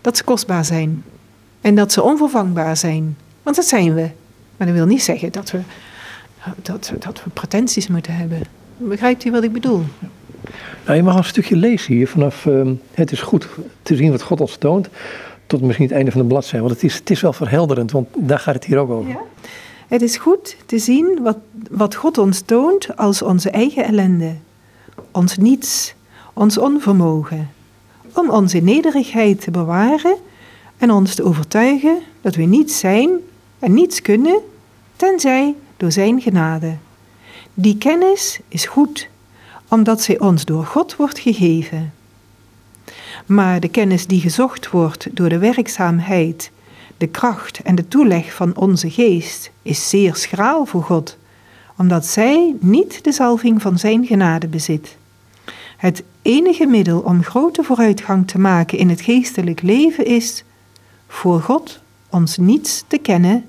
dat 0.00 0.16
ze 0.16 0.24
kostbaar 0.24 0.64
zijn. 0.64 1.04
En 1.60 1.74
dat 1.74 1.92
ze 1.92 2.02
onvervangbaar 2.02 2.76
zijn. 2.76 3.16
Want 3.42 3.56
dat 3.56 3.64
zijn 3.64 3.94
we. 3.94 4.08
Maar 4.58 4.66
dat 4.66 4.76
wil 4.76 4.86
niet 4.86 5.02
zeggen 5.02 5.32
dat 5.32 5.50
we, 5.50 5.60
dat, 6.62 6.92
dat 6.98 7.24
we 7.24 7.30
pretenties 7.30 7.88
moeten 7.88 8.14
hebben. 8.14 8.40
Begrijpt 8.76 9.24
u 9.24 9.30
wat 9.30 9.42
ik 9.42 9.52
bedoel? 9.52 9.82
Nou, 10.84 10.96
je 10.96 11.02
mag 11.02 11.16
een 11.16 11.24
stukje 11.24 11.56
lezen 11.56 11.94
hier 11.94 12.08
vanaf 12.08 12.46
ehm, 12.46 12.74
het 12.94 13.12
is 13.12 13.20
goed 13.20 13.48
te 13.82 13.96
zien 13.96 14.10
wat 14.10 14.22
God 14.22 14.40
ons 14.40 14.56
toont. 14.56 14.88
Tot 15.46 15.62
misschien 15.62 15.86
het 15.86 15.94
einde 15.94 16.10
van 16.10 16.20
de 16.20 16.26
bladzijde. 16.26 16.64
Want 16.64 16.74
het 16.74 16.84
is, 16.84 16.94
het 16.94 17.10
is 17.10 17.20
wel 17.20 17.32
verhelderend, 17.32 17.90
want 17.90 18.08
daar 18.14 18.38
gaat 18.38 18.54
het 18.54 18.64
hier 18.64 18.78
ook 18.78 18.90
over. 18.90 19.16
Het 19.88 20.02
is 20.02 20.16
goed 20.16 20.56
te 20.66 20.78
zien 20.78 21.18
wat, 21.22 21.38
wat 21.70 21.94
God 21.94 22.18
ons 22.18 22.40
toont 22.40 22.96
als 22.96 23.22
onze 23.22 23.50
eigen 23.50 23.84
ellende. 23.84 24.34
Ons 25.10 25.36
niets, 25.36 25.94
ons 26.32 26.58
onvermogen. 26.58 27.50
Om 28.12 28.30
onze 28.30 28.58
nederigheid 28.58 29.40
te 29.40 29.50
bewaren 29.50 30.16
en 30.78 30.90
ons 30.90 31.14
te 31.14 31.24
overtuigen 31.24 31.98
dat 32.20 32.34
we 32.34 32.42
niets 32.42 32.78
zijn 32.78 33.10
en 33.58 33.74
niets 33.74 34.02
kunnen, 34.02 34.40
tenzij 34.96 35.54
door 35.76 35.92
Zijn 35.92 36.20
genade. 36.20 36.76
Die 37.54 37.78
kennis 37.78 38.40
is 38.48 38.66
goed, 38.66 39.08
omdat 39.68 40.02
zij 40.02 40.18
ons 40.18 40.44
door 40.44 40.64
God 40.64 40.96
wordt 40.96 41.18
gegeven. 41.18 41.92
Maar 43.26 43.60
de 43.60 43.68
kennis 43.68 44.06
die 44.06 44.20
gezocht 44.20 44.70
wordt 44.70 45.16
door 45.16 45.28
de 45.28 45.38
werkzaamheid, 45.38 46.50
de 46.96 47.06
kracht 47.06 47.60
en 47.60 47.74
de 47.74 47.88
toeleg 47.88 48.34
van 48.34 48.56
onze 48.56 48.90
geest 48.90 49.50
is 49.62 49.88
zeer 49.88 50.14
schraal 50.14 50.66
voor 50.66 50.82
God, 50.82 51.16
omdat 51.76 52.06
zij 52.06 52.54
niet 52.60 53.04
de 53.04 53.12
zalving 53.12 53.62
van 53.62 53.78
Zijn 53.78 54.06
genade 54.06 54.48
bezit. 54.48 54.96
Het 55.76 56.02
enige 56.22 56.66
middel 56.66 57.00
om 57.00 57.22
grote 57.22 57.62
vooruitgang 57.62 58.28
te 58.28 58.38
maken 58.38 58.78
in 58.78 58.88
het 58.88 59.00
geestelijk 59.00 59.62
leven 59.62 60.06
is 60.06 60.44
voor 61.08 61.40
God 61.40 61.80
ons 62.10 62.36
niets 62.36 62.84
te 62.86 62.98
kennen, 62.98 63.44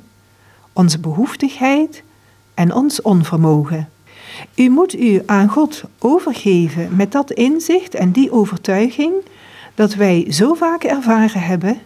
onze 0.73 0.99
behoeftigheid 0.99 2.03
en 2.53 2.73
ons 2.73 3.01
onvermogen. 3.01 3.89
U 4.55 4.69
moet 4.69 4.99
u 4.99 5.21
aan 5.25 5.49
God 5.49 5.83
overgeven 5.99 6.95
met 6.95 7.11
dat 7.11 7.31
inzicht 7.31 7.95
en 7.95 8.11
die 8.11 8.31
overtuiging 8.31 9.13
dat 9.75 9.93
wij 9.93 10.25
zo 10.29 10.53
vaak 10.53 10.83
ervaren 10.83 11.41
hebben. 11.41 11.77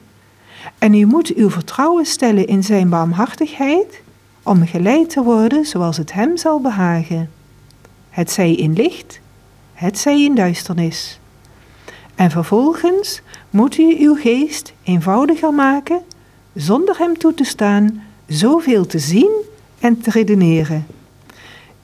En 0.77 0.93
u 0.93 1.05
moet 1.05 1.33
uw 1.33 1.49
vertrouwen 1.49 2.05
stellen 2.05 2.47
in 2.47 2.63
Zijn 2.63 2.89
barmhartigheid 2.89 4.01
om 4.43 4.67
geleid 4.67 5.09
te 5.09 5.23
worden 5.23 5.65
zoals 5.65 5.97
het 5.97 6.13
Hem 6.13 6.37
zal 6.37 6.61
behagen. 6.61 7.31
Het 8.09 8.31
zij 8.31 8.55
in 8.55 8.73
licht, 8.73 9.19
het 9.73 9.97
zij 9.99 10.23
in 10.23 10.35
duisternis. 10.35 11.19
En 12.15 12.31
vervolgens 12.31 13.21
moet 13.49 13.77
u 13.77 13.95
uw 13.99 14.15
geest 14.15 14.73
eenvoudiger 14.83 15.53
maken, 15.53 16.01
zonder 16.55 16.97
Hem 16.97 17.17
toe 17.17 17.33
te 17.33 17.43
staan 17.43 18.03
zoveel 18.27 18.85
te 18.85 18.99
zien 18.99 19.31
en 19.79 20.01
te 20.01 20.09
redeneren. 20.09 20.85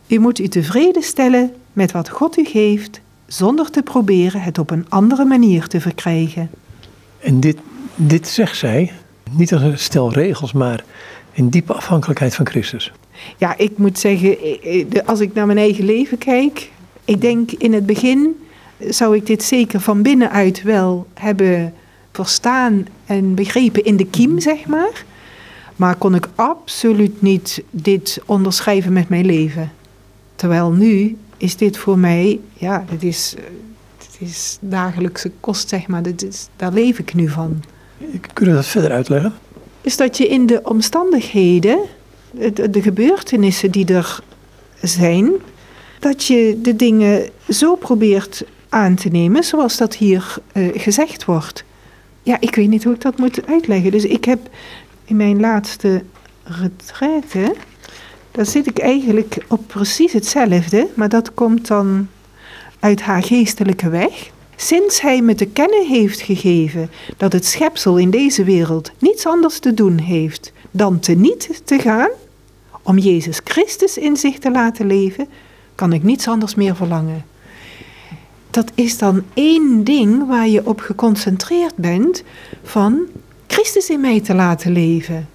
U 0.08 0.20
moet 0.20 0.40
u 0.40 0.48
tevreden 0.48 1.04
stellen 1.04 1.54
met 1.74 1.92
wat 1.92 2.10
God 2.10 2.38
u 2.38 2.46
geeft, 2.46 3.02
zonder 3.28 3.70
te 3.70 3.82
proberen 3.82 4.42
het 4.42 4.58
op 4.58 4.70
een 4.70 4.86
andere 4.90 5.26
manier 5.26 5.68
te 5.68 5.82
verkrijgen. 5.82 6.50
En 7.20 7.40
dit, 7.40 7.58
dit 7.96 8.28
zegt 8.28 8.58
zij, 8.58 8.92
niet 9.32 9.54
als 9.54 9.62
een 9.62 9.80
stel 9.80 10.14
regels, 10.14 10.52
maar 10.52 10.84
in 11.32 11.50
diepe 11.50 11.74
afhankelijkheid 11.74 12.36
van 12.36 12.48
Christus. 12.48 12.92
Ja, 13.38 13.58
ik 13.58 13.78
moet 13.78 14.00
zeggen, 14.00 14.42
eh, 14.42 14.82
eh, 14.82 15.08
als 15.08 15.20
ik 15.20 15.34
naar 15.34 15.46
mijn 15.46 15.58
eigen 15.58 15.86
leven 15.86 16.18
kijk, 16.18 16.72
ik 17.06 17.22
denk 17.22 17.52
in 17.52 17.74
het 17.74 17.86
begin 17.86 18.36
zou 18.80 19.16
ik 19.16 19.26
dit 19.26 19.44
zeker 19.44 19.80
van 19.80 20.02
binnenuit 20.02 20.64
wel 20.64 21.08
hebben 21.14 21.74
verstaan 22.26 22.88
en 23.06 23.36
begrepen 23.36 23.84
in 23.84 23.98
de 23.98 24.06
kiem, 24.06 24.40
zeg 24.40 24.66
maar. 24.66 25.06
Maar 25.76 25.96
kon 25.96 26.16
ik 26.16 26.28
absoluut 26.36 27.22
niet 27.22 27.64
dit 27.70 28.22
onderschrijven 28.26 28.94
met 28.94 29.10
mijn 29.10 29.26
leven. 29.26 29.72
Terwijl 30.36 30.72
nu 30.72 31.18
is 31.38 31.56
dit 31.56 31.78
voor 31.78 32.00
mij, 32.00 32.40
ja, 32.54 32.86
dit 32.90 33.04
is, 33.04 33.36
eh, 33.38 33.44
dit 33.98 34.30
is 34.30 34.58
dagelijkse 34.62 35.32
kost, 35.40 35.70
zeg 35.70 35.88
maar. 35.88 36.04
Dit 36.04 36.24
is, 36.24 36.48
daar 36.56 36.74
leef 36.74 37.00
ik 37.00 37.14
nu 37.14 37.30
van. 37.30 37.64
Kunnen 38.34 38.56
we 38.56 38.62
dat 38.62 38.70
verder 38.70 38.92
uitleggen? 38.92 39.34
is 39.82 39.98
dat 39.98 40.18
je 40.18 40.28
in 40.28 40.46
de 40.46 40.60
omstandigheden, 40.64 41.80
de, 42.32 42.70
de 42.70 42.82
gebeurtenissen 42.82 43.72
die 43.72 43.94
er 43.94 44.20
zijn, 44.82 45.32
dat 46.00 46.24
je 46.24 46.60
de 46.62 46.76
dingen 46.76 47.30
zo 47.50 47.76
probeert 47.76 48.44
aan 48.70 48.96
te 48.96 49.10
nemen 49.10 49.44
zoals 49.44 49.78
dat 49.78 49.96
hier 49.96 50.36
eh, 50.52 50.68
gezegd 50.74 51.26
wordt. 51.26 51.64
Ja, 52.30 52.38
ik 52.40 52.56
weet 52.56 52.70
niet 52.70 52.84
hoe 52.84 52.94
ik 52.94 53.02
dat 53.02 53.18
moet 53.18 53.46
uitleggen. 53.46 53.92
Dus 53.92 54.06
ik 54.06 54.26
heb 54.26 54.40
in 55.06 55.16
mijn 55.16 55.40
laatste 55.40 56.04
retraite, 56.44 57.56
daar 58.32 58.46
zit 58.46 58.68
ik 58.68 58.80
eigenlijk 58.80 59.46
op 59.48 59.68
precies 59.68 60.14
hetzelfde, 60.14 60.88
maar 60.94 61.10
dat 61.10 61.34
komt 61.34 61.68
dan 61.68 62.08
uit 62.80 63.02
haar 63.02 63.24
geestelijke 63.24 63.90
weg. 63.90 64.30
Sinds 64.56 65.02
hij 65.02 65.22
me 65.22 65.36
te 65.36 65.46
kennen 65.46 65.88
heeft 65.88 66.22
gegeven 66.22 66.90
dat 67.18 67.34
het 67.34 67.46
schepsel 67.46 67.98
in 67.98 68.10
deze 68.10 68.44
wereld 68.44 68.92
niets 69.00 69.26
anders 69.26 69.60
te 69.60 69.74
doen 69.74 69.98
heeft 69.98 70.52
dan 70.72 71.00
te 71.00 71.14
niet 71.14 71.62
te 71.64 71.80
gaan, 71.80 72.10
om 72.82 72.98
Jezus 72.98 73.42
Christus 73.44 73.98
in 73.98 74.18
zich 74.18 74.40
te 74.40 74.52
laten 74.52 74.88
leven, 74.88 75.28
kan 75.76 75.94
ik 75.94 76.04
niets 76.04 76.28
anders 76.28 76.56
meer 76.56 76.76
verlangen. 76.76 77.26
Dat 78.60 78.72
is 78.76 78.98
dan 78.98 79.24
één 79.34 79.84
ding 79.84 80.28
waar 80.28 80.48
je 80.48 80.66
op 80.66 80.80
geconcentreerd 80.80 81.76
bent 81.76 82.24
van 82.64 83.00
Christus 83.48 83.90
in 83.90 84.02
mij 84.02 84.22
te 84.22 84.34
laten 84.34 84.72
leven. 84.72 85.30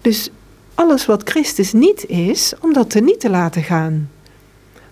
Dus 0.00 0.30
alles 0.74 1.06
wat 1.06 1.28
Christus 1.28 1.72
niet 1.72 2.06
is, 2.06 2.52
om 2.60 2.72
dat 2.72 2.90
te 2.90 3.00
niet 3.00 3.20
te 3.20 3.30
laten 3.30 3.62
gaan. 3.62 4.10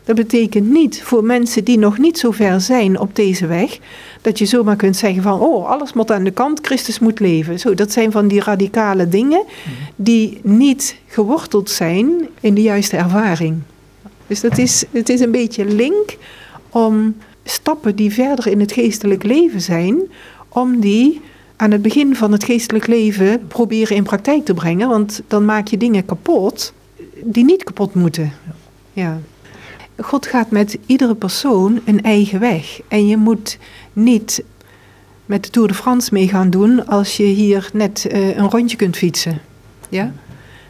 Dat 0.04 0.16
betekent 0.16 0.70
niet 0.70 1.02
voor 1.02 1.24
mensen 1.24 1.64
die 1.64 1.78
nog 1.78 1.98
niet 1.98 2.18
zo 2.18 2.30
ver 2.30 2.60
zijn 2.60 2.98
op 2.98 3.16
deze 3.16 3.46
weg, 3.46 3.78
dat 4.20 4.38
je 4.38 4.46
zomaar 4.46 4.76
kunt 4.76 4.96
zeggen 4.96 5.22
van, 5.22 5.40
oh, 5.40 5.68
alles 5.68 5.92
moet 5.92 6.10
aan 6.10 6.24
de 6.24 6.30
kant, 6.30 6.66
Christus 6.66 6.98
moet 6.98 7.20
leven. 7.20 7.60
Zo, 7.60 7.74
dat 7.74 7.92
zijn 7.92 8.12
van 8.12 8.28
die 8.28 8.40
radicale 8.40 9.08
dingen 9.08 9.44
die 9.96 10.40
niet 10.42 10.96
geworteld 11.06 11.70
zijn 11.70 12.28
in 12.40 12.54
de 12.54 12.62
juiste 12.62 12.96
ervaring. 12.96 13.60
Dus 14.26 14.40
dat 14.40 14.58
is, 14.58 14.84
het 14.90 15.08
is 15.08 15.20
een 15.20 15.30
beetje 15.30 15.64
link 15.64 16.16
om 16.70 17.14
stappen 17.44 17.96
die 17.96 18.12
verder 18.12 18.46
in 18.46 18.60
het 18.60 18.72
geestelijk 18.72 19.22
leven 19.22 19.60
zijn, 19.60 20.00
om 20.48 20.80
die 20.80 21.20
aan 21.56 21.70
het 21.70 21.82
begin 21.82 22.16
van 22.16 22.32
het 22.32 22.44
geestelijk 22.44 22.86
leven 22.86 23.46
proberen 23.46 23.96
in 23.96 24.02
praktijk 24.02 24.44
te 24.44 24.54
brengen, 24.54 24.88
want 24.88 25.22
dan 25.26 25.44
maak 25.44 25.68
je 25.68 25.76
dingen 25.76 26.04
kapot 26.04 26.72
die 27.24 27.44
niet 27.44 27.64
kapot 27.64 27.94
moeten. 27.94 28.32
Ja. 28.92 29.20
God 29.96 30.26
gaat 30.26 30.50
met 30.50 30.78
iedere 30.86 31.14
persoon 31.14 31.80
een 31.84 32.02
eigen 32.02 32.40
weg. 32.40 32.80
En 32.88 33.06
je 33.06 33.16
moet 33.16 33.58
niet 33.92 34.44
met 35.26 35.44
de 35.44 35.50
Tour 35.50 35.68
de 35.68 35.74
France 35.74 36.08
mee 36.12 36.28
gaan 36.28 36.50
doen 36.50 36.86
als 36.86 37.16
je 37.16 37.22
hier 37.22 37.70
net 37.72 38.06
eh, 38.06 38.36
een 38.36 38.50
rondje 38.50 38.76
kunt 38.76 38.96
fietsen. 38.96 39.40
Ja? 39.88 40.12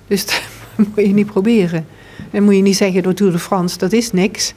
Dus 0.07 0.27
dat 0.27 0.43
moet 0.77 1.07
je 1.07 1.15
niet 1.15 1.27
proberen. 1.27 1.87
Dan 2.31 2.43
moet 2.43 2.55
je 2.55 2.63
niet 2.63 2.77
zeggen 2.77 3.03
door 3.03 3.15
Tour 3.15 3.33
de 3.33 3.39
France, 3.39 3.79
dat 3.79 3.93
is 3.93 4.13
niks, 4.13 4.55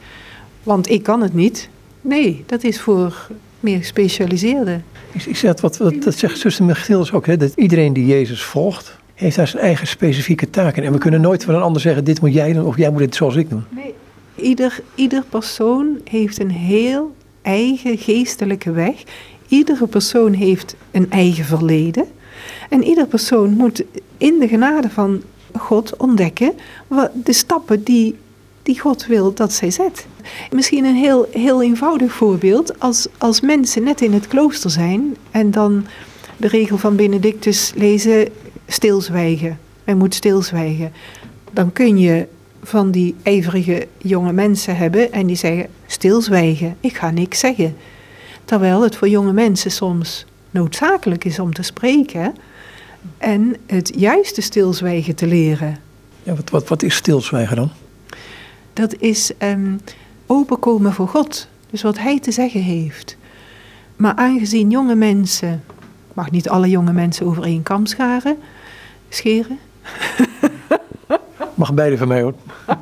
want 0.63 0.89
ik 0.89 1.03
kan 1.03 1.21
het 1.21 1.33
niet. 1.33 1.69
Nee, 2.05 2.43
dat 2.45 2.63
is 2.63 2.81
voor 2.81 3.27
meer 3.59 3.77
gespecialiseerden. 3.77 4.83
Ik, 5.11 5.25
ik 5.25 5.35
zeg, 5.35 5.61
wat, 5.61 5.77
wat, 5.77 6.03
dat 6.03 6.15
zegt 6.15 6.39
zuster 6.39 6.65
Michiels 6.65 7.11
ook, 7.11 7.25
hè, 7.25 7.37
dat 7.37 7.51
iedereen 7.55 7.93
die 7.93 8.05
Jezus 8.05 8.43
volgt, 8.43 8.97
heeft 9.13 9.35
daar 9.35 9.47
zijn 9.47 9.63
eigen 9.63 9.87
specifieke 9.87 10.49
taken. 10.49 10.83
En 10.83 10.91
we 10.91 10.97
kunnen 10.97 11.21
nooit 11.21 11.43
van 11.43 11.55
een 11.55 11.61
ander 11.61 11.81
zeggen, 11.81 12.03
dit 12.03 12.21
moet 12.21 12.33
jij 12.33 12.53
doen 12.53 12.65
of 12.65 12.77
jij 12.77 12.89
moet 12.89 12.99
dit 12.99 13.15
zoals 13.15 13.35
ik 13.35 13.49
doen. 13.49 13.63
Nee. 13.69 13.93
Ieder, 14.35 14.79
ieder 14.95 15.23
persoon 15.29 15.99
heeft 16.03 16.39
een 16.39 16.51
heel 16.51 17.15
eigen 17.41 17.97
geestelijke 17.97 18.71
weg. 18.71 19.03
Iedere 19.47 19.87
persoon 19.87 20.33
heeft 20.33 20.75
een 20.91 21.11
eigen 21.11 21.45
verleden. 21.45 22.05
En 22.69 22.83
ieder 22.83 23.07
persoon 23.07 23.49
moet 23.49 23.83
in 24.17 24.39
de 24.39 24.47
genade 24.47 24.89
van 24.89 25.21
God 25.57 25.97
ontdekken 25.97 26.53
wat 26.87 27.11
de 27.23 27.33
stappen 27.33 27.83
die, 27.83 28.15
die 28.63 28.79
God 28.79 29.05
wil 29.05 29.33
dat 29.33 29.53
zij 29.53 29.71
zet. 29.71 30.07
Misschien 30.51 30.85
een 30.85 30.95
heel, 30.95 31.27
heel 31.31 31.63
eenvoudig 31.63 32.11
voorbeeld. 32.11 32.79
Als, 32.79 33.07
als 33.17 33.41
mensen 33.41 33.83
net 33.83 34.01
in 34.01 34.13
het 34.13 34.27
klooster 34.27 34.69
zijn 34.69 35.15
en 35.31 35.51
dan 35.51 35.85
de 36.37 36.47
regel 36.47 36.77
van 36.77 36.95
Benedictus 36.95 37.71
lezen, 37.75 38.27
stilzwijgen. 38.67 39.59
Men 39.83 39.97
moet 39.97 40.15
stilzwijgen. 40.15 40.91
Dan 41.51 41.71
kun 41.71 41.97
je 41.97 42.27
van 42.63 42.91
die 42.91 43.15
ijverige 43.23 43.87
jonge 43.97 44.33
mensen 44.33 44.77
hebben 44.77 45.11
en 45.11 45.25
die 45.25 45.35
zeggen 45.35 45.67
stilzwijgen, 45.85 46.77
ik 46.79 46.97
ga 46.97 47.11
niks 47.11 47.39
zeggen. 47.39 47.75
Terwijl 48.45 48.81
het 48.81 48.95
voor 48.95 49.09
jonge 49.09 49.33
mensen 49.33 49.71
soms 49.71 50.25
noodzakelijk 50.51 51.25
is 51.25 51.39
om 51.39 51.53
te 51.53 51.61
spreken 51.63 52.35
en 53.17 53.55
het 53.65 53.91
juiste 53.95 54.41
stilzwijgen 54.41 55.15
te 55.15 55.27
leren. 55.27 55.77
Ja, 56.23 56.35
wat, 56.35 56.49
wat, 56.49 56.67
wat 56.67 56.83
is 56.83 56.95
stilzwijgen 56.95 57.55
dan? 57.55 57.69
Dat 58.73 58.95
is 58.99 59.31
um, 59.39 59.79
openkomen 60.27 60.93
voor 60.93 61.07
God, 61.07 61.47
dus 61.69 61.81
wat 61.81 61.97
Hij 61.97 62.19
te 62.19 62.31
zeggen 62.31 62.61
heeft. 62.61 63.17
Maar 63.95 64.15
aangezien 64.15 64.69
jonge 64.69 64.95
mensen, 64.95 65.63
ik 66.09 66.15
mag 66.15 66.31
niet 66.31 66.49
alle 66.49 66.69
jonge 66.69 66.93
mensen 66.93 67.25
over 67.25 67.43
één 67.43 67.63
kam 67.63 67.85
scharen, 67.85 68.37
scheren. 69.09 69.59
Mag 71.53 71.73
beide 71.73 71.97
van 71.97 72.07
mij 72.07 72.21
hoor. 72.21 72.33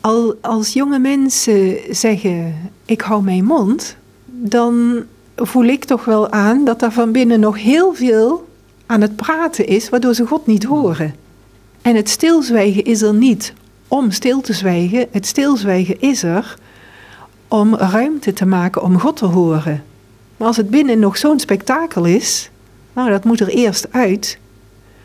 Al, 0.00 0.34
als 0.40 0.72
jonge 0.72 0.98
mensen 0.98 1.78
zeggen, 1.90 2.54
ik 2.84 3.00
hou 3.00 3.22
mijn 3.22 3.44
mond, 3.44 3.96
dan 4.24 5.04
voel 5.36 5.64
ik 5.64 5.84
toch 5.84 6.04
wel 6.04 6.30
aan 6.30 6.64
dat 6.64 6.82
er 6.82 6.92
van 6.92 7.12
binnen 7.12 7.40
nog 7.40 7.62
heel 7.62 7.94
veel 7.94 8.48
aan 8.86 9.00
het 9.00 9.16
praten 9.16 9.66
is, 9.66 9.88
waardoor 9.88 10.14
ze 10.14 10.26
God 10.26 10.46
niet 10.46 10.64
horen. 10.64 11.14
En 11.82 11.96
het 11.96 12.08
stilzwijgen 12.08 12.84
is 12.84 13.02
er 13.02 13.14
niet 13.14 13.52
om 13.88 14.10
stil 14.10 14.40
te 14.40 14.52
zwijgen. 14.52 15.06
Het 15.10 15.26
stilzwijgen 15.26 16.00
is 16.00 16.22
er 16.22 16.56
om 17.48 17.74
ruimte 17.74 18.32
te 18.32 18.46
maken 18.46 18.82
om 18.82 19.00
God 19.00 19.16
te 19.16 19.26
horen. 19.26 19.84
Maar 20.36 20.48
als 20.48 20.56
het 20.56 20.70
binnen 20.70 20.98
nog 20.98 21.16
zo'n 21.16 21.40
spektakel 21.40 22.04
is, 22.04 22.50
nou 22.92 23.10
dat 23.10 23.24
moet 23.24 23.40
er 23.40 23.48
eerst 23.48 23.86
uit 23.90 24.38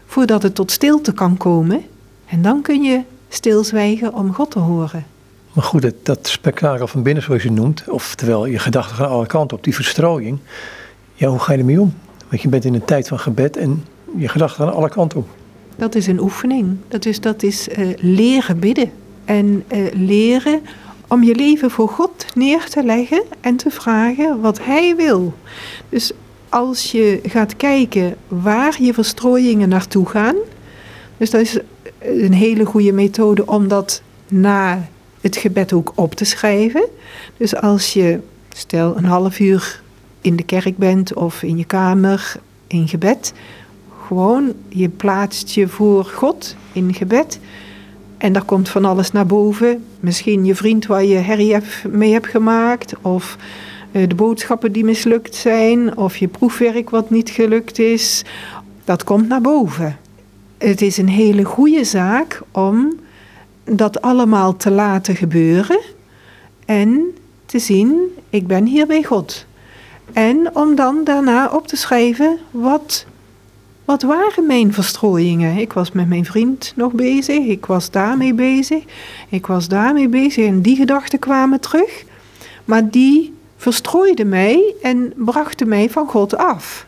voordat 0.06 0.44
het 0.44 0.56
tot 0.56 0.72
stilte 0.72 1.14
kan 1.14 1.38
komen. 1.38 1.82
En 2.26 2.42
dan 2.42 2.62
kun 2.62 2.84
je 2.84 3.02
stilzwijgen 3.30 4.14
om 4.14 4.34
God 4.34 4.52
te 4.52 4.60
horen. 4.60 5.06
Maar 5.54 5.64
goed, 5.64 5.82
dat, 5.82 5.94
dat 6.04 6.28
spektakel 6.28 6.88
van 6.88 7.04
binnen, 7.04 7.24
zoals 7.24 7.44
je 7.44 7.52
noemt, 7.52 7.84
oftewel 7.88 8.46
je 8.46 8.60
gedachten 8.60 8.96
gaan 8.96 9.10
alle 9.10 9.26
kanten 9.26 9.58
op, 9.58 9.64
die 9.64 9.76
verstrooiing. 9.76 10.40
Ja, 11.14 11.28
hoe 11.28 11.40
ga 11.40 11.52
je 11.52 11.60
ermee 11.60 11.82
om? 11.82 11.94
Want 12.30 12.42
je 12.42 12.50
bent 12.50 12.66
in 12.66 12.74
een 12.74 12.86
tijd 12.86 13.08
van 13.08 13.20
gebed 13.20 13.58
en 13.58 13.86
je 14.18 14.28
gedachten 14.28 14.66
gaan 14.66 14.74
alle 14.74 14.90
kanten 14.90 15.18
op. 15.18 15.28
Dat 15.82 15.96
is 15.96 16.08
een 16.08 16.20
oefening. 16.20 16.78
Dat 16.88 17.06
is, 17.06 17.20
dat 17.20 17.44
is 17.44 17.68
uh, 17.68 17.88
leren 17.98 18.60
bidden. 18.60 18.92
En 19.26 19.64
uh, 19.74 19.88
leren 19.94 20.62
om 21.08 21.24
je 21.24 21.36
leven 21.36 21.72
voor 21.72 21.90
God 21.90 22.26
neer 22.36 22.70
te 22.70 22.84
leggen 22.84 23.24
en 23.40 23.56
te 23.56 23.70
vragen 23.70 24.42
wat 24.42 24.60
Hij 24.64 24.96
wil. 24.96 25.34
Dus 25.90 26.12
als 26.50 26.92
je 26.92 27.20
gaat 27.24 27.56
kijken 27.56 28.16
waar 28.28 28.82
je 28.82 28.94
verstrooiingen 28.94 29.70
naartoe 29.70 30.06
gaan. 30.06 30.36
Dus 31.18 31.30
dat 31.30 31.42
is 31.42 31.58
een 32.00 32.34
hele 32.34 32.66
goede 32.66 32.92
methode 32.92 33.46
om 33.46 33.68
dat 33.68 34.02
na 34.28 34.88
het 35.22 35.38
gebed 35.38 35.74
ook 35.74 35.92
op 35.96 36.16
te 36.16 36.26
schrijven. 36.26 36.88
Dus 37.38 37.56
als 37.56 37.94
je, 37.94 38.20
stel 38.50 38.98
een 38.98 39.06
half 39.06 39.40
uur 39.40 39.82
in 40.22 40.36
de 40.36 40.44
kerk 40.44 40.78
bent 40.78 41.14
of 41.14 41.44
in 41.44 41.58
je 41.58 41.66
kamer 41.66 42.36
in 42.68 42.88
gebed, 42.88 43.34
gewoon 44.12 44.54
je 44.70 44.90
plaatst 44.90 45.50
je 45.50 45.68
voor 45.68 46.06
God 46.06 46.56
in 46.72 46.94
gebed. 46.94 47.40
En 48.18 48.34
daar 48.34 48.44
komt 48.44 48.70
van 48.70 48.86
alles 48.86 49.12
naar 49.12 49.26
boven. 49.26 49.84
Misschien 50.00 50.46
je 50.46 50.56
vriend 50.56 50.86
waar 50.86 51.04
je 51.04 51.16
herrie 51.16 51.58
mee 51.90 52.12
hebt 52.12 52.28
gemaakt. 52.28 52.94
Of 53.02 53.38
eh, 53.92 54.10
de 54.10 54.16
boodschappen 54.16 54.72
die 54.72 54.84
mislukt 54.84 55.36
zijn. 55.36 55.98
Of 55.98 56.18
je 56.18 56.28
proefwerk 56.28 56.90
wat 56.90 57.10
niet 57.10 57.30
gelukt 57.30 57.80
is. 57.80 58.24
Dat 58.84 59.04
komt 59.04 59.28
naar 59.28 59.42
boven. 59.42 59.98
Het 60.58 60.82
is 60.82 60.98
een 60.98 61.10
hele 61.10 61.44
goede 61.44 61.84
zaak 61.84 62.42
om 62.52 63.00
dat 63.64 64.02
allemaal 64.02 64.58
te 64.58 64.72
laten 64.72 65.16
gebeuren 65.16 65.80
en 66.66 67.16
te 67.46 67.60
zien, 67.60 68.00
ik 68.30 68.48
ben 68.48 68.66
hier 68.66 68.88
bij 68.88 69.04
God. 69.04 69.46
En 70.14 70.56
om 70.56 70.76
dan 70.76 71.04
daarna 71.04 71.48
op 71.48 71.68
te 71.68 71.76
schrijven, 71.76 72.38
wat, 72.52 73.06
wat 73.92 74.02
waren 74.02 74.46
mijn 74.46 74.74
verstrooiingen? 74.74 75.58
Ik 75.58 75.74
was 75.74 75.92
met 75.92 76.08
mijn 76.08 76.26
vriend 76.26 76.74
nog 76.76 76.92
bezig, 76.92 77.46
ik 77.46 77.66
was 77.66 77.92
daarmee 77.92 78.34
bezig, 78.34 78.84
ik 79.30 79.48
was 79.48 79.68
daarmee 79.68 80.08
bezig 80.08 80.46
en 80.46 80.62
die 80.62 80.76
gedachten 80.76 81.20
kwamen 81.20 81.60
terug. 81.60 82.04
Maar 82.66 82.90
die 82.90 83.34
verstrooiden 83.58 84.30
mij 84.30 84.74
en 84.82 85.14
brachten 85.16 85.68
mij 85.68 85.90
van 85.90 86.08
God 86.08 86.38
af. 86.38 86.86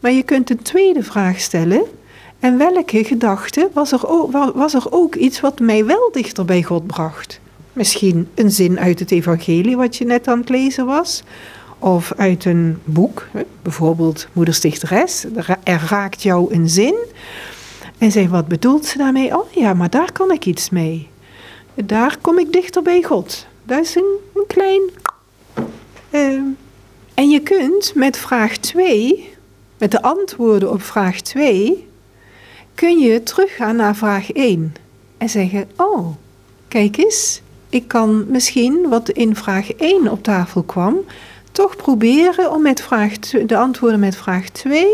Maar 0.00 0.12
je 0.12 0.22
kunt 0.22 0.50
een 0.50 0.62
tweede 0.62 1.02
vraag 1.02 1.40
stellen. 1.40 1.82
En 2.38 2.58
welke 2.58 3.04
gedachte 3.04 3.68
was 3.72 3.92
er, 3.92 4.08
ook, 4.08 4.32
was 4.54 4.74
er 4.74 4.92
ook 4.92 5.14
iets 5.14 5.40
wat 5.40 5.60
mij 5.60 5.84
wel 5.84 6.08
dichter 6.12 6.44
bij 6.44 6.62
God 6.62 6.86
bracht? 6.86 7.40
Misschien 7.72 8.28
een 8.34 8.50
zin 8.50 8.78
uit 8.78 8.98
het 8.98 9.10
evangelie 9.10 9.76
wat 9.76 9.96
je 9.96 10.04
net 10.04 10.28
aan 10.28 10.38
het 10.38 10.48
lezen 10.48 10.86
was. 10.86 11.22
Of 11.80 12.12
uit 12.16 12.44
een 12.44 12.78
boek, 12.84 13.26
bijvoorbeeld 13.62 14.26
Moeder 14.32 14.54
Stichteres. 14.54 15.24
Er 15.64 15.82
raakt 15.88 16.22
jou 16.22 16.54
een 16.54 16.68
zin. 16.68 16.94
En 17.98 18.12
zeg, 18.12 18.28
wat 18.28 18.48
bedoelt 18.48 18.86
ze 18.86 18.98
daarmee? 18.98 19.38
Oh 19.38 19.52
ja, 19.52 19.74
maar 19.74 19.90
daar 19.90 20.12
kan 20.12 20.30
ik 20.30 20.46
iets 20.46 20.70
mee. 20.70 21.08
Daar 21.74 22.16
kom 22.20 22.38
ik 22.38 22.52
dichter 22.52 22.82
bij 22.82 23.02
God. 23.02 23.46
Dat 23.62 23.80
is 23.84 23.94
een, 23.94 24.16
een 24.34 24.46
klein... 24.46 24.82
Uh, 26.10 26.40
en 27.14 27.30
je 27.30 27.40
kunt 27.40 27.92
met 27.94 28.16
vraag 28.16 28.56
2, 28.56 29.34
met 29.78 29.90
de 29.90 30.02
antwoorden 30.02 30.70
op 30.70 30.82
vraag 30.82 31.20
2 31.20 31.88
kun 32.74 32.98
je 32.98 33.22
teruggaan 33.22 33.76
naar 33.76 33.96
vraag 33.96 34.32
1 34.32 34.74
en 35.18 35.28
zeggen: 35.28 35.68
Oh, 35.76 36.06
kijk 36.68 36.96
eens, 36.96 37.42
ik 37.68 37.88
kan 37.88 38.24
misschien 38.28 38.88
wat 38.88 39.08
in 39.08 39.36
vraag 39.36 39.72
1 39.72 40.08
op 40.10 40.22
tafel 40.22 40.62
kwam, 40.62 40.96
toch 41.60 41.76
proberen 41.76 42.52
om 42.52 42.62
met 42.62 42.80
vraag, 42.80 43.18
de 43.18 43.56
antwoorden 43.56 44.00
met 44.00 44.16
vraag 44.16 44.48
2 44.48 44.86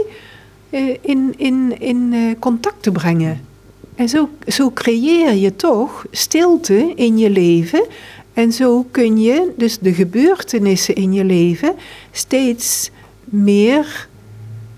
uh, 0.70 0.88
eh, 0.88 0.96
in, 1.00 1.34
in, 1.36 1.80
in 1.80 2.12
uh, 2.12 2.34
contact 2.38 2.82
te 2.82 2.92
brengen. 2.92 3.46
En 3.94 4.08
zo, 4.08 4.28
zo 4.46 4.70
creëer 4.70 5.32
je 5.32 5.56
toch 5.56 6.06
stilte 6.10 6.92
in 6.94 7.18
je 7.18 7.30
leven. 7.30 7.86
En 8.32 8.52
zo 8.52 8.86
kun 8.90 9.20
je 9.20 9.52
dus 9.56 9.78
de 9.78 9.94
gebeurtenissen 9.94 10.94
in 10.94 11.12
je 11.12 11.24
leven 11.24 11.74
steeds 12.10 12.90
meer 13.24 14.08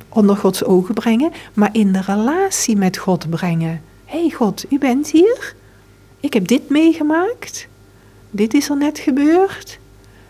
onder 0.08 0.36
Gods 0.36 0.64
ogen 0.64 0.94
brengen, 0.94 1.32
maar 1.54 1.70
in 1.72 1.92
de 1.92 2.00
relatie 2.00 2.76
met 2.76 2.96
God 2.96 3.30
brengen. 3.30 3.82
Hé 4.04 4.20
hey 4.20 4.30
God, 4.30 4.64
u 4.70 4.78
bent 4.78 5.10
hier. 5.10 5.54
Ik 6.20 6.32
heb 6.34 6.48
dit 6.48 6.68
meegemaakt. 6.68 7.68
Dit 8.30 8.54
is 8.54 8.68
er 8.68 8.76
net 8.76 8.98
gebeurd. 8.98 9.78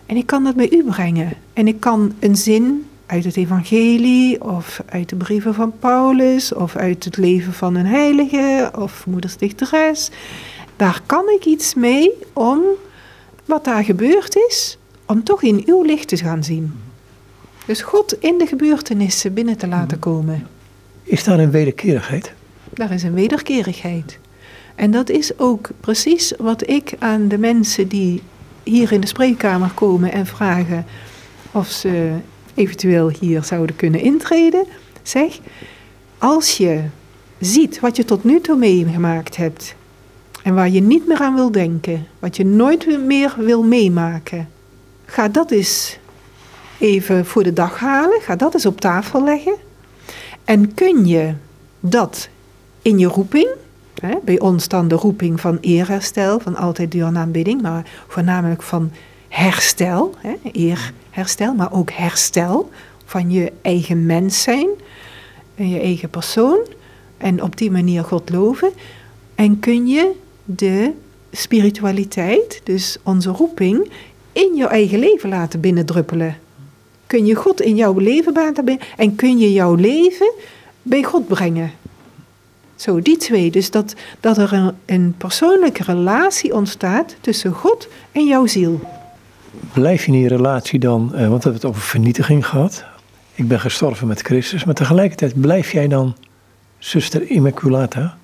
En 0.09 0.17
ik 0.17 0.25
kan 0.25 0.43
dat 0.43 0.55
bij 0.55 0.71
u 0.71 0.83
brengen. 0.83 1.33
En 1.53 1.67
ik 1.67 1.79
kan 1.79 2.13
een 2.19 2.35
zin 2.35 2.85
uit 3.05 3.23
het 3.23 3.37
evangelie 3.37 4.43
of 4.43 4.81
uit 4.85 5.09
de 5.09 5.15
brieven 5.15 5.53
van 5.53 5.73
Paulus 5.79 6.53
of 6.53 6.75
uit 6.75 7.03
het 7.03 7.17
leven 7.17 7.53
van 7.53 7.75
een 7.75 7.85
heilige 7.85 8.71
of 8.77 9.05
moederstichteres. 9.07 10.09
Daar 10.75 11.01
kan 11.05 11.29
ik 11.29 11.45
iets 11.45 11.73
mee 11.73 12.11
om 12.33 12.61
wat 13.45 13.63
daar 13.63 13.83
gebeurd 13.83 14.35
is, 14.49 14.77
om 15.05 15.23
toch 15.23 15.43
in 15.43 15.63
uw 15.65 15.83
licht 15.83 16.07
te 16.07 16.17
gaan 16.17 16.43
zien. 16.43 16.73
Dus 17.65 17.81
God 17.81 18.15
in 18.19 18.37
de 18.37 18.45
gebeurtenissen 18.45 19.33
binnen 19.33 19.57
te 19.57 19.67
laten 19.67 19.97
mhm. 19.97 20.09
komen. 20.09 20.47
Is 21.03 21.23
daar 21.23 21.39
een 21.39 21.51
wederkerigheid? 21.51 22.33
Daar 22.73 22.91
is 22.91 23.03
een 23.03 23.13
wederkerigheid. 23.13 24.19
En 24.75 24.91
dat 24.91 25.09
is 25.09 25.39
ook 25.39 25.69
precies 25.79 26.33
wat 26.37 26.69
ik 26.69 26.93
aan 26.99 27.27
de 27.27 27.37
mensen 27.37 27.87
die 27.87 28.21
hier 28.63 28.91
in 28.91 29.01
de 29.01 29.07
spreekkamer 29.07 29.71
komen 29.73 30.11
en 30.11 30.25
vragen: 30.25 30.85
of 31.51 31.67
ze 31.67 32.11
eventueel 32.55 33.11
hier 33.19 33.43
zouden 33.43 33.75
kunnen 33.75 34.01
intreden, 34.01 34.65
zeg, 35.03 35.39
als 36.17 36.57
je 36.57 36.83
ziet 37.39 37.79
wat 37.79 37.95
je 37.95 38.05
tot 38.05 38.23
nu 38.23 38.41
toe 38.41 38.57
meegemaakt 38.57 39.35
hebt 39.35 39.75
en 40.43 40.55
waar 40.55 40.69
je 40.69 40.81
niet 40.81 41.07
meer 41.07 41.19
aan 41.19 41.35
wil 41.35 41.51
denken, 41.51 42.07
wat 42.19 42.35
je 42.35 42.45
nooit 42.45 43.05
meer 43.05 43.33
wil 43.37 43.63
meemaken, 43.63 44.49
ga 45.05 45.27
dat 45.27 45.51
eens 45.51 45.97
even 46.79 47.25
voor 47.25 47.43
de 47.43 47.53
dag 47.53 47.79
halen, 47.79 48.21
ga 48.21 48.35
dat 48.35 48.53
eens 48.53 48.65
op 48.65 48.81
tafel 48.81 49.23
leggen. 49.23 49.55
En 50.43 50.73
kun 50.73 51.05
je 51.05 51.33
dat 51.79 52.29
in 52.81 52.99
je 52.99 53.07
roeping, 53.07 53.47
hè, 54.01 54.15
bij 54.23 54.39
ons 54.39 54.67
dan 54.67 54.87
de 54.87 54.95
roeping 54.95 55.41
van 55.41 55.57
eerherstel, 55.61 56.39
van 56.39 56.55
altijd 56.55 56.91
duur 56.91 57.11
maar 57.61 57.85
voornamelijk 58.07 58.61
van 58.61 58.91
herstel, 59.27 60.15
hè, 60.17 60.33
eerherstel, 60.51 61.53
maar 61.53 61.73
ook 61.73 61.91
herstel 61.91 62.69
van 63.05 63.31
je 63.31 63.51
eigen 63.61 64.05
mens 64.05 64.41
zijn 64.41 64.67
en 65.55 65.69
je 65.69 65.79
eigen 65.79 66.09
persoon. 66.09 66.59
En 67.17 67.43
op 67.43 67.57
die 67.57 67.71
manier 67.71 68.03
God 68.03 68.29
loven. 68.29 68.71
En 69.35 69.59
kun 69.59 69.87
je 69.87 70.11
de 70.45 70.91
spiritualiteit, 71.31 72.61
dus 72.63 72.97
onze 73.03 73.29
roeping, 73.29 73.91
in 74.31 74.55
jouw 74.55 74.67
eigen 74.67 74.99
leven 74.99 75.29
laten 75.29 75.59
binnendruppelen. 75.59 76.37
Kun 77.07 77.25
je 77.25 77.35
God 77.35 77.61
in 77.61 77.75
jouw 77.75 77.97
leven 77.97 78.33
laten 78.33 78.65
binnen 78.65 78.85
en 78.97 79.15
kun 79.15 79.37
je 79.37 79.53
jouw 79.53 79.75
leven 79.75 80.31
bij 80.81 81.03
God 81.03 81.27
brengen. 81.27 81.71
Zo, 82.79 83.01
die 83.01 83.17
twee. 83.17 83.51
Dus 83.51 83.71
dat, 83.71 83.93
dat 84.19 84.37
er 84.37 84.53
een, 84.53 84.71
een 84.85 85.15
persoonlijke 85.17 85.83
relatie 85.83 86.53
ontstaat 86.53 87.15
tussen 87.21 87.53
God 87.53 87.87
en 88.11 88.25
jouw 88.25 88.45
ziel. 88.45 88.81
Blijf 89.73 90.05
je 90.05 90.11
in 90.11 90.17
die 90.17 90.27
relatie 90.27 90.79
dan, 90.79 91.01
eh, 91.13 91.19
want 91.27 91.43
we 91.43 91.49
hebben 91.49 91.53
het 91.53 91.65
over 91.65 91.81
vernietiging 91.81 92.47
gehad. 92.47 92.83
Ik 93.35 93.47
ben 93.47 93.59
gestorven 93.59 94.07
met 94.07 94.21
Christus, 94.21 94.63
maar 94.63 94.73
tegelijkertijd 94.73 95.41
blijf 95.41 95.71
jij 95.71 95.87
dan 95.87 96.15
zuster 96.77 97.29
Immaculata 97.29 98.17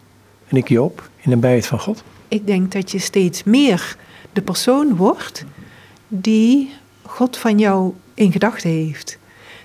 en 0.47 0.57
ik 0.57 0.69
Joop 0.69 1.09
in 1.21 1.29
de 1.29 1.37
bijheid 1.37 1.67
van 1.67 1.79
God? 1.79 2.03
Ik 2.27 2.47
denk 2.47 2.71
dat 2.71 2.91
je 2.91 2.99
steeds 2.99 3.43
meer 3.43 3.97
de 4.33 4.41
persoon 4.41 4.95
wordt 4.95 5.43
die 6.07 6.73
God 7.01 7.37
van 7.37 7.59
jou 7.59 7.93
in 8.13 8.31
gedachten 8.31 8.69
heeft. 8.69 9.17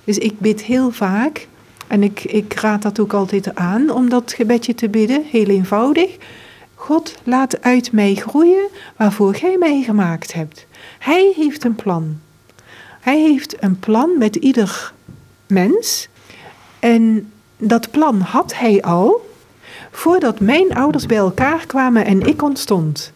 Dus 0.04 0.18
ik 0.18 0.38
bid 0.38 0.62
heel 0.62 0.90
vaak, 0.90 1.48
en 1.90 2.02
ik, 2.02 2.24
ik 2.24 2.54
raad 2.54 2.82
dat 2.82 3.00
ook 3.00 3.12
altijd 3.12 3.54
aan 3.54 3.90
om 3.90 4.08
dat 4.08 4.32
gebedje 4.32 4.74
te 4.74 4.88
bidden, 4.88 5.22
heel 5.24 5.46
eenvoudig. 5.46 6.16
God, 6.74 7.14
laat 7.24 7.62
uit 7.62 7.92
mij 7.92 8.14
groeien 8.14 8.68
waarvoor 8.96 9.34
gij 9.34 9.56
mij 9.58 9.82
gemaakt 9.82 10.32
hebt. 10.32 10.66
Hij 10.98 11.32
heeft 11.36 11.64
een 11.64 11.74
plan. 11.74 12.18
Hij 13.00 13.20
heeft 13.20 13.62
een 13.62 13.78
plan 13.78 14.18
met 14.18 14.36
ieder 14.36 14.92
mens. 15.46 16.08
En 16.78 17.32
dat 17.56 17.90
plan 17.90 18.20
had 18.20 18.54
hij 18.54 18.82
al 18.82 19.28
voordat 19.90 20.40
mijn 20.40 20.74
ouders 20.74 21.06
bij 21.06 21.16
elkaar 21.16 21.66
kwamen 21.66 22.04
en 22.04 22.20
ik 22.20 22.42
ontstond. 22.42 23.12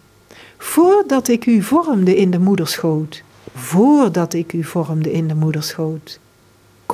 Voordat 0.58 1.28
ik 1.28 1.46
u 1.46 1.62
vormde 1.62 2.16
in 2.16 2.30
de 2.30 2.38
moederschoot. 2.38 3.22
Voordat 3.54 4.34
ik 4.34 4.52
u 4.52 4.64
vormde 4.64 5.12
in 5.12 5.28
de 5.28 5.34
moederschoot. 5.34 6.18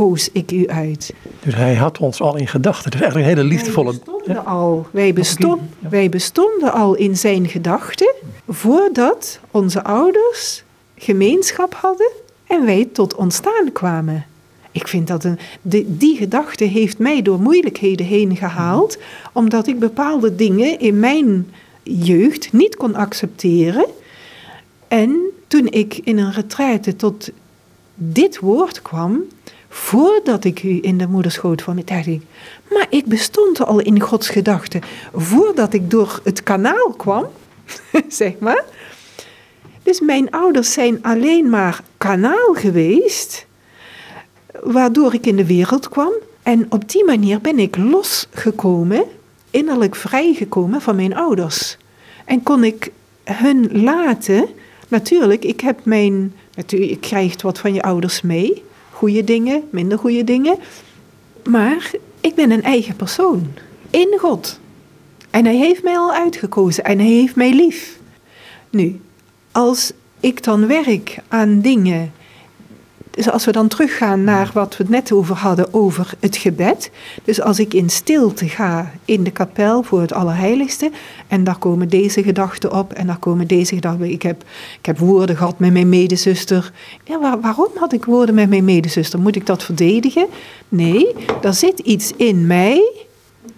Koos 0.00 0.28
ik 0.32 0.52
u 0.52 0.68
uit. 0.68 1.14
Dus 1.40 1.54
hij 1.54 1.74
had 1.74 1.98
ons 1.98 2.20
al 2.20 2.36
in 2.36 2.46
gedachten. 2.46 2.90
Dat 2.90 2.94
is 2.94 3.00
eigenlijk 3.00 3.30
een 3.30 3.36
hele 3.36 3.54
liefdevolle... 3.54 3.92
Wij 3.92 4.02
bestonden 4.04 4.44
al. 4.46 4.86
Wij, 4.90 5.12
bestond, 5.12 5.62
wij 5.78 6.08
bestonden 6.08 6.72
al 6.72 6.94
in 6.94 7.16
zijn 7.16 7.48
gedachten. 7.48 8.14
Voordat 8.48 9.40
onze 9.50 9.84
ouders 9.84 10.62
gemeenschap 10.96 11.74
hadden 11.74 12.10
en 12.46 12.64
wij 12.64 12.88
tot 12.92 13.14
ontstaan 13.14 13.72
kwamen. 13.72 14.26
Ik 14.70 14.88
vind 14.88 15.06
dat 15.06 15.24
een, 15.24 15.38
die 15.86 16.16
gedachte 16.16 16.64
heeft 16.64 16.98
mij 16.98 17.22
door 17.22 17.40
moeilijkheden 17.40 18.06
heen 18.06 18.36
gehaald, 18.36 18.98
omdat 19.32 19.66
ik 19.66 19.78
bepaalde 19.78 20.34
dingen 20.34 20.78
in 20.78 20.98
mijn 21.00 21.50
jeugd 21.82 22.52
niet 22.52 22.76
kon 22.76 22.94
accepteren. 22.94 23.86
En 24.88 25.20
toen 25.46 25.66
ik 25.66 26.00
in 26.04 26.18
een 26.18 26.32
retraite 26.32 26.96
tot 26.96 27.30
dit 27.94 28.38
woord 28.38 28.82
kwam, 28.82 29.24
voordat 29.72 30.44
ik 30.44 30.62
u 30.62 30.78
in 30.82 30.98
de 30.98 31.06
moederschoot 31.06 31.62
van 31.62 31.82
dacht 31.84 32.06
ik, 32.06 32.22
maar 32.70 32.86
ik 32.90 33.06
bestond 33.06 33.64
al 33.64 33.80
in 33.80 34.00
Gods 34.00 34.28
gedachten, 34.28 34.80
voordat 35.14 35.72
ik 35.72 35.90
door 35.90 36.20
het 36.24 36.42
kanaal 36.42 36.94
kwam, 36.96 37.26
zeg 38.08 38.38
maar. 38.38 38.64
Dus 39.82 40.00
mijn 40.00 40.30
ouders 40.30 40.72
zijn 40.72 41.02
alleen 41.02 41.50
maar 41.50 41.82
kanaal 41.98 42.54
geweest 42.54 43.46
waardoor 44.62 45.14
ik 45.14 45.26
in 45.26 45.36
de 45.36 45.46
wereld 45.46 45.88
kwam. 45.88 46.12
En 46.42 46.66
op 46.68 46.90
die 46.90 47.04
manier 47.04 47.40
ben 47.40 47.58
ik 47.58 47.76
losgekomen, 47.76 49.04
innerlijk 49.50 49.96
vrijgekomen 49.96 50.80
van 50.80 50.96
mijn 50.96 51.16
ouders. 51.16 51.76
En 52.24 52.42
kon 52.42 52.64
ik 52.64 52.92
hun 53.24 53.82
laten, 53.82 54.48
natuurlijk, 54.88 55.44
ik 55.44 55.60
heb 55.60 55.84
mijn, 55.84 56.34
natuurlijk, 56.54 56.90
je 56.90 56.98
krijgt 56.98 57.42
wat 57.42 57.58
van 57.58 57.74
je 57.74 57.82
ouders 57.82 58.22
mee. 58.22 58.62
Goede 59.00 59.24
dingen, 59.24 59.62
minder 59.70 59.98
goede 59.98 60.24
dingen. 60.24 60.56
Maar 61.44 61.90
ik 62.20 62.34
ben 62.34 62.50
een 62.50 62.62
eigen 62.62 62.96
persoon. 62.96 63.46
In 63.90 64.16
God. 64.18 64.60
En 65.30 65.44
hij 65.44 65.56
heeft 65.56 65.82
mij 65.82 65.96
al 65.96 66.12
uitgekozen 66.12 66.84
en 66.84 66.98
hij 66.98 67.08
heeft 67.08 67.36
mij 67.36 67.52
lief. 67.52 67.98
Nu, 68.70 69.00
als 69.52 69.92
ik 70.20 70.42
dan 70.44 70.66
werk 70.66 71.18
aan 71.28 71.60
dingen 71.60 72.12
dus 73.10 73.30
als 73.30 73.44
we 73.44 73.52
dan 73.52 73.68
teruggaan 73.68 74.24
naar 74.24 74.50
wat 74.54 74.76
we 74.76 74.82
het 74.82 74.92
net 74.92 75.12
over 75.12 75.36
hadden, 75.36 75.74
over 75.74 76.14
het 76.20 76.36
gebed. 76.36 76.90
Dus 77.24 77.40
als 77.40 77.58
ik 77.58 77.74
in 77.74 77.90
stilte 77.90 78.48
ga 78.48 78.92
in 79.04 79.24
de 79.24 79.30
kapel 79.30 79.82
voor 79.82 80.00
het 80.00 80.12
Allerheiligste. 80.12 80.90
En 81.28 81.44
daar 81.44 81.58
komen 81.58 81.88
deze 81.88 82.22
gedachten 82.22 82.72
op 82.72 82.92
en 82.92 83.06
daar 83.06 83.18
komen 83.18 83.46
deze 83.46 83.74
gedachten. 83.74 84.10
Ik 84.10 84.22
heb, 84.22 84.44
ik 84.78 84.86
heb 84.86 84.98
woorden 84.98 85.36
gehad 85.36 85.58
met 85.58 85.72
mijn 85.72 85.88
medezuster. 85.88 86.72
Ja, 87.04 87.38
waarom 87.40 87.70
had 87.74 87.92
ik 87.92 88.04
woorden 88.04 88.34
met 88.34 88.48
mijn 88.48 88.64
medezuster? 88.64 89.20
Moet 89.20 89.36
ik 89.36 89.46
dat 89.46 89.62
verdedigen? 89.62 90.26
Nee, 90.68 91.14
er 91.42 91.54
zit 91.54 91.78
iets 91.78 92.12
in 92.16 92.46
mij 92.46 92.92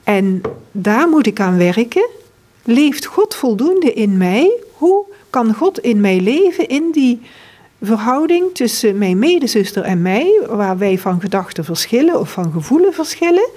en 0.05 0.40
daar 0.72 1.09
moet 1.09 1.26
ik 1.26 1.40
aan 1.40 1.59
werken. 1.59 2.09
Leeft 2.64 3.05
God 3.05 3.34
voldoende 3.34 3.92
in 3.92 4.16
mij? 4.16 4.50
Hoe 4.72 5.05
kan 5.30 5.55
God 5.55 5.78
in 5.78 6.00
mij 6.00 6.20
leven 6.20 6.68
in 6.68 6.88
die 6.92 7.20
verhouding 7.82 8.54
tussen 8.54 8.98
mijn 8.98 9.18
medezuster 9.18 9.82
en 9.82 10.02
mij, 10.02 10.40
waar 10.48 10.78
wij 10.78 10.98
van 10.98 11.20
gedachten 11.20 11.64
verschillen 11.64 12.20
of 12.20 12.30
van 12.30 12.52
gevoelen 12.52 12.92
verschillen. 12.92 13.48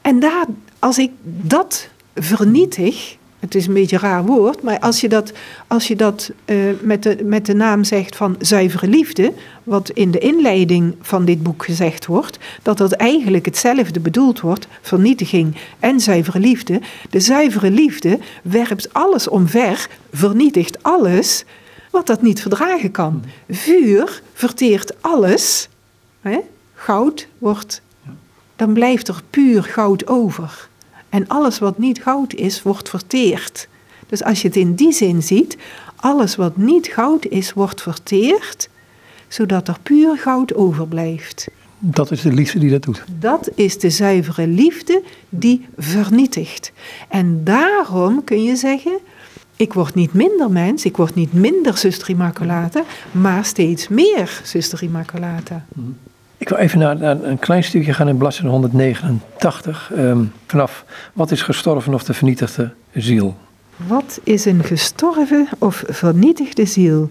En 0.00 0.20
daar, 0.20 0.46
als 0.78 0.98
ik 0.98 1.10
dat 1.22 1.88
vernietig, 2.14 3.16
het 3.38 3.54
is 3.54 3.66
een 3.66 3.74
beetje 3.74 3.96
een 3.96 4.02
raar 4.02 4.24
woord, 4.24 4.62
maar 4.62 4.78
als 4.78 5.00
je 5.00 5.08
dat, 5.08 5.32
als 5.66 5.88
je 5.88 5.96
dat 5.96 6.30
uh, 6.44 6.56
met, 6.80 7.02
de, 7.02 7.18
met 7.24 7.46
de 7.46 7.54
naam 7.54 7.84
zegt 7.84 8.16
van 8.16 8.36
zuivere 8.38 8.88
liefde, 8.88 9.32
wat 9.64 9.90
in 9.90 10.10
de 10.10 10.18
inleiding 10.18 10.94
van 11.00 11.24
dit 11.24 11.42
boek 11.42 11.64
gezegd 11.64 12.06
wordt, 12.06 12.38
dat 12.62 12.78
dat 12.78 12.92
eigenlijk 12.92 13.44
hetzelfde 13.44 14.00
bedoeld 14.00 14.40
wordt, 14.40 14.66
vernietiging 14.80 15.56
en 15.78 16.00
zuivere 16.00 16.38
liefde. 16.38 16.80
De 17.10 17.20
zuivere 17.20 17.70
liefde 17.70 18.18
werpt 18.42 18.92
alles 18.92 19.28
omver, 19.28 19.88
vernietigt 20.12 20.82
alles 20.82 21.44
wat 21.96 22.06
dat 22.06 22.22
niet 22.22 22.40
verdragen 22.40 22.90
kan. 22.90 23.22
Vuur 23.48 24.22
verteert 24.32 25.02
alles. 25.02 25.68
Hè? 26.20 26.38
Goud 26.74 27.28
wordt, 27.38 27.82
dan 28.56 28.72
blijft 28.72 29.08
er 29.08 29.22
puur 29.30 29.62
goud 29.62 30.06
over. 30.06 30.68
En 31.08 31.28
alles 31.28 31.58
wat 31.58 31.78
niet 31.78 32.02
goud 32.02 32.34
is, 32.34 32.62
wordt 32.62 32.88
verteerd. 32.88 33.68
Dus 34.06 34.22
als 34.22 34.42
je 34.42 34.48
het 34.48 34.56
in 34.56 34.74
die 34.74 34.92
zin 34.92 35.22
ziet, 35.22 35.56
alles 35.96 36.36
wat 36.36 36.56
niet 36.56 36.86
goud 36.86 37.26
is, 37.26 37.52
wordt 37.52 37.82
verteerd, 37.82 38.68
zodat 39.28 39.68
er 39.68 39.78
puur 39.82 40.18
goud 40.18 40.54
overblijft. 40.54 41.48
Dat 41.78 42.10
is 42.10 42.20
de 42.22 42.32
liefde 42.32 42.58
die 42.58 42.70
dat 42.70 42.82
doet. 42.82 43.04
Dat 43.18 43.50
is 43.54 43.78
de 43.78 43.90
zuivere 43.90 44.46
liefde 44.46 45.02
die 45.28 45.66
vernietigt. 45.76 46.72
En 47.08 47.44
daarom 47.44 48.24
kun 48.24 48.42
je 48.42 48.56
zeggen, 48.56 48.98
ik 49.56 49.72
word 49.72 49.94
niet 49.94 50.12
minder 50.12 50.50
mens, 50.50 50.84
ik 50.84 50.96
word 50.96 51.14
niet 51.14 51.32
minder 51.32 51.78
zuster 51.78 52.10
Immaculata, 52.10 52.82
maar 53.10 53.44
steeds 53.44 53.88
meer 53.88 54.40
zuster 54.42 54.82
Immaculata. 54.82 55.64
Mhm. 55.74 55.88
Ik 56.38 56.48
wil 56.48 56.58
even 56.58 56.78
naar, 56.78 57.00
een 57.00 57.38
klein 57.38 57.64
stukje 57.64 57.92
gaan 57.92 58.08
in 58.08 58.16
bladzijde 58.16 58.50
189. 58.50 59.90
Ehm, 59.94 60.24
vanaf 60.46 60.84
wat 61.12 61.30
is 61.30 61.42
gestorven 61.42 61.94
of 61.94 62.04
de 62.04 62.14
vernietigde 62.14 62.72
ziel? 62.94 63.36
Wat 63.76 64.20
is 64.22 64.44
een 64.44 64.64
gestorven 64.64 65.48
of 65.58 65.84
vernietigde 65.86 66.66
ziel? 66.66 67.10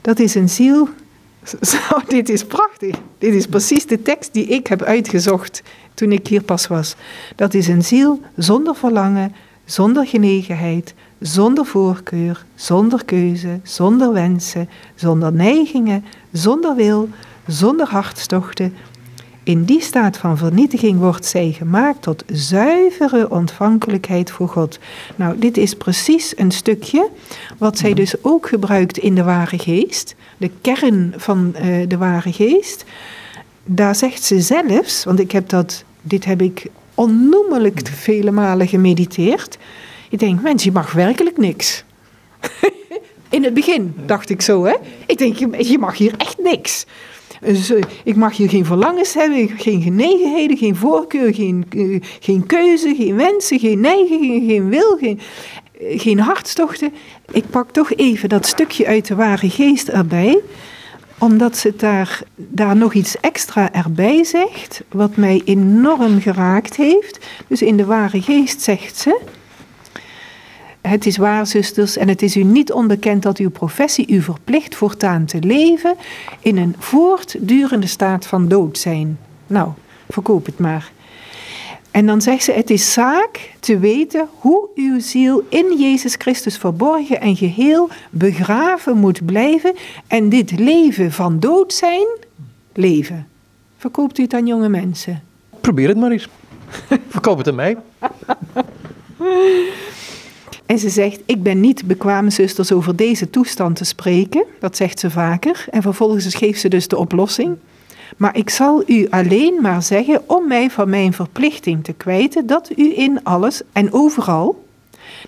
Dat 0.00 0.18
is 0.18 0.34
een 0.34 0.48
ziel. 0.48 0.88
Zo, 1.60 1.78
dit 2.08 2.28
is 2.28 2.44
prachtig. 2.44 2.96
Dit 3.18 3.34
is 3.34 3.46
precies 3.46 3.86
de 3.86 4.02
tekst 4.02 4.32
die 4.32 4.46
ik 4.46 4.66
heb 4.66 4.82
uitgezocht 4.82 5.62
toen 5.94 6.12
ik 6.12 6.26
hier 6.26 6.42
pas 6.42 6.66
was. 6.66 6.94
Dat 7.36 7.54
is 7.54 7.68
een 7.68 7.84
ziel 7.84 8.20
zonder 8.36 8.74
verlangen, 8.74 9.34
zonder 9.64 10.06
genegenheid, 10.06 10.94
zonder 11.26 11.66
voorkeur, 11.66 12.44
zonder 12.54 13.04
keuze, 13.04 13.60
zonder 13.62 14.12
wensen, 14.12 14.68
zonder 14.94 15.32
neigingen, 15.32 16.04
zonder 16.32 16.74
wil, 16.76 17.08
zonder 17.46 17.86
hartstochten. 17.86 18.74
In 19.42 19.64
die 19.64 19.80
staat 19.80 20.16
van 20.16 20.38
vernietiging 20.38 20.98
wordt 20.98 21.24
zij 21.26 21.52
gemaakt 21.52 22.02
tot 22.02 22.24
zuivere 22.26 23.30
ontvankelijkheid 23.30 24.30
voor 24.30 24.48
God. 24.48 24.78
Nou, 25.16 25.38
dit 25.38 25.56
is 25.56 25.74
precies 25.74 26.38
een 26.38 26.50
stukje 26.50 27.08
wat 27.58 27.78
zij 27.78 27.94
dus 27.94 28.14
ook 28.22 28.48
gebruikt 28.48 28.98
in 28.98 29.14
de 29.14 29.22
ware 29.22 29.58
geest. 29.58 30.14
De 30.36 30.50
kern 30.60 31.14
van 31.16 31.54
uh, 31.56 31.88
de 31.88 31.96
ware 31.96 32.32
geest. 32.32 32.84
Daar 33.64 33.94
zegt 33.94 34.22
ze 34.22 34.40
zelfs, 34.40 35.04
want 35.04 35.20
ik 35.20 35.32
heb 35.32 35.48
dat, 35.48 35.84
dit 36.02 36.24
heb 36.24 36.42
ik 36.42 36.66
onnoemelijk 36.94 37.88
vele 37.88 38.30
malen 38.30 38.68
gemediteerd. 38.68 39.58
Ik 40.14 40.20
denk, 40.20 40.42
mens, 40.42 40.64
je 40.64 40.72
mag 40.72 40.92
werkelijk 40.92 41.36
niks. 41.36 41.84
In 43.30 43.44
het 43.44 43.54
begin 43.54 43.94
dacht 44.06 44.30
ik 44.30 44.42
zo, 44.42 44.64
hè. 44.64 44.74
Ik 45.06 45.18
denk, 45.18 45.36
je 45.58 45.78
mag 45.78 45.96
hier 45.96 46.14
echt 46.16 46.38
niks. 46.38 46.86
Dus, 47.40 47.70
uh, 47.70 47.82
ik 48.04 48.16
mag 48.16 48.36
hier 48.36 48.48
geen 48.48 48.64
verlangens 48.64 49.14
hebben, 49.14 49.48
geen 49.48 49.82
genegenheden, 49.82 50.56
geen 50.56 50.76
voorkeur, 50.76 51.34
geen, 51.34 51.66
uh, 51.70 52.00
geen 52.20 52.46
keuze, 52.46 52.94
geen 52.94 53.16
wensen, 53.16 53.58
geen 53.58 53.80
neigingen, 53.80 54.48
geen 54.48 54.68
wil, 54.68 54.96
geen, 55.00 55.20
uh, 55.80 56.00
geen 56.00 56.20
hartstochten. 56.20 56.92
Ik 57.30 57.50
pak 57.50 57.70
toch 57.70 57.94
even 57.94 58.28
dat 58.28 58.46
stukje 58.46 58.86
uit 58.86 59.06
de 59.06 59.14
ware 59.14 59.50
geest 59.50 59.88
erbij 59.88 60.40
omdat 61.18 61.56
ze 61.56 61.76
daar, 61.76 62.20
daar 62.34 62.76
nog 62.76 62.94
iets 62.94 63.20
extra 63.20 63.72
erbij 63.72 64.24
zegt, 64.24 64.82
wat 64.88 65.16
mij 65.16 65.42
enorm 65.44 66.20
geraakt 66.20 66.76
heeft. 66.76 67.18
Dus 67.46 67.62
in 67.62 67.76
de 67.76 67.84
ware 67.84 68.22
geest 68.22 68.60
zegt 68.60 68.96
ze. 68.96 69.20
Het 70.88 71.06
is 71.06 71.16
waar, 71.16 71.46
zusters, 71.46 71.96
en 71.96 72.08
het 72.08 72.22
is 72.22 72.36
u 72.36 72.42
niet 72.42 72.72
onbekend 72.72 73.22
dat 73.22 73.38
uw 73.38 73.50
professie 73.50 74.06
u 74.08 74.22
verplicht 74.22 74.74
voortaan 74.74 75.24
te 75.24 75.38
leven 75.40 75.96
in 76.40 76.56
een 76.56 76.74
voortdurende 76.78 77.86
staat 77.86 78.26
van 78.26 78.48
dood 78.48 78.78
zijn. 78.78 79.18
Nou, 79.46 79.68
verkoop 80.08 80.46
het 80.46 80.58
maar. 80.58 80.92
En 81.90 82.06
dan 82.06 82.20
zegt 82.20 82.44
ze: 82.44 82.52
Het 82.52 82.70
is 82.70 82.92
zaak 82.92 83.50
te 83.60 83.78
weten 83.78 84.28
hoe 84.38 84.68
uw 84.74 85.00
ziel 85.00 85.46
in 85.48 85.76
Jezus 85.78 86.14
Christus 86.14 86.58
verborgen 86.58 87.20
en 87.20 87.36
geheel 87.36 87.88
begraven 88.10 88.96
moet 88.96 89.24
blijven. 89.26 89.74
En 90.06 90.28
dit 90.28 90.58
leven 90.58 91.12
van 91.12 91.40
dood 91.40 91.72
zijn, 91.72 92.06
leven. 92.72 93.28
Verkoopt 93.76 94.18
u 94.18 94.22
het 94.22 94.34
aan 94.34 94.46
jonge 94.46 94.68
mensen? 94.68 95.22
Probeer 95.60 95.88
het 95.88 95.98
maar 95.98 96.10
eens. 96.10 96.28
Verkoop 97.08 97.38
het 97.38 97.48
aan 97.48 97.54
mij. 97.54 97.76
En 100.66 100.78
ze 100.78 100.88
zegt: 100.88 101.20
Ik 101.26 101.42
ben 101.42 101.60
niet 101.60 101.86
bekwaam, 101.86 102.30
zusters, 102.30 102.72
over 102.72 102.96
deze 102.96 103.30
toestand 103.30 103.76
te 103.76 103.84
spreken. 103.84 104.44
Dat 104.60 104.76
zegt 104.76 104.98
ze 104.98 105.10
vaker. 105.10 105.64
En 105.70 105.82
vervolgens 105.82 106.34
geeft 106.34 106.60
ze 106.60 106.68
dus 106.68 106.88
de 106.88 106.96
oplossing. 106.96 107.56
Maar 108.16 108.36
ik 108.36 108.50
zal 108.50 108.82
u 108.86 109.06
alleen 109.10 109.58
maar 109.60 109.82
zeggen 109.82 110.22
om 110.26 110.48
mij 110.48 110.70
van 110.70 110.88
mijn 110.88 111.12
verplichting 111.12 111.84
te 111.84 111.92
kwijten 111.92 112.46
dat 112.46 112.70
u 112.76 112.98
in 112.98 113.24
alles 113.24 113.62
en 113.72 113.92
overal 113.92 114.64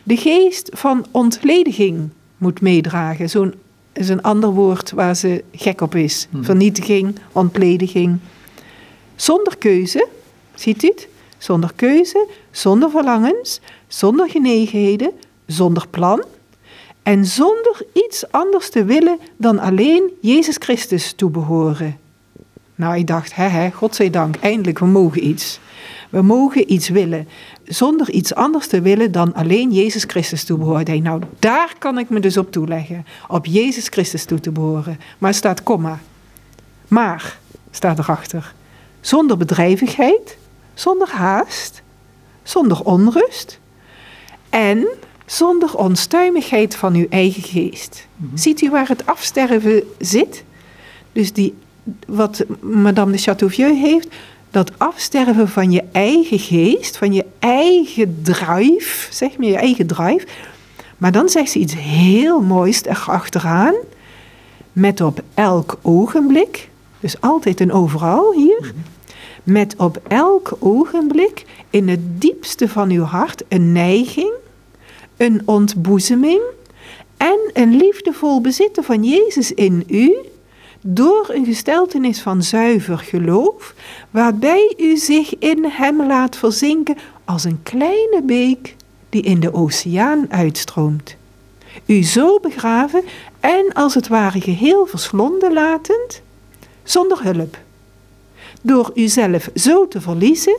de 0.03 0.16
geest 0.16 0.70
van 0.72 1.07
ontlediging 1.11 2.09
moet 2.39 2.61
meedragen. 2.61 3.30
Zo'n 3.30 3.55
is 3.93 4.09
een 4.09 4.22
ander 4.22 4.51
woord 4.51 4.91
waar 4.91 5.16
ze 5.16 5.45
gek 5.53 5.80
op 5.80 5.95
is. 5.95 6.28
Hmm. 6.30 6.45
Vernietiging, 6.45 7.18
ontlediging. 7.32 8.18
Zonder 9.16 9.57
keuze, 9.57 10.09
ziet 10.55 10.82
u 10.82 10.87
het? 10.87 11.09
Zonder 11.39 11.72
keuze, 11.76 12.26
zonder 12.51 12.91
verlangens, 12.91 13.61
zonder 13.87 14.30
genegenheden, 14.30 15.11
zonder 15.47 15.88
plan 15.88 16.24
en 17.03 17.24
zonder 17.24 17.86
iets 17.92 18.30
anders 18.30 18.70
te 18.70 18.84
willen 18.84 19.18
dan 19.36 19.59
alleen 19.59 20.11
Jezus 20.20 20.57
Christus 20.59 21.12
toebehoren. 21.12 21.99
Nou, 22.74 22.97
ik 22.97 23.07
dacht, 23.07 23.34
hè, 23.34 23.47
hè, 23.47 23.70
godzijdank, 23.70 24.36
eindelijk, 24.36 24.78
we 24.78 24.86
mogen 24.86 25.26
iets. 25.26 25.61
We 26.11 26.22
mogen 26.22 26.72
iets 26.72 26.88
willen, 26.88 27.28
zonder 27.64 28.11
iets 28.11 28.34
anders 28.34 28.66
te 28.66 28.80
willen 28.80 29.12
dan 29.12 29.34
alleen 29.34 29.72
Jezus 29.72 30.05
Christus 30.07 30.44
toe 30.44 30.59
behoren. 30.59 31.03
nou, 31.03 31.22
daar 31.38 31.74
kan 31.78 31.99
ik 31.99 32.09
me 32.09 32.20
dus 32.20 32.36
op 32.36 32.53
toeleggen, 32.53 33.07
op 33.28 33.47
Jezus 33.47 33.88
Christus 33.88 34.24
toe 34.24 34.40
te 34.40 34.51
behoren. 34.51 35.01
Maar 35.18 35.34
staat 35.34 35.62
komma. 35.62 35.99
Maar, 36.88 37.38
staat 37.70 37.99
erachter, 37.99 38.55
zonder 39.01 39.36
bedrijvigheid, 39.36 40.38
zonder 40.74 41.09
haast, 41.09 41.82
zonder 42.42 42.80
onrust 42.80 43.59
en 44.51 44.88
zonder 45.27 45.77
onstuimigheid 45.77 46.77
van 46.77 46.95
uw 46.95 47.07
eigen 47.11 47.43
geest. 47.43 48.07
Mhm. 48.16 48.37
Ziet 48.37 48.61
u 48.61 48.70
waar 48.70 48.89
het 48.89 49.07
afsterven 49.07 49.83
zit? 49.99 50.45
Dus 51.12 51.33
die 51.33 51.55
wat 52.07 52.45
Madame 52.61 53.12
de 53.12 53.18
Chateauvieux 53.18 53.81
heeft, 53.81 54.09
dat 54.51 54.79
afsterven 54.79 55.49
van 55.49 55.70
je 55.72 55.85
eigen 55.93 56.39
geest, 56.39 56.97
van 56.97 57.12
je 57.12 57.24
eigen 57.39 58.18
drive, 58.22 59.14
zeg 59.14 59.37
maar 59.37 59.49
je 59.49 59.57
eigen 59.57 59.87
drive. 59.87 60.27
Maar 60.97 61.12
dan 61.12 61.29
zegt 61.29 61.51
ze 61.51 61.59
iets 61.59 61.74
heel 61.77 62.41
moois 62.41 62.85
erachteraan, 62.85 63.74
met 64.72 65.01
op 65.01 65.22
elk 65.35 65.79
ogenblik, 65.83 66.68
dus 67.01 67.20
altijd 67.20 67.61
en 67.61 67.72
overal 67.72 68.33
hier, 68.33 68.61
mhm. 68.61 68.72
met 69.43 69.74
op 69.77 70.01
elk 70.09 70.57
ogenblik 70.59 71.45
in 71.70 71.89
het 71.89 72.20
diepste 72.20 72.68
van 72.68 72.91
uw 72.91 73.03
hart 73.03 73.43
een 73.49 73.72
neiging, 73.72 74.33
een 75.16 75.42
ontboezeming 75.44 76.40
en 77.16 77.38
een 77.52 77.76
liefdevol 77.76 78.40
bezitten 78.40 78.84
van 78.84 79.04
Jezus 79.04 79.52
in 79.52 79.84
u, 79.88 80.16
door 80.80 81.30
een 81.32 81.44
gesteltenis 81.44 82.20
van 82.20 82.42
zuiver 82.42 82.98
geloof, 82.98 83.74
waarbij 84.10 84.74
u 84.76 84.96
zich 84.96 85.38
in 85.38 85.64
Hem 85.64 86.06
laat 86.06 86.36
verzinken 86.36 86.96
als 87.24 87.44
een 87.44 87.62
kleine 87.62 88.22
beek 88.24 88.76
die 89.08 89.22
in 89.22 89.40
de 89.40 89.54
oceaan 89.54 90.32
uitstroomt. 90.32 91.16
U 91.86 92.02
zo 92.02 92.40
begraven 92.40 93.02
en 93.40 93.72
als 93.72 93.94
het 93.94 94.08
ware 94.08 94.40
geheel 94.40 94.86
verslonden 94.86 95.52
latend, 95.52 96.22
zonder 96.82 97.22
hulp. 97.22 97.58
Door 98.62 98.90
uzelf 98.94 99.48
zo 99.54 99.88
te 99.88 100.00
verliezen, 100.00 100.58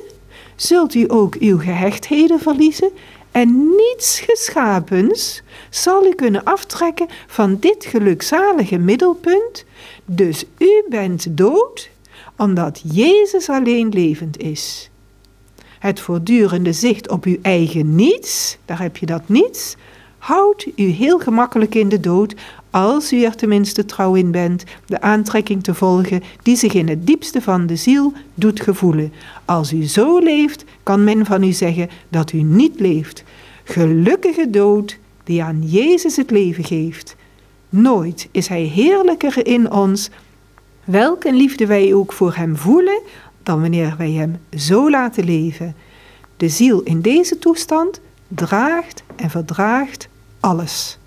zult 0.55 0.93
u 0.93 1.05
ook 1.07 1.35
uw 1.35 1.59
gehechtheden 1.59 2.39
verliezen 2.39 2.91
en 3.37 3.75
niets 3.75 4.19
geschapens 4.19 5.41
zal 5.69 6.05
u 6.05 6.13
kunnen 6.13 6.43
aftrekken 6.43 7.07
van 7.27 7.57
dit 7.59 7.85
gelukzalige 7.85 8.77
middelpunt. 8.77 9.65
Dus 10.05 10.45
u 10.57 10.83
bent 10.89 11.37
dood, 11.37 11.89
omdat 12.37 12.81
Jezus 12.83 13.49
alleen 13.49 13.89
levend 13.89 14.37
is. 14.37 14.89
Het 15.79 15.99
voortdurende 15.99 16.73
zicht 16.73 17.09
op 17.09 17.25
uw 17.25 17.37
eigen 17.41 17.95
niets, 17.95 18.57
daar 18.65 18.81
heb 18.81 18.97
je 18.97 19.05
dat 19.05 19.29
niets, 19.29 19.75
houdt 20.17 20.65
u 20.75 20.83
heel 20.83 21.19
gemakkelijk 21.19 21.75
in 21.75 21.89
de 21.89 21.99
dood, 21.99 22.35
als 22.69 23.13
u 23.13 23.23
er 23.23 23.35
tenminste 23.35 23.85
trouw 23.85 24.15
in 24.15 24.31
bent, 24.31 24.63
de 24.85 25.01
aantrekking 25.01 25.63
te 25.63 25.73
volgen 25.73 26.23
die 26.43 26.55
zich 26.55 26.73
in 26.73 26.87
het 26.87 27.07
diepste 27.07 27.41
van 27.41 27.67
de 27.67 27.75
ziel 27.75 28.13
doet 28.33 28.61
gevoelen. 28.61 29.13
Als 29.45 29.73
u 29.73 29.83
zo 29.83 30.19
leeft, 30.19 30.63
kan 30.83 31.03
men 31.03 31.25
van 31.25 31.43
u 31.43 31.51
zeggen 31.51 31.89
dat 32.09 32.31
u 32.31 32.41
niet 32.41 32.79
leeft. 32.79 33.23
Gelukkige 33.63 34.49
dood 34.49 34.97
die 35.23 35.43
aan 35.43 35.61
Jezus 35.61 36.15
het 36.15 36.31
leven 36.31 36.63
geeft. 36.63 37.15
Nooit 37.69 38.27
is 38.31 38.47
Hij 38.47 38.61
heerlijker 38.61 39.47
in 39.47 39.71
ons, 39.71 40.09
welke 40.83 41.33
liefde 41.33 41.65
wij 41.65 41.93
ook 41.93 42.13
voor 42.13 42.35
Hem 42.35 42.55
voelen, 42.55 43.01
dan 43.43 43.61
wanneer 43.61 43.95
wij 43.97 44.11
Hem 44.11 44.39
zo 44.57 44.89
laten 44.89 45.23
leven. 45.23 45.75
De 46.37 46.49
ziel 46.49 46.81
in 46.81 47.01
deze 47.01 47.39
toestand 47.39 47.99
draagt 48.27 49.03
en 49.15 49.29
verdraagt 49.29 50.07
alles. 50.39 50.97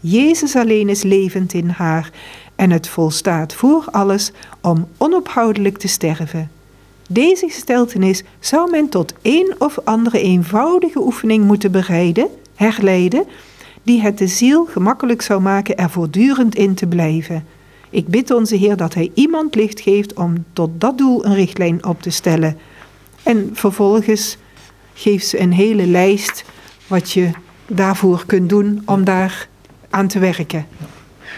Jezus 0.00 0.56
alleen 0.56 0.88
is 0.88 1.02
levend 1.02 1.52
in 1.52 1.68
haar 1.68 2.10
en 2.54 2.70
het 2.70 2.88
volstaat 2.88 3.54
voor 3.54 3.84
alles 3.90 4.32
om 4.60 4.88
onophoudelijk 4.96 5.78
te 5.78 5.88
sterven. 5.88 6.50
Deze 7.08 7.48
gesteltenis 7.48 8.22
zou 8.38 8.70
men 8.70 8.88
tot 8.88 9.14
een 9.22 9.54
of 9.58 9.78
andere 9.84 10.20
eenvoudige 10.20 11.00
oefening 11.00 11.44
moeten 11.44 11.72
bereiden, 11.72 12.28
herleiden, 12.54 13.24
die 13.82 14.00
het 14.00 14.18
de 14.18 14.26
ziel 14.26 14.64
gemakkelijk 14.64 15.22
zou 15.22 15.40
maken 15.40 15.76
er 15.76 15.90
voortdurend 15.90 16.54
in 16.54 16.74
te 16.74 16.86
blijven. 16.86 17.44
Ik 17.90 18.06
bid 18.06 18.30
onze 18.30 18.56
Heer 18.56 18.76
dat 18.76 18.94
Hij 18.94 19.10
iemand 19.14 19.54
licht 19.54 19.80
geeft 19.80 20.14
om 20.14 20.44
tot 20.52 20.70
dat 20.80 20.98
doel 20.98 21.24
een 21.24 21.34
richtlijn 21.34 21.84
op 21.84 22.02
te 22.02 22.10
stellen. 22.10 22.58
En 23.22 23.50
vervolgens 23.52 24.36
geeft 24.94 25.26
ze 25.26 25.40
een 25.40 25.52
hele 25.52 25.86
lijst 25.86 26.44
wat 26.86 27.10
je 27.10 27.30
daarvoor 27.66 28.22
kunt 28.26 28.48
doen 28.48 28.82
om 28.84 29.04
daar 29.04 29.48
aan 29.90 30.08
te 30.08 30.18
werken. 30.18 30.66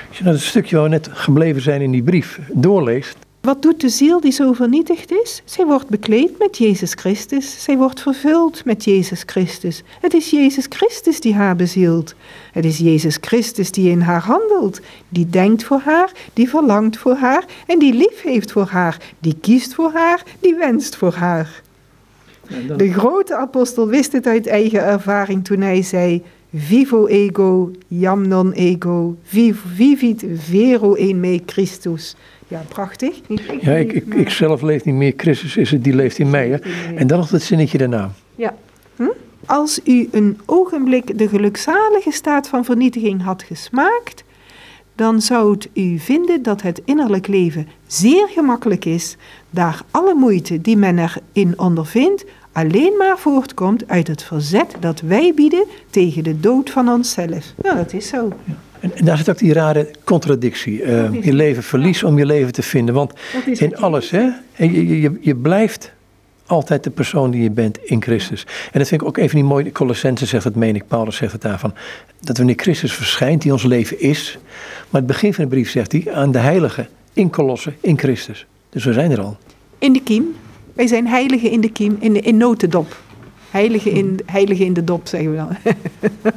Als 0.08 0.18
je 0.18 0.24
nou 0.24 0.36
het 0.36 0.44
stukje 0.44 0.76
waar 0.76 0.84
we 0.84 0.90
net 0.90 1.08
gebleven 1.12 1.62
zijn 1.62 1.80
in 1.80 1.90
die 1.90 2.02
brief 2.02 2.40
doorleest, 2.52 3.16
Wat 3.42 3.62
doet 3.62 3.80
de 3.80 3.88
ziel 3.88 4.20
die 4.20 4.32
zo 4.32 4.52
vernietigd 4.52 5.12
is? 5.12 5.42
Zij 5.44 5.66
wordt 5.66 5.88
bekleed 5.88 6.38
met 6.38 6.58
Jezus 6.58 6.92
Christus. 6.92 7.64
Zij 7.64 7.76
wordt 7.76 8.00
vervuld 8.00 8.64
met 8.64 8.84
Jezus 8.84 9.22
Christus. 9.26 9.82
Het 10.00 10.14
is 10.14 10.30
Jezus 10.30 10.66
Christus 10.68 11.20
die 11.20 11.34
haar 11.34 11.56
bezielt. 11.56 12.14
Het 12.52 12.64
is 12.64 12.78
Jezus 12.78 13.18
Christus 13.20 13.70
die 13.70 13.90
in 13.90 14.00
haar 14.00 14.20
handelt, 14.20 14.80
die 15.08 15.30
denkt 15.30 15.64
voor 15.64 15.80
haar, 15.84 16.12
die 16.32 16.48
verlangt 16.48 16.98
voor 16.98 17.14
haar 17.14 17.44
en 17.66 17.78
die 17.78 17.94
lief 17.94 18.22
heeft 18.22 18.52
voor 18.52 18.68
haar, 18.68 18.98
die 19.18 19.36
kiest 19.40 19.74
voor 19.74 19.90
haar, 19.92 20.22
die 20.40 20.54
wenst 20.54 20.96
voor 20.96 21.14
haar. 21.14 21.62
De 22.76 22.92
grote 22.92 23.36
apostel 23.36 23.88
wist 23.88 24.12
het 24.12 24.26
uit 24.26 24.46
eigen 24.46 24.84
ervaring 24.84 25.44
toen 25.44 25.60
hij 25.60 25.82
zei: 25.82 26.22
Vivo 26.54 27.06
ego, 27.06 27.70
jam 27.88 28.28
non 28.28 28.52
ego, 28.52 29.16
vivit 29.76 30.24
vero 30.34 30.92
in 30.92 31.20
me 31.20 31.42
Christus. 31.46 32.16
Ja, 32.48 32.62
prachtig. 32.68 33.20
ja, 33.60 33.72
ik, 33.72 33.92
ik, 33.92 34.14
ik, 34.14 34.30
zelf 34.30 34.62
leef 34.62 34.84
niet 34.84 34.94
meer, 34.94 35.12
Christus 35.16 35.56
is 35.56 35.70
het, 35.70 35.84
die 35.84 35.94
leeft 35.94 36.18
in 36.18 36.30
mij. 36.30 36.48
Hè? 36.48 36.56
En 36.94 37.06
dan 37.06 37.18
nog 37.18 37.30
het 37.30 37.42
zinnetje 37.42 37.78
daarna. 37.78 38.10
Ja. 38.36 38.54
Hm? 38.96 39.08
Als 39.46 39.80
u 39.84 40.08
een 40.10 40.40
ogenblik 40.46 41.18
de 41.18 41.28
gelukzalige 41.28 42.10
staat 42.10 42.48
van 42.48 42.64
vernietiging 42.64 43.22
had 43.22 43.42
gesmaakt, 43.42 44.24
dan 44.94 45.20
zou 45.20 45.56
u 45.72 45.98
vinden 45.98 46.42
dat 46.42 46.62
het 46.62 46.82
innerlijk 46.84 47.26
leven 47.26 47.68
zeer 47.86 48.28
gemakkelijk 48.28 48.84
is, 48.84 49.16
daar 49.50 49.82
alle 49.90 50.14
moeite 50.14 50.60
die 50.60 50.76
men 50.76 50.98
erin 50.98 51.58
ondervindt 51.58 52.24
alleen 52.52 52.94
maar 52.98 53.18
voortkomt 53.18 53.88
uit 53.88 54.06
het 54.06 54.22
verzet 54.22 54.74
dat 54.80 55.00
wij 55.00 55.32
bieden 55.34 55.64
tegen 55.90 56.24
de 56.24 56.40
dood 56.40 56.70
van 56.70 56.88
onszelf. 56.88 57.52
Nou, 57.62 57.76
dat 57.76 57.92
is 57.92 58.08
zo. 58.08 58.32
Ja. 58.44 58.54
En, 58.80 59.04
daar 59.04 59.16
zit 59.16 59.30
ook 59.30 59.38
die 59.38 59.52
rare 59.52 59.90
contradictie. 60.04 60.82
Uh, 60.82 61.24
je 61.24 61.32
leven 61.32 61.62
verlies 61.62 62.02
om 62.02 62.18
je 62.18 62.26
leven 62.26 62.52
te 62.52 62.62
vinden. 62.62 62.94
Want 62.94 63.12
in 63.46 63.76
alles, 63.76 64.10
hè, 64.10 64.28
je, 64.56 65.00
je, 65.00 65.18
je 65.20 65.36
blijft 65.36 65.92
altijd 66.46 66.84
de 66.84 66.90
persoon 66.90 67.30
die 67.30 67.42
je 67.42 67.50
bent 67.50 67.78
in 67.78 68.02
Christus. 68.02 68.46
En 68.72 68.78
dat 68.78 68.88
vind 68.88 69.00
ik 69.00 69.06
ook 69.06 69.16
even 69.16 69.36
niet 69.36 69.46
mooi. 69.46 69.72
Colossense 69.72 70.26
zegt 70.26 70.44
het, 70.44 70.56
meen 70.56 70.74
ik, 70.74 70.86
Paulus 70.88 71.16
zegt 71.16 71.32
het 71.32 71.42
daarvan. 71.42 71.74
Dat 72.20 72.36
wanneer 72.36 72.56
Christus 72.58 72.94
verschijnt, 72.94 73.42
die 73.42 73.52
ons 73.52 73.62
leven 73.62 74.00
is. 74.00 74.38
Maar 74.90 75.00
het 75.00 75.10
begin 75.10 75.34
van 75.34 75.44
de 75.44 75.50
brief 75.50 75.70
zegt 75.70 75.92
hij 75.92 76.12
aan 76.12 76.32
de 76.32 76.38
heiligen 76.38 76.88
in 77.12 77.30
Colosse, 77.30 77.72
in 77.80 77.98
Christus. 77.98 78.46
Dus 78.70 78.84
we 78.84 78.92
zijn 78.92 79.10
er 79.10 79.20
al. 79.20 79.36
In 79.78 79.92
de 79.92 80.02
kiem. 80.02 80.34
Wij 80.72 80.86
zijn 80.86 81.06
heiligen 81.06 81.50
in 81.50 81.60
de 81.60 81.70
kiem, 81.70 81.96
in, 82.00 82.12
de, 82.12 82.20
in 82.20 82.36
notendop. 82.36 83.00
Heiligen 83.50 83.90
in, 83.90 84.20
heilige 84.26 84.64
in 84.64 84.72
de 84.72 84.84
dop, 84.84 85.06
zeggen 85.06 85.30
we 85.30 85.36
dan. 85.36 85.56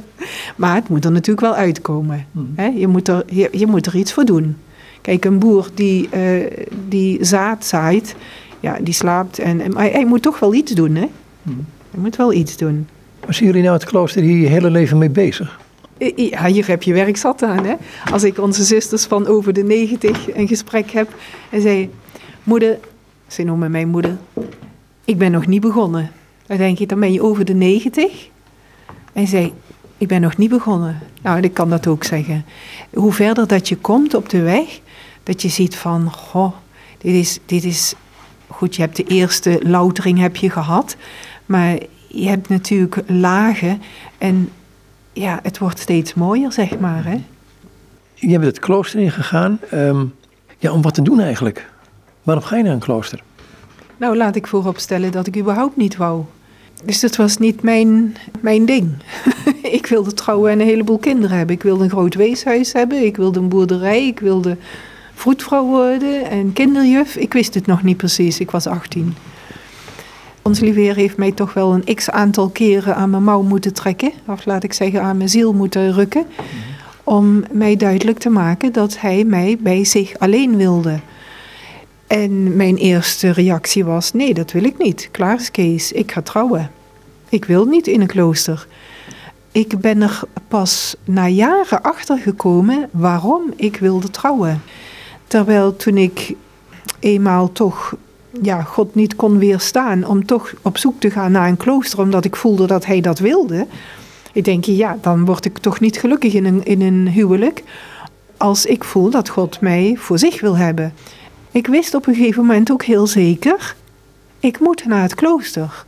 maar 0.56 0.74
het 0.74 0.88
moet 0.88 1.04
er 1.04 1.12
natuurlijk 1.12 1.46
wel 1.46 1.54
uitkomen. 1.54 2.26
Hmm. 2.32 2.76
Je, 2.76 2.86
moet 2.86 3.08
er, 3.08 3.24
je, 3.26 3.48
je, 3.52 3.66
moet 3.66 3.86
er 3.86 3.96
iets 3.96 4.12
voor 4.12 4.24
doen. 4.24 4.56
Kijk, 5.00 5.24
een 5.24 5.38
boer 5.38 5.68
die, 5.74 6.08
uh, 6.14 6.46
die 6.88 7.24
zaad 7.24 7.64
zaait, 7.64 8.14
ja, 8.60 8.78
die 8.80 8.94
slaapt. 8.94 9.38
En, 9.38 9.72
maar 9.72 9.90
hij 9.90 10.06
moet 10.06 10.22
toch 10.22 10.38
wel 10.38 10.54
iets 10.54 10.72
doen, 10.72 10.94
hè? 10.94 11.06
Hmm. 11.42 11.66
Hij 11.90 12.00
moet 12.00 12.16
wel 12.16 12.32
iets 12.32 12.56
doen. 12.56 12.88
Maar 13.26 13.34
jullie 13.34 13.62
nou 13.62 13.74
het 13.74 13.84
klooster 13.84 14.22
hier 14.22 14.36
je 14.36 14.46
hele 14.46 14.70
leven 14.70 14.98
mee 14.98 15.10
bezig? 15.10 15.60
Ja, 16.16 16.44
hier 16.44 16.66
heb 16.66 16.82
je 16.82 16.92
werk 16.92 17.16
zat 17.16 17.42
aan. 17.42 17.64
Hè? 17.64 17.74
Als 18.12 18.24
ik 18.24 18.38
onze 18.38 18.64
zusters 18.64 19.04
van 19.04 19.26
over 19.26 19.52
de 19.52 19.62
90 19.62 20.34
een 20.34 20.48
gesprek 20.48 20.90
heb 20.90 21.08
en 21.50 21.60
zei: 21.60 21.90
Moeder, 22.42 22.78
ze 23.26 23.42
noemen 23.42 23.70
mij 23.70 23.84
moeder, 23.84 24.16
ik 25.04 25.18
ben 25.18 25.30
nog 25.30 25.46
niet 25.46 25.60
begonnen. 25.60 26.10
Dan 26.46 26.56
denk 26.56 26.78
ik, 26.78 26.88
dan 26.88 27.00
ben 27.00 27.12
je 27.12 27.22
over 27.22 27.44
de 27.44 27.54
90. 27.54 28.28
En 29.12 29.26
zei, 29.26 29.52
ik 29.98 30.08
ben 30.08 30.20
nog 30.20 30.36
niet 30.36 30.50
begonnen. 30.50 30.98
Nou, 31.22 31.40
ik 31.40 31.54
kan 31.54 31.70
dat 31.70 31.86
ook 31.86 32.04
zeggen. 32.04 32.44
Hoe 32.94 33.12
verder 33.12 33.46
dat 33.46 33.68
je 33.68 33.76
komt 33.76 34.14
op 34.14 34.28
de 34.28 34.40
weg, 34.40 34.80
dat 35.22 35.42
je 35.42 35.48
ziet 35.48 35.76
van, 35.76 36.10
goh, 36.12 36.52
dit 36.98 37.14
is, 37.14 37.38
dit 37.46 37.64
is 37.64 37.94
goed, 38.46 38.76
je 38.76 38.82
hebt 38.82 38.96
de 38.96 39.04
eerste 39.04 39.60
loutering 39.62 40.18
heb 40.18 40.36
je 40.36 40.50
gehad, 40.50 40.96
maar 41.46 41.78
je 42.08 42.28
hebt 42.28 42.48
natuurlijk 42.48 43.02
lagen 43.06 43.82
en 44.18 44.50
ja, 45.12 45.40
het 45.42 45.58
wordt 45.58 45.78
steeds 45.78 46.14
mooier, 46.14 46.52
zeg 46.52 46.78
maar. 46.78 47.04
Hè? 47.04 47.22
Je 48.14 48.28
bent 48.28 48.44
het 48.44 48.58
klooster 48.58 49.00
ingegaan. 49.00 49.60
Um, 49.72 50.14
ja, 50.58 50.72
om 50.72 50.82
wat 50.82 50.94
te 50.94 51.02
doen 51.02 51.20
eigenlijk? 51.20 51.70
Waarom 52.26 52.44
ga 52.44 52.56
je 52.56 52.62
naar 52.62 52.72
een 52.72 52.78
klooster? 52.78 53.22
Nou, 53.96 54.16
laat 54.16 54.36
ik 54.36 54.46
vooropstellen 54.46 55.12
dat 55.12 55.26
ik 55.26 55.36
überhaupt 55.36 55.76
niet 55.76 55.96
wou. 55.96 56.24
Dus 56.84 57.00
dat 57.00 57.16
was 57.16 57.36
niet 57.36 57.62
mijn, 57.62 58.16
mijn 58.40 58.64
ding. 58.64 58.92
ik 59.78 59.86
wilde 59.86 60.14
trouwen 60.14 60.50
en 60.50 60.60
een 60.60 60.66
heleboel 60.66 60.98
kinderen 60.98 61.36
hebben. 61.36 61.56
Ik 61.56 61.62
wilde 61.62 61.84
een 61.84 61.90
groot 61.90 62.14
weeshuis 62.14 62.72
hebben. 62.72 63.04
Ik 63.04 63.16
wilde 63.16 63.38
een 63.38 63.48
boerderij. 63.48 64.06
Ik 64.06 64.20
wilde 64.20 64.56
vroedvrouw 65.14 65.64
worden 65.64 66.24
en 66.30 66.52
kinderjuf. 66.52 67.16
Ik 67.16 67.32
wist 67.32 67.54
het 67.54 67.66
nog 67.66 67.82
niet 67.82 67.96
precies. 67.96 68.40
Ik 68.40 68.50
was 68.50 68.66
18. 68.66 69.14
Ons 70.42 70.60
lieveer 70.60 70.94
heeft 70.94 71.16
mij 71.16 71.32
toch 71.32 71.54
wel 71.54 71.74
een 71.74 71.94
x 71.94 72.10
aantal 72.10 72.48
keren 72.48 72.96
aan 72.96 73.10
mijn 73.10 73.24
mouw 73.24 73.42
moeten 73.42 73.72
trekken. 73.72 74.12
Of 74.26 74.44
laat 74.44 74.64
ik 74.64 74.72
zeggen 74.72 75.02
aan 75.02 75.16
mijn 75.16 75.28
ziel 75.28 75.52
moeten 75.52 75.92
rukken. 75.92 76.26
Om 77.04 77.44
mij 77.50 77.76
duidelijk 77.76 78.18
te 78.18 78.30
maken 78.30 78.72
dat 78.72 79.00
hij 79.00 79.24
mij 79.24 79.56
bij 79.60 79.84
zich 79.84 80.18
alleen 80.18 80.56
wilde. 80.56 81.00
En 82.06 82.56
mijn 82.56 82.76
eerste 82.76 83.30
reactie 83.30 83.84
was: 83.84 84.12
nee, 84.12 84.34
dat 84.34 84.52
wil 84.52 84.64
ik 84.64 84.78
niet. 84.78 85.08
Klaar 85.10 85.40
is 85.40 85.50
Kees, 85.50 85.92
ik 85.92 86.12
ga 86.12 86.22
trouwen. 86.22 86.70
Ik 87.28 87.44
wil 87.44 87.64
niet 87.64 87.86
in 87.86 88.00
een 88.00 88.06
klooster. 88.06 88.66
Ik 89.52 89.78
ben 89.78 90.02
er 90.02 90.20
pas 90.48 90.96
na 91.04 91.28
jaren 91.28 91.82
achter 91.82 92.18
gekomen 92.18 92.88
waarom 92.92 93.42
ik 93.56 93.76
wilde 93.76 94.10
trouwen. 94.10 94.62
Terwijl 95.26 95.76
toen 95.76 95.96
ik 95.96 96.34
eenmaal 96.98 97.52
toch 97.52 97.94
ja, 98.42 98.62
God 98.62 98.94
niet 98.94 99.16
kon 99.16 99.38
weerstaan 99.38 100.06
om 100.06 100.26
toch 100.26 100.52
op 100.62 100.78
zoek 100.78 101.00
te 101.00 101.10
gaan 101.10 101.32
naar 101.32 101.48
een 101.48 101.56
klooster, 101.56 101.98
omdat 101.98 102.24
ik 102.24 102.36
voelde 102.36 102.66
dat 102.66 102.86
hij 102.86 103.00
dat 103.00 103.18
wilde. 103.18 103.66
Ik 104.32 104.44
denk, 104.44 104.64
ja, 104.64 104.98
dan 105.00 105.24
word 105.24 105.44
ik 105.44 105.58
toch 105.58 105.80
niet 105.80 105.96
gelukkig 105.96 106.34
in 106.34 106.44
een, 106.44 106.64
in 106.64 106.80
een 106.80 107.08
huwelijk 107.08 107.62
als 108.36 108.66
ik 108.66 108.84
voel 108.84 109.10
dat 109.10 109.28
God 109.28 109.60
mij 109.60 109.94
voor 109.98 110.18
zich 110.18 110.40
wil 110.40 110.56
hebben. 110.56 110.92
Ik 111.56 111.66
wist 111.66 111.94
op 111.94 112.06
een 112.06 112.14
gegeven 112.14 112.44
moment 112.44 112.70
ook 112.70 112.82
heel 112.84 113.06
zeker, 113.06 113.74
ik 114.40 114.60
moet 114.60 114.86
naar 114.86 115.02
het 115.02 115.14
klooster. 115.14 115.84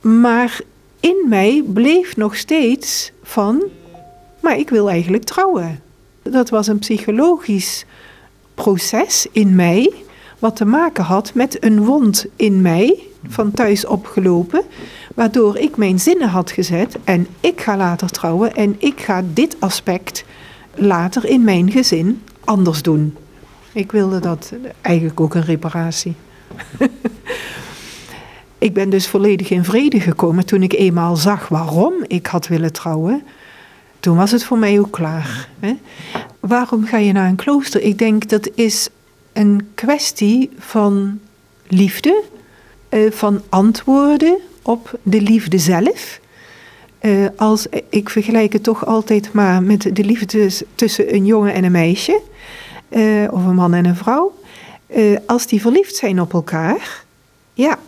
Maar 0.00 0.60
in 1.00 1.24
mij 1.28 1.62
bleef 1.66 2.16
nog 2.16 2.36
steeds 2.36 3.12
van, 3.22 3.62
maar 4.40 4.58
ik 4.58 4.70
wil 4.70 4.90
eigenlijk 4.90 5.24
trouwen. 5.24 5.80
Dat 6.22 6.50
was 6.50 6.66
een 6.66 6.78
psychologisch 6.78 7.84
proces 8.54 9.26
in 9.32 9.54
mij, 9.54 9.92
wat 10.38 10.56
te 10.56 10.64
maken 10.64 11.04
had 11.04 11.34
met 11.34 11.64
een 11.64 11.84
wond 11.84 12.26
in 12.36 12.62
mij, 12.62 12.98
van 13.28 13.50
thuis 13.50 13.86
opgelopen, 13.86 14.62
waardoor 15.14 15.58
ik 15.58 15.76
mijn 15.76 16.00
zinnen 16.00 16.28
had 16.28 16.50
gezet 16.50 16.96
en 17.04 17.26
ik 17.40 17.60
ga 17.60 17.76
later 17.76 18.10
trouwen 18.10 18.54
en 18.54 18.76
ik 18.78 19.00
ga 19.00 19.22
dit 19.32 19.56
aspect 19.58 20.24
later 20.74 21.24
in 21.24 21.44
mijn 21.44 21.70
gezin 21.70 22.22
anders 22.44 22.82
doen. 22.82 23.16
Ik 23.74 23.92
wilde 23.92 24.20
dat 24.20 24.52
eigenlijk 24.80 25.20
ook 25.20 25.34
een 25.34 25.44
reparatie. 25.44 26.14
ik 28.58 28.72
ben 28.72 28.90
dus 28.90 29.08
volledig 29.08 29.50
in 29.50 29.64
vrede 29.64 30.00
gekomen 30.00 30.46
toen 30.46 30.62
ik 30.62 30.72
eenmaal 30.72 31.16
zag 31.16 31.48
waarom 31.48 31.94
ik 32.06 32.26
had 32.26 32.46
willen 32.46 32.72
trouwen. 32.72 33.22
Toen 34.00 34.16
was 34.16 34.30
het 34.30 34.44
voor 34.44 34.58
mij 34.58 34.80
ook 34.80 34.90
klaar. 34.90 35.48
Hè? 35.60 35.76
Waarom 36.40 36.84
ga 36.84 36.96
je 36.96 37.12
naar 37.12 37.28
een 37.28 37.36
klooster? 37.36 37.80
Ik 37.82 37.98
denk 37.98 38.28
dat 38.28 38.50
is 38.54 38.88
een 39.32 39.68
kwestie 39.74 40.50
van 40.58 41.20
liefde, 41.66 42.22
eh, 42.88 43.10
van 43.10 43.42
antwoorden 43.48 44.38
op 44.62 44.98
de 45.02 45.20
liefde 45.20 45.58
zelf. 45.58 46.20
Uh, 47.00 47.26
als, 47.36 47.66
ik 47.88 48.10
vergelijk 48.10 48.52
het 48.52 48.62
toch 48.62 48.86
altijd 48.86 49.32
maar 49.32 49.62
met 49.62 49.96
de 49.96 50.04
liefde 50.04 50.50
tussen 50.74 51.14
een 51.14 51.26
jongen 51.26 51.54
en 51.54 51.64
een 51.64 51.72
meisje. 51.72 52.20
Eh, 52.94 53.26
of 53.30 53.44
een 53.44 53.54
man 53.54 53.74
en 53.74 53.84
een 53.84 53.96
vrouw, 53.96 54.34
uh, 54.86 55.18
als 55.26 55.46
die 55.46 55.60
verliefd 55.60 55.96
zijn 55.96 56.20
op 56.20 56.32
elkaar, 56.32 57.04
ja, 57.54 57.78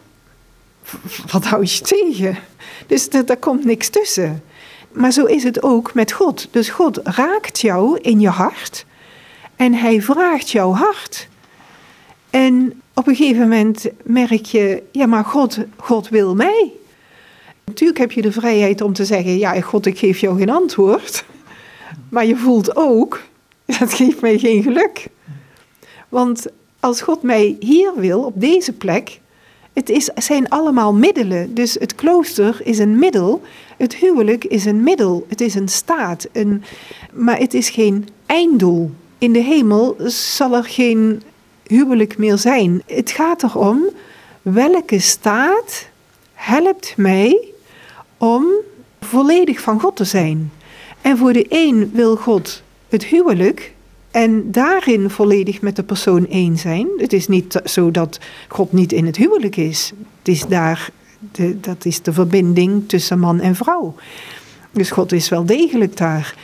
wat 1.33 1.45
hou 1.45 1.63
je 1.65 1.81
tegen? 1.81 2.39
Dus 2.87 3.09
daar 3.09 3.37
komt 3.37 3.65
niks 3.65 3.89
tussen. 3.89 4.43
Maar 4.93 5.13
zo 5.13 5.25
is 5.25 5.43
het 5.43 5.63
ook 5.63 5.95
met 5.95 6.13
God. 6.13 6.49
Dus 6.51 6.69
God 6.69 7.01
raakt 7.03 7.61
jou 7.61 7.99
in 8.01 8.21
je 8.21 8.29
hart 8.29 8.85
en 9.57 9.75
hij 9.75 10.03
vraagt 10.03 10.51
jouw 10.51 10.73
hart. 10.73 11.29
En 12.31 12.83
op 12.95 13.07
een 13.07 13.17
gegeven 13.17 13.43
moment 13.43 13.87
merk 14.03 14.45
je, 14.45 14.83
ja, 14.93 15.07
maar 15.07 15.25
God, 15.25 15.59
God 15.77 16.09
wil 16.09 16.35
mij. 16.35 16.73
Natuurlijk 17.65 17.99
heb 17.99 18.13
je 18.13 18.23
de 18.23 18.33
vrijheid 18.33 18.81
om 18.81 18.93
te 18.93 19.05
zeggen, 19.05 19.39
ja, 19.39 19.61
God, 19.61 19.87
ik 19.87 19.99
geef 19.99 20.19
jou 20.19 20.39
geen 20.39 20.51
antwoord. 20.51 21.25
Maar 22.09 22.27
je 22.27 22.37
voelt 22.37 22.77
ook, 22.77 23.21
dat 23.79 23.95
geeft 23.95 24.21
mij 24.21 24.39
geen 24.39 24.63
geluk. 24.63 25.07
Want 26.09 26.47
als 26.81 27.01
God 27.01 27.23
mij 27.23 27.57
hier 27.61 27.93
wil, 27.97 28.23
op 28.23 28.41
deze 28.41 28.73
plek, 28.73 29.21
het 29.73 29.89
is, 29.89 30.11
zijn 30.15 30.49
allemaal 30.49 30.95
middelen. 30.95 31.55
Dus 31.55 31.75
het 31.75 31.95
klooster 31.95 32.61
is 32.65 32.79
een 32.79 32.99
middel, 32.99 33.43
het 33.77 33.95
huwelijk 33.95 34.45
is 34.45 34.65
een 34.65 34.83
middel, 34.83 35.27
het 35.29 35.41
is 35.41 35.55
een 35.55 35.69
staat, 35.69 36.27
een, 36.33 36.63
maar 37.13 37.39
het 37.39 37.55
is 37.55 37.71
geen 37.71 38.09
einddoel. 38.27 38.91
In 39.19 39.33
de 39.33 39.43
hemel 39.43 39.97
zal 40.07 40.55
er 40.55 40.65
geen 40.65 41.23
huwelijk 41.67 42.19
meer 42.19 42.39
zijn. 42.39 42.83
Het 42.87 43.11
gaat 43.11 43.43
erom 43.43 43.85
welke 44.43 44.99
staat 44.99 45.89
helpt 46.33 46.95
mij 46.97 47.39
om 48.17 48.47
volledig 49.01 49.61
van 49.61 49.81
God 49.81 49.97
te 49.97 50.05
zijn. 50.05 50.53
En 51.01 51.17
voor 51.17 51.33
de 51.33 51.47
een 51.49 51.91
wil 51.93 52.17
God 52.17 52.63
het 52.89 53.05
huwelijk 53.05 53.75
en 54.11 54.51
daarin 54.51 55.11
volledig 55.11 55.61
met 55.61 55.77
de 55.77 55.83
persoon 55.83 56.29
één 56.29 56.57
zijn. 56.57 56.89
Het 56.97 57.13
is 57.13 57.29
niet 57.29 57.61
zo 57.65 57.91
dat 57.91 58.19
God 58.49 58.73
niet 58.73 58.93
in 58.93 59.07
het 59.07 59.17
huwelijk 59.17 59.57
is. 59.57 59.93
Het 60.19 60.29
is 60.29 60.47
daar, 60.47 60.91
de, 61.33 61.61
dat 61.61 61.85
is 61.85 62.03
de 62.03 62.13
verbinding 62.13 62.89
tussen 62.89 63.19
man 63.19 63.41
en 63.41 63.55
vrouw. 63.55 63.95
Dus 64.71 64.91
God 64.91 65.13
is 65.13 65.29
wel 65.29 65.45
degelijk 65.45 65.97
daar. 65.97 66.35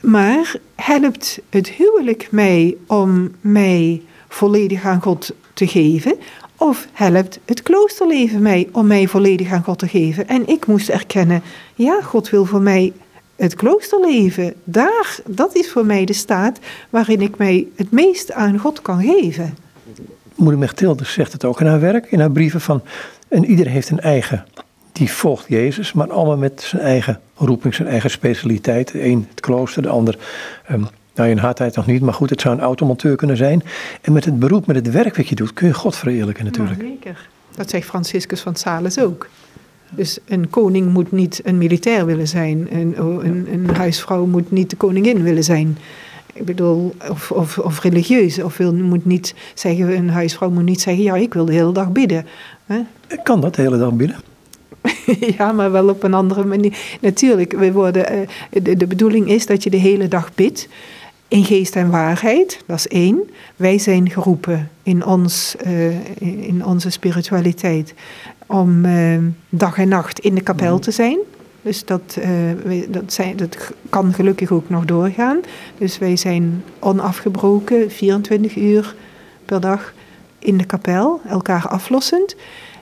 Maar 0.00 0.54
helpt 0.74 1.40
het 1.48 1.68
huwelijk 1.68 2.28
mij 2.30 2.76
om 2.86 3.30
mij 3.40 4.02
volledig 4.28 4.84
aan 4.84 5.02
God 5.02 5.34
te 5.52 5.66
geven? 5.66 6.16
Of 6.56 6.88
helpt 6.92 7.38
het 7.44 7.62
kloosterleven 7.62 8.42
mij 8.42 8.68
om 8.72 8.86
mij 8.86 9.06
volledig 9.06 9.52
aan 9.52 9.64
God 9.64 9.78
te 9.78 9.88
geven? 9.88 10.28
En 10.28 10.48
ik 10.48 10.66
moest 10.66 10.88
erkennen, 10.88 11.42
ja, 11.74 12.00
God 12.02 12.30
wil 12.30 12.44
voor 12.44 12.62
mij 12.62 12.92
het 13.38 13.54
kloosterleven. 13.54 14.54
Daar, 14.64 15.18
dat 15.26 15.54
is 15.54 15.70
voor 15.70 15.86
mij 15.86 16.04
de 16.04 16.12
staat 16.12 16.58
waarin 16.90 17.20
ik 17.20 17.36
mij 17.36 17.66
het 17.76 17.90
meest 17.90 18.32
aan 18.32 18.58
God 18.58 18.82
kan 18.82 19.02
geven. 19.02 19.56
Moeder 20.34 20.58
Mechtilde 20.58 21.04
zegt 21.04 21.32
het 21.32 21.44
ook 21.44 21.60
in 21.60 21.66
haar 21.66 21.80
werk, 21.80 22.10
in 22.10 22.20
haar 22.20 22.30
brieven 22.30 22.60
van... 22.60 22.82
en 23.28 23.44
ieder 23.44 23.66
heeft 23.66 23.90
een 23.90 24.00
eigen, 24.00 24.44
die 24.92 25.10
volgt 25.10 25.48
Jezus, 25.48 25.92
maar 25.92 26.10
allemaal 26.10 26.36
met 26.36 26.62
zijn 26.62 26.82
eigen 26.82 27.20
roeping, 27.34 27.74
zijn 27.74 27.88
eigen 27.88 28.10
specialiteit. 28.10 28.92
De 28.92 29.04
een 29.04 29.26
het 29.30 29.40
klooster, 29.40 29.82
de 29.82 29.88
ander 29.88 30.18
um, 30.70 30.88
nou, 31.14 31.30
in 31.30 31.38
hardheid 31.38 31.76
nog 31.76 31.86
niet, 31.86 32.02
maar 32.02 32.14
goed, 32.14 32.30
het 32.30 32.40
zou 32.40 32.54
een 32.54 32.62
automonteur 32.62 33.16
kunnen 33.16 33.36
zijn. 33.36 33.62
En 34.00 34.12
met 34.12 34.24
het 34.24 34.38
beroep, 34.38 34.66
met 34.66 34.76
het 34.76 34.90
werk 34.90 35.16
wat 35.16 35.28
je 35.28 35.34
doet, 35.34 35.52
kun 35.52 35.66
je 35.66 35.74
God 35.74 35.96
verheerlijken 35.96 36.44
natuurlijk. 36.44 36.80
Ja, 36.80 36.88
zeker. 36.88 37.28
Dat 37.54 37.70
zegt 37.70 37.86
Franciscus 37.86 38.40
van 38.40 38.56
Sales 38.56 38.98
ook. 38.98 39.28
Dus 39.90 40.18
een 40.24 40.50
koning 40.50 40.92
moet 40.92 41.12
niet 41.12 41.40
een 41.44 41.58
militair 41.58 42.06
willen 42.06 42.28
zijn. 42.28 42.68
Een, 42.70 42.94
een, 43.00 43.48
een 43.52 43.74
huisvrouw 43.74 44.26
moet 44.26 44.50
niet 44.50 44.70
de 44.70 44.76
koningin 44.76 45.22
willen 45.22 45.44
zijn. 45.44 45.78
Ik 46.32 46.44
bedoel, 46.44 46.94
of, 47.10 47.30
of, 47.30 47.58
of 47.58 47.80
religieus. 47.82 48.42
Of 48.42 48.56
wil, 48.56 48.74
moet 48.74 49.04
niet 49.04 49.34
zeggen, 49.54 49.96
een 49.96 50.10
huisvrouw 50.10 50.50
moet 50.50 50.64
niet 50.64 50.80
zeggen, 50.80 51.02
ja, 51.02 51.16
ik 51.16 51.34
wil 51.34 51.44
de 51.44 51.52
hele 51.52 51.72
dag 51.72 51.92
bidden. 51.92 52.26
Kan 53.22 53.40
dat 53.40 53.54
de 53.54 53.62
hele 53.62 53.78
dag 53.78 53.92
bidden? 53.92 54.16
ja, 55.38 55.52
maar 55.52 55.72
wel 55.72 55.88
op 55.88 56.02
een 56.02 56.14
andere 56.14 56.44
manier. 56.44 56.78
Natuurlijk, 57.00 57.52
we 57.52 57.72
worden, 57.72 58.08
eh, 58.08 58.18
de, 58.62 58.76
de 58.76 58.86
bedoeling 58.86 59.28
is 59.28 59.46
dat 59.46 59.62
je 59.62 59.70
de 59.70 59.76
hele 59.76 60.08
dag 60.08 60.34
bidt 60.34 60.68
in 61.28 61.44
geest 61.44 61.76
en 61.76 61.90
waarheid, 61.90 62.62
dat 62.66 62.78
is 62.78 62.88
één. 62.88 63.30
Wij 63.56 63.78
zijn 63.78 64.10
geroepen 64.10 64.70
in, 64.82 65.04
ons, 65.04 65.56
uh, 65.66 65.88
in 66.46 66.64
onze 66.64 66.90
spiritualiteit 66.90 67.94
om 68.48 68.84
uh, 68.84 69.18
dag 69.48 69.78
en 69.78 69.88
nacht 69.88 70.18
in 70.18 70.34
de 70.34 70.40
kapel 70.40 70.74
mhm. 70.74 70.82
te 70.82 70.90
zijn. 70.90 71.18
Dus 71.62 71.84
dat, 71.84 72.18
uh, 72.18 72.82
dat, 72.88 73.12
zijn, 73.12 73.36
dat 73.36 73.56
kan 73.90 74.12
gelukkig 74.12 74.50
ook 74.50 74.68
nog 74.68 74.84
doorgaan. 74.84 75.40
Dus 75.78 75.98
wij 75.98 76.16
zijn 76.16 76.64
onafgebroken 76.78 77.90
24 77.90 78.56
uur 78.56 78.94
per 79.44 79.60
dag 79.60 79.92
in 80.38 80.56
de 80.56 80.64
kapel, 80.64 81.20
elkaar 81.28 81.68
aflossend. 81.68 82.36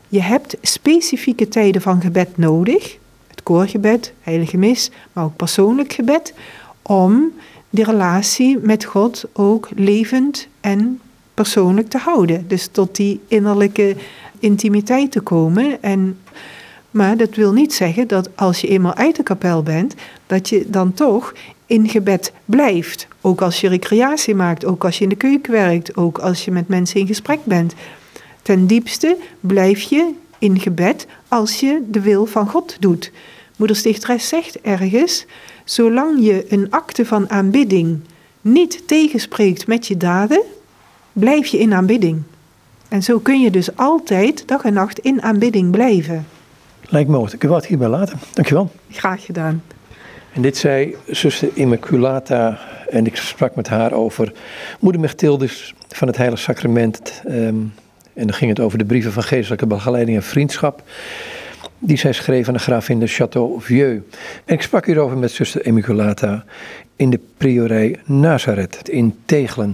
Je 0.08 0.22
hebt 0.22 0.56
specifieke 0.62 1.48
tijden 1.48 1.82
van 1.82 2.00
gebed 2.00 2.36
nodig. 2.36 2.98
Het 3.26 3.42
koorgebed, 3.42 4.12
heilige 4.20 4.56
mis, 4.56 4.90
maar 5.12 5.24
ook 5.24 5.36
persoonlijk 5.36 5.92
gebed. 5.92 6.34
Om 6.82 7.32
die 7.70 7.84
relatie 7.84 8.58
met 8.58 8.84
God 8.84 9.24
ook 9.32 9.68
levend 9.74 10.48
en 10.60 11.00
persoonlijk 11.34 11.88
te 11.88 11.98
houden. 11.98 12.48
Dus 12.48 12.68
tot 12.72 12.96
die 12.96 13.20
innerlijke 13.28 13.96
intimiteit 14.46 15.12
te 15.12 15.20
komen. 15.20 15.82
En, 15.82 16.18
maar 16.90 17.16
dat 17.16 17.34
wil 17.34 17.52
niet 17.52 17.74
zeggen 17.74 18.08
dat 18.08 18.28
als 18.34 18.60
je 18.60 18.68
eenmaal 18.68 18.94
uit 18.94 19.16
de 19.16 19.22
kapel 19.22 19.62
bent, 19.62 19.94
dat 20.26 20.48
je 20.48 20.64
dan 20.70 20.92
toch 20.92 21.32
in 21.66 21.88
gebed 21.88 22.32
blijft. 22.44 23.06
Ook 23.20 23.40
als 23.40 23.60
je 23.60 23.68
recreatie 23.68 24.34
maakt, 24.34 24.64
ook 24.64 24.84
als 24.84 24.98
je 24.98 25.02
in 25.02 25.08
de 25.08 25.16
keuken 25.16 25.52
werkt, 25.52 25.96
ook 25.96 26.18
als 26.18 26.44
je 26.44 26.50
met 26.50 26.68
mensen 26.68 27.00
in 27.00 27.06
gesprek 27.06 27.44
bent. 27.44 27.74
Ten 28.42 28.66
diepste 28.66 29.16
blijf 29.40 29.80
je 29.80 30.12
in 30.38 30.60
gebed 30.60 31.06
als 31.28 31.60
je 31.60 31.82
de 31.88 32.00
wil 32.00 32.26
van 32.26 32.48
God 32.48 32.76
doet. 32.80 33.12
Moeder 33.56 33.76
Stichteres 33.76 34.28
zegt 34.28 34.60
ergens, 34.60 35.26
zolang 35.64 36.24
je 36.24 36.46
een 36.48 36.70
akte 36.70 37.06
van 37.06 37.30
aanbidding 37.30 38.00
niet 38.40 38.82
tegenspreekt 38.86 39.66
met 39.66 39.86
je 39.86 39.96
daden, 39.96 40.42
blijf 41.12 41.46
je 41.46 41.58
in 41.58 41.74
aanbidding. 41.74 42.22
En 42.88 43.02
zo 43.02 43.18
kun 43.18 43.40
je 43.40 43.50
dus 43.50 43.76
altijd 43.76 44.48
dag 44.48 44.64
en 44.64 44.72
nacht 44.72 44.98
in 44.98 45.22
aanbidding 45.22 45.70
blijven. 45.70 46.26
Lijkt 46.88 47.10
me 47.10 47.28
Ik 47.32 47.42
wil 47.42 47.54
het 47.54 47.66
hierbij 47.66 47.88
laten. 47.88 48.18
Dankjewel. 48.32 48.70
Graag 48.90 49.24
gedaan. 49.24 49.62
En 50.32 50.42
dit 50.42 50.56
zei 50.56 50.96
zuster 51.06 51.48
Immaculata 51.54 52.58
en 52.90 53.06
ik 53.06 53.16
sprak 53.16 53.54
met 53.54 53.68
haar 53.68 53.92
over 53.92 54.32
moeder 54.80 55.00
Mechtildis 55.00 55.74
van 55.88 56.08
het 56.08 56.16
Heilige 56.16 56.42
Sacrament. 56.42 57.22
Um, 57.28 57.72
en 58.14 58.26
dan 58.26 58.34
ging 58.34 58.50
het 58.50 58.60
over 58.60 58.78
de 58.78 58.84
brieven 58.84 59.12
van 59.12 59.22
geestelijke 59.22 59.66
begeleiding 59.66 60.16
en 60.16 60.22
vriendschap 60.22 60.82
die 61.78 61.96
zij 61.96 62.12
schreef 62.12 62.48
aan 62.48 62.54
de 62.54 62.60
gravin 62.60 62.98
de 62.98 63.08
Château 63.08 63.58
Vieux. 63.58 64.02
En 64.44 64.54
ik 64.54 64.62
sprak 64.62 64.86
hierover 64.86 65.16
met 65.16 65.30
zuster 65.30 65.66
Immaculata 65.66 66.44
in 66.96 67.10
de 67.10 67.20
priorij 67.36 67.96
Nazareth 68.04 68.88
in 68.88 69.16
Tegelen. 69.24 69.64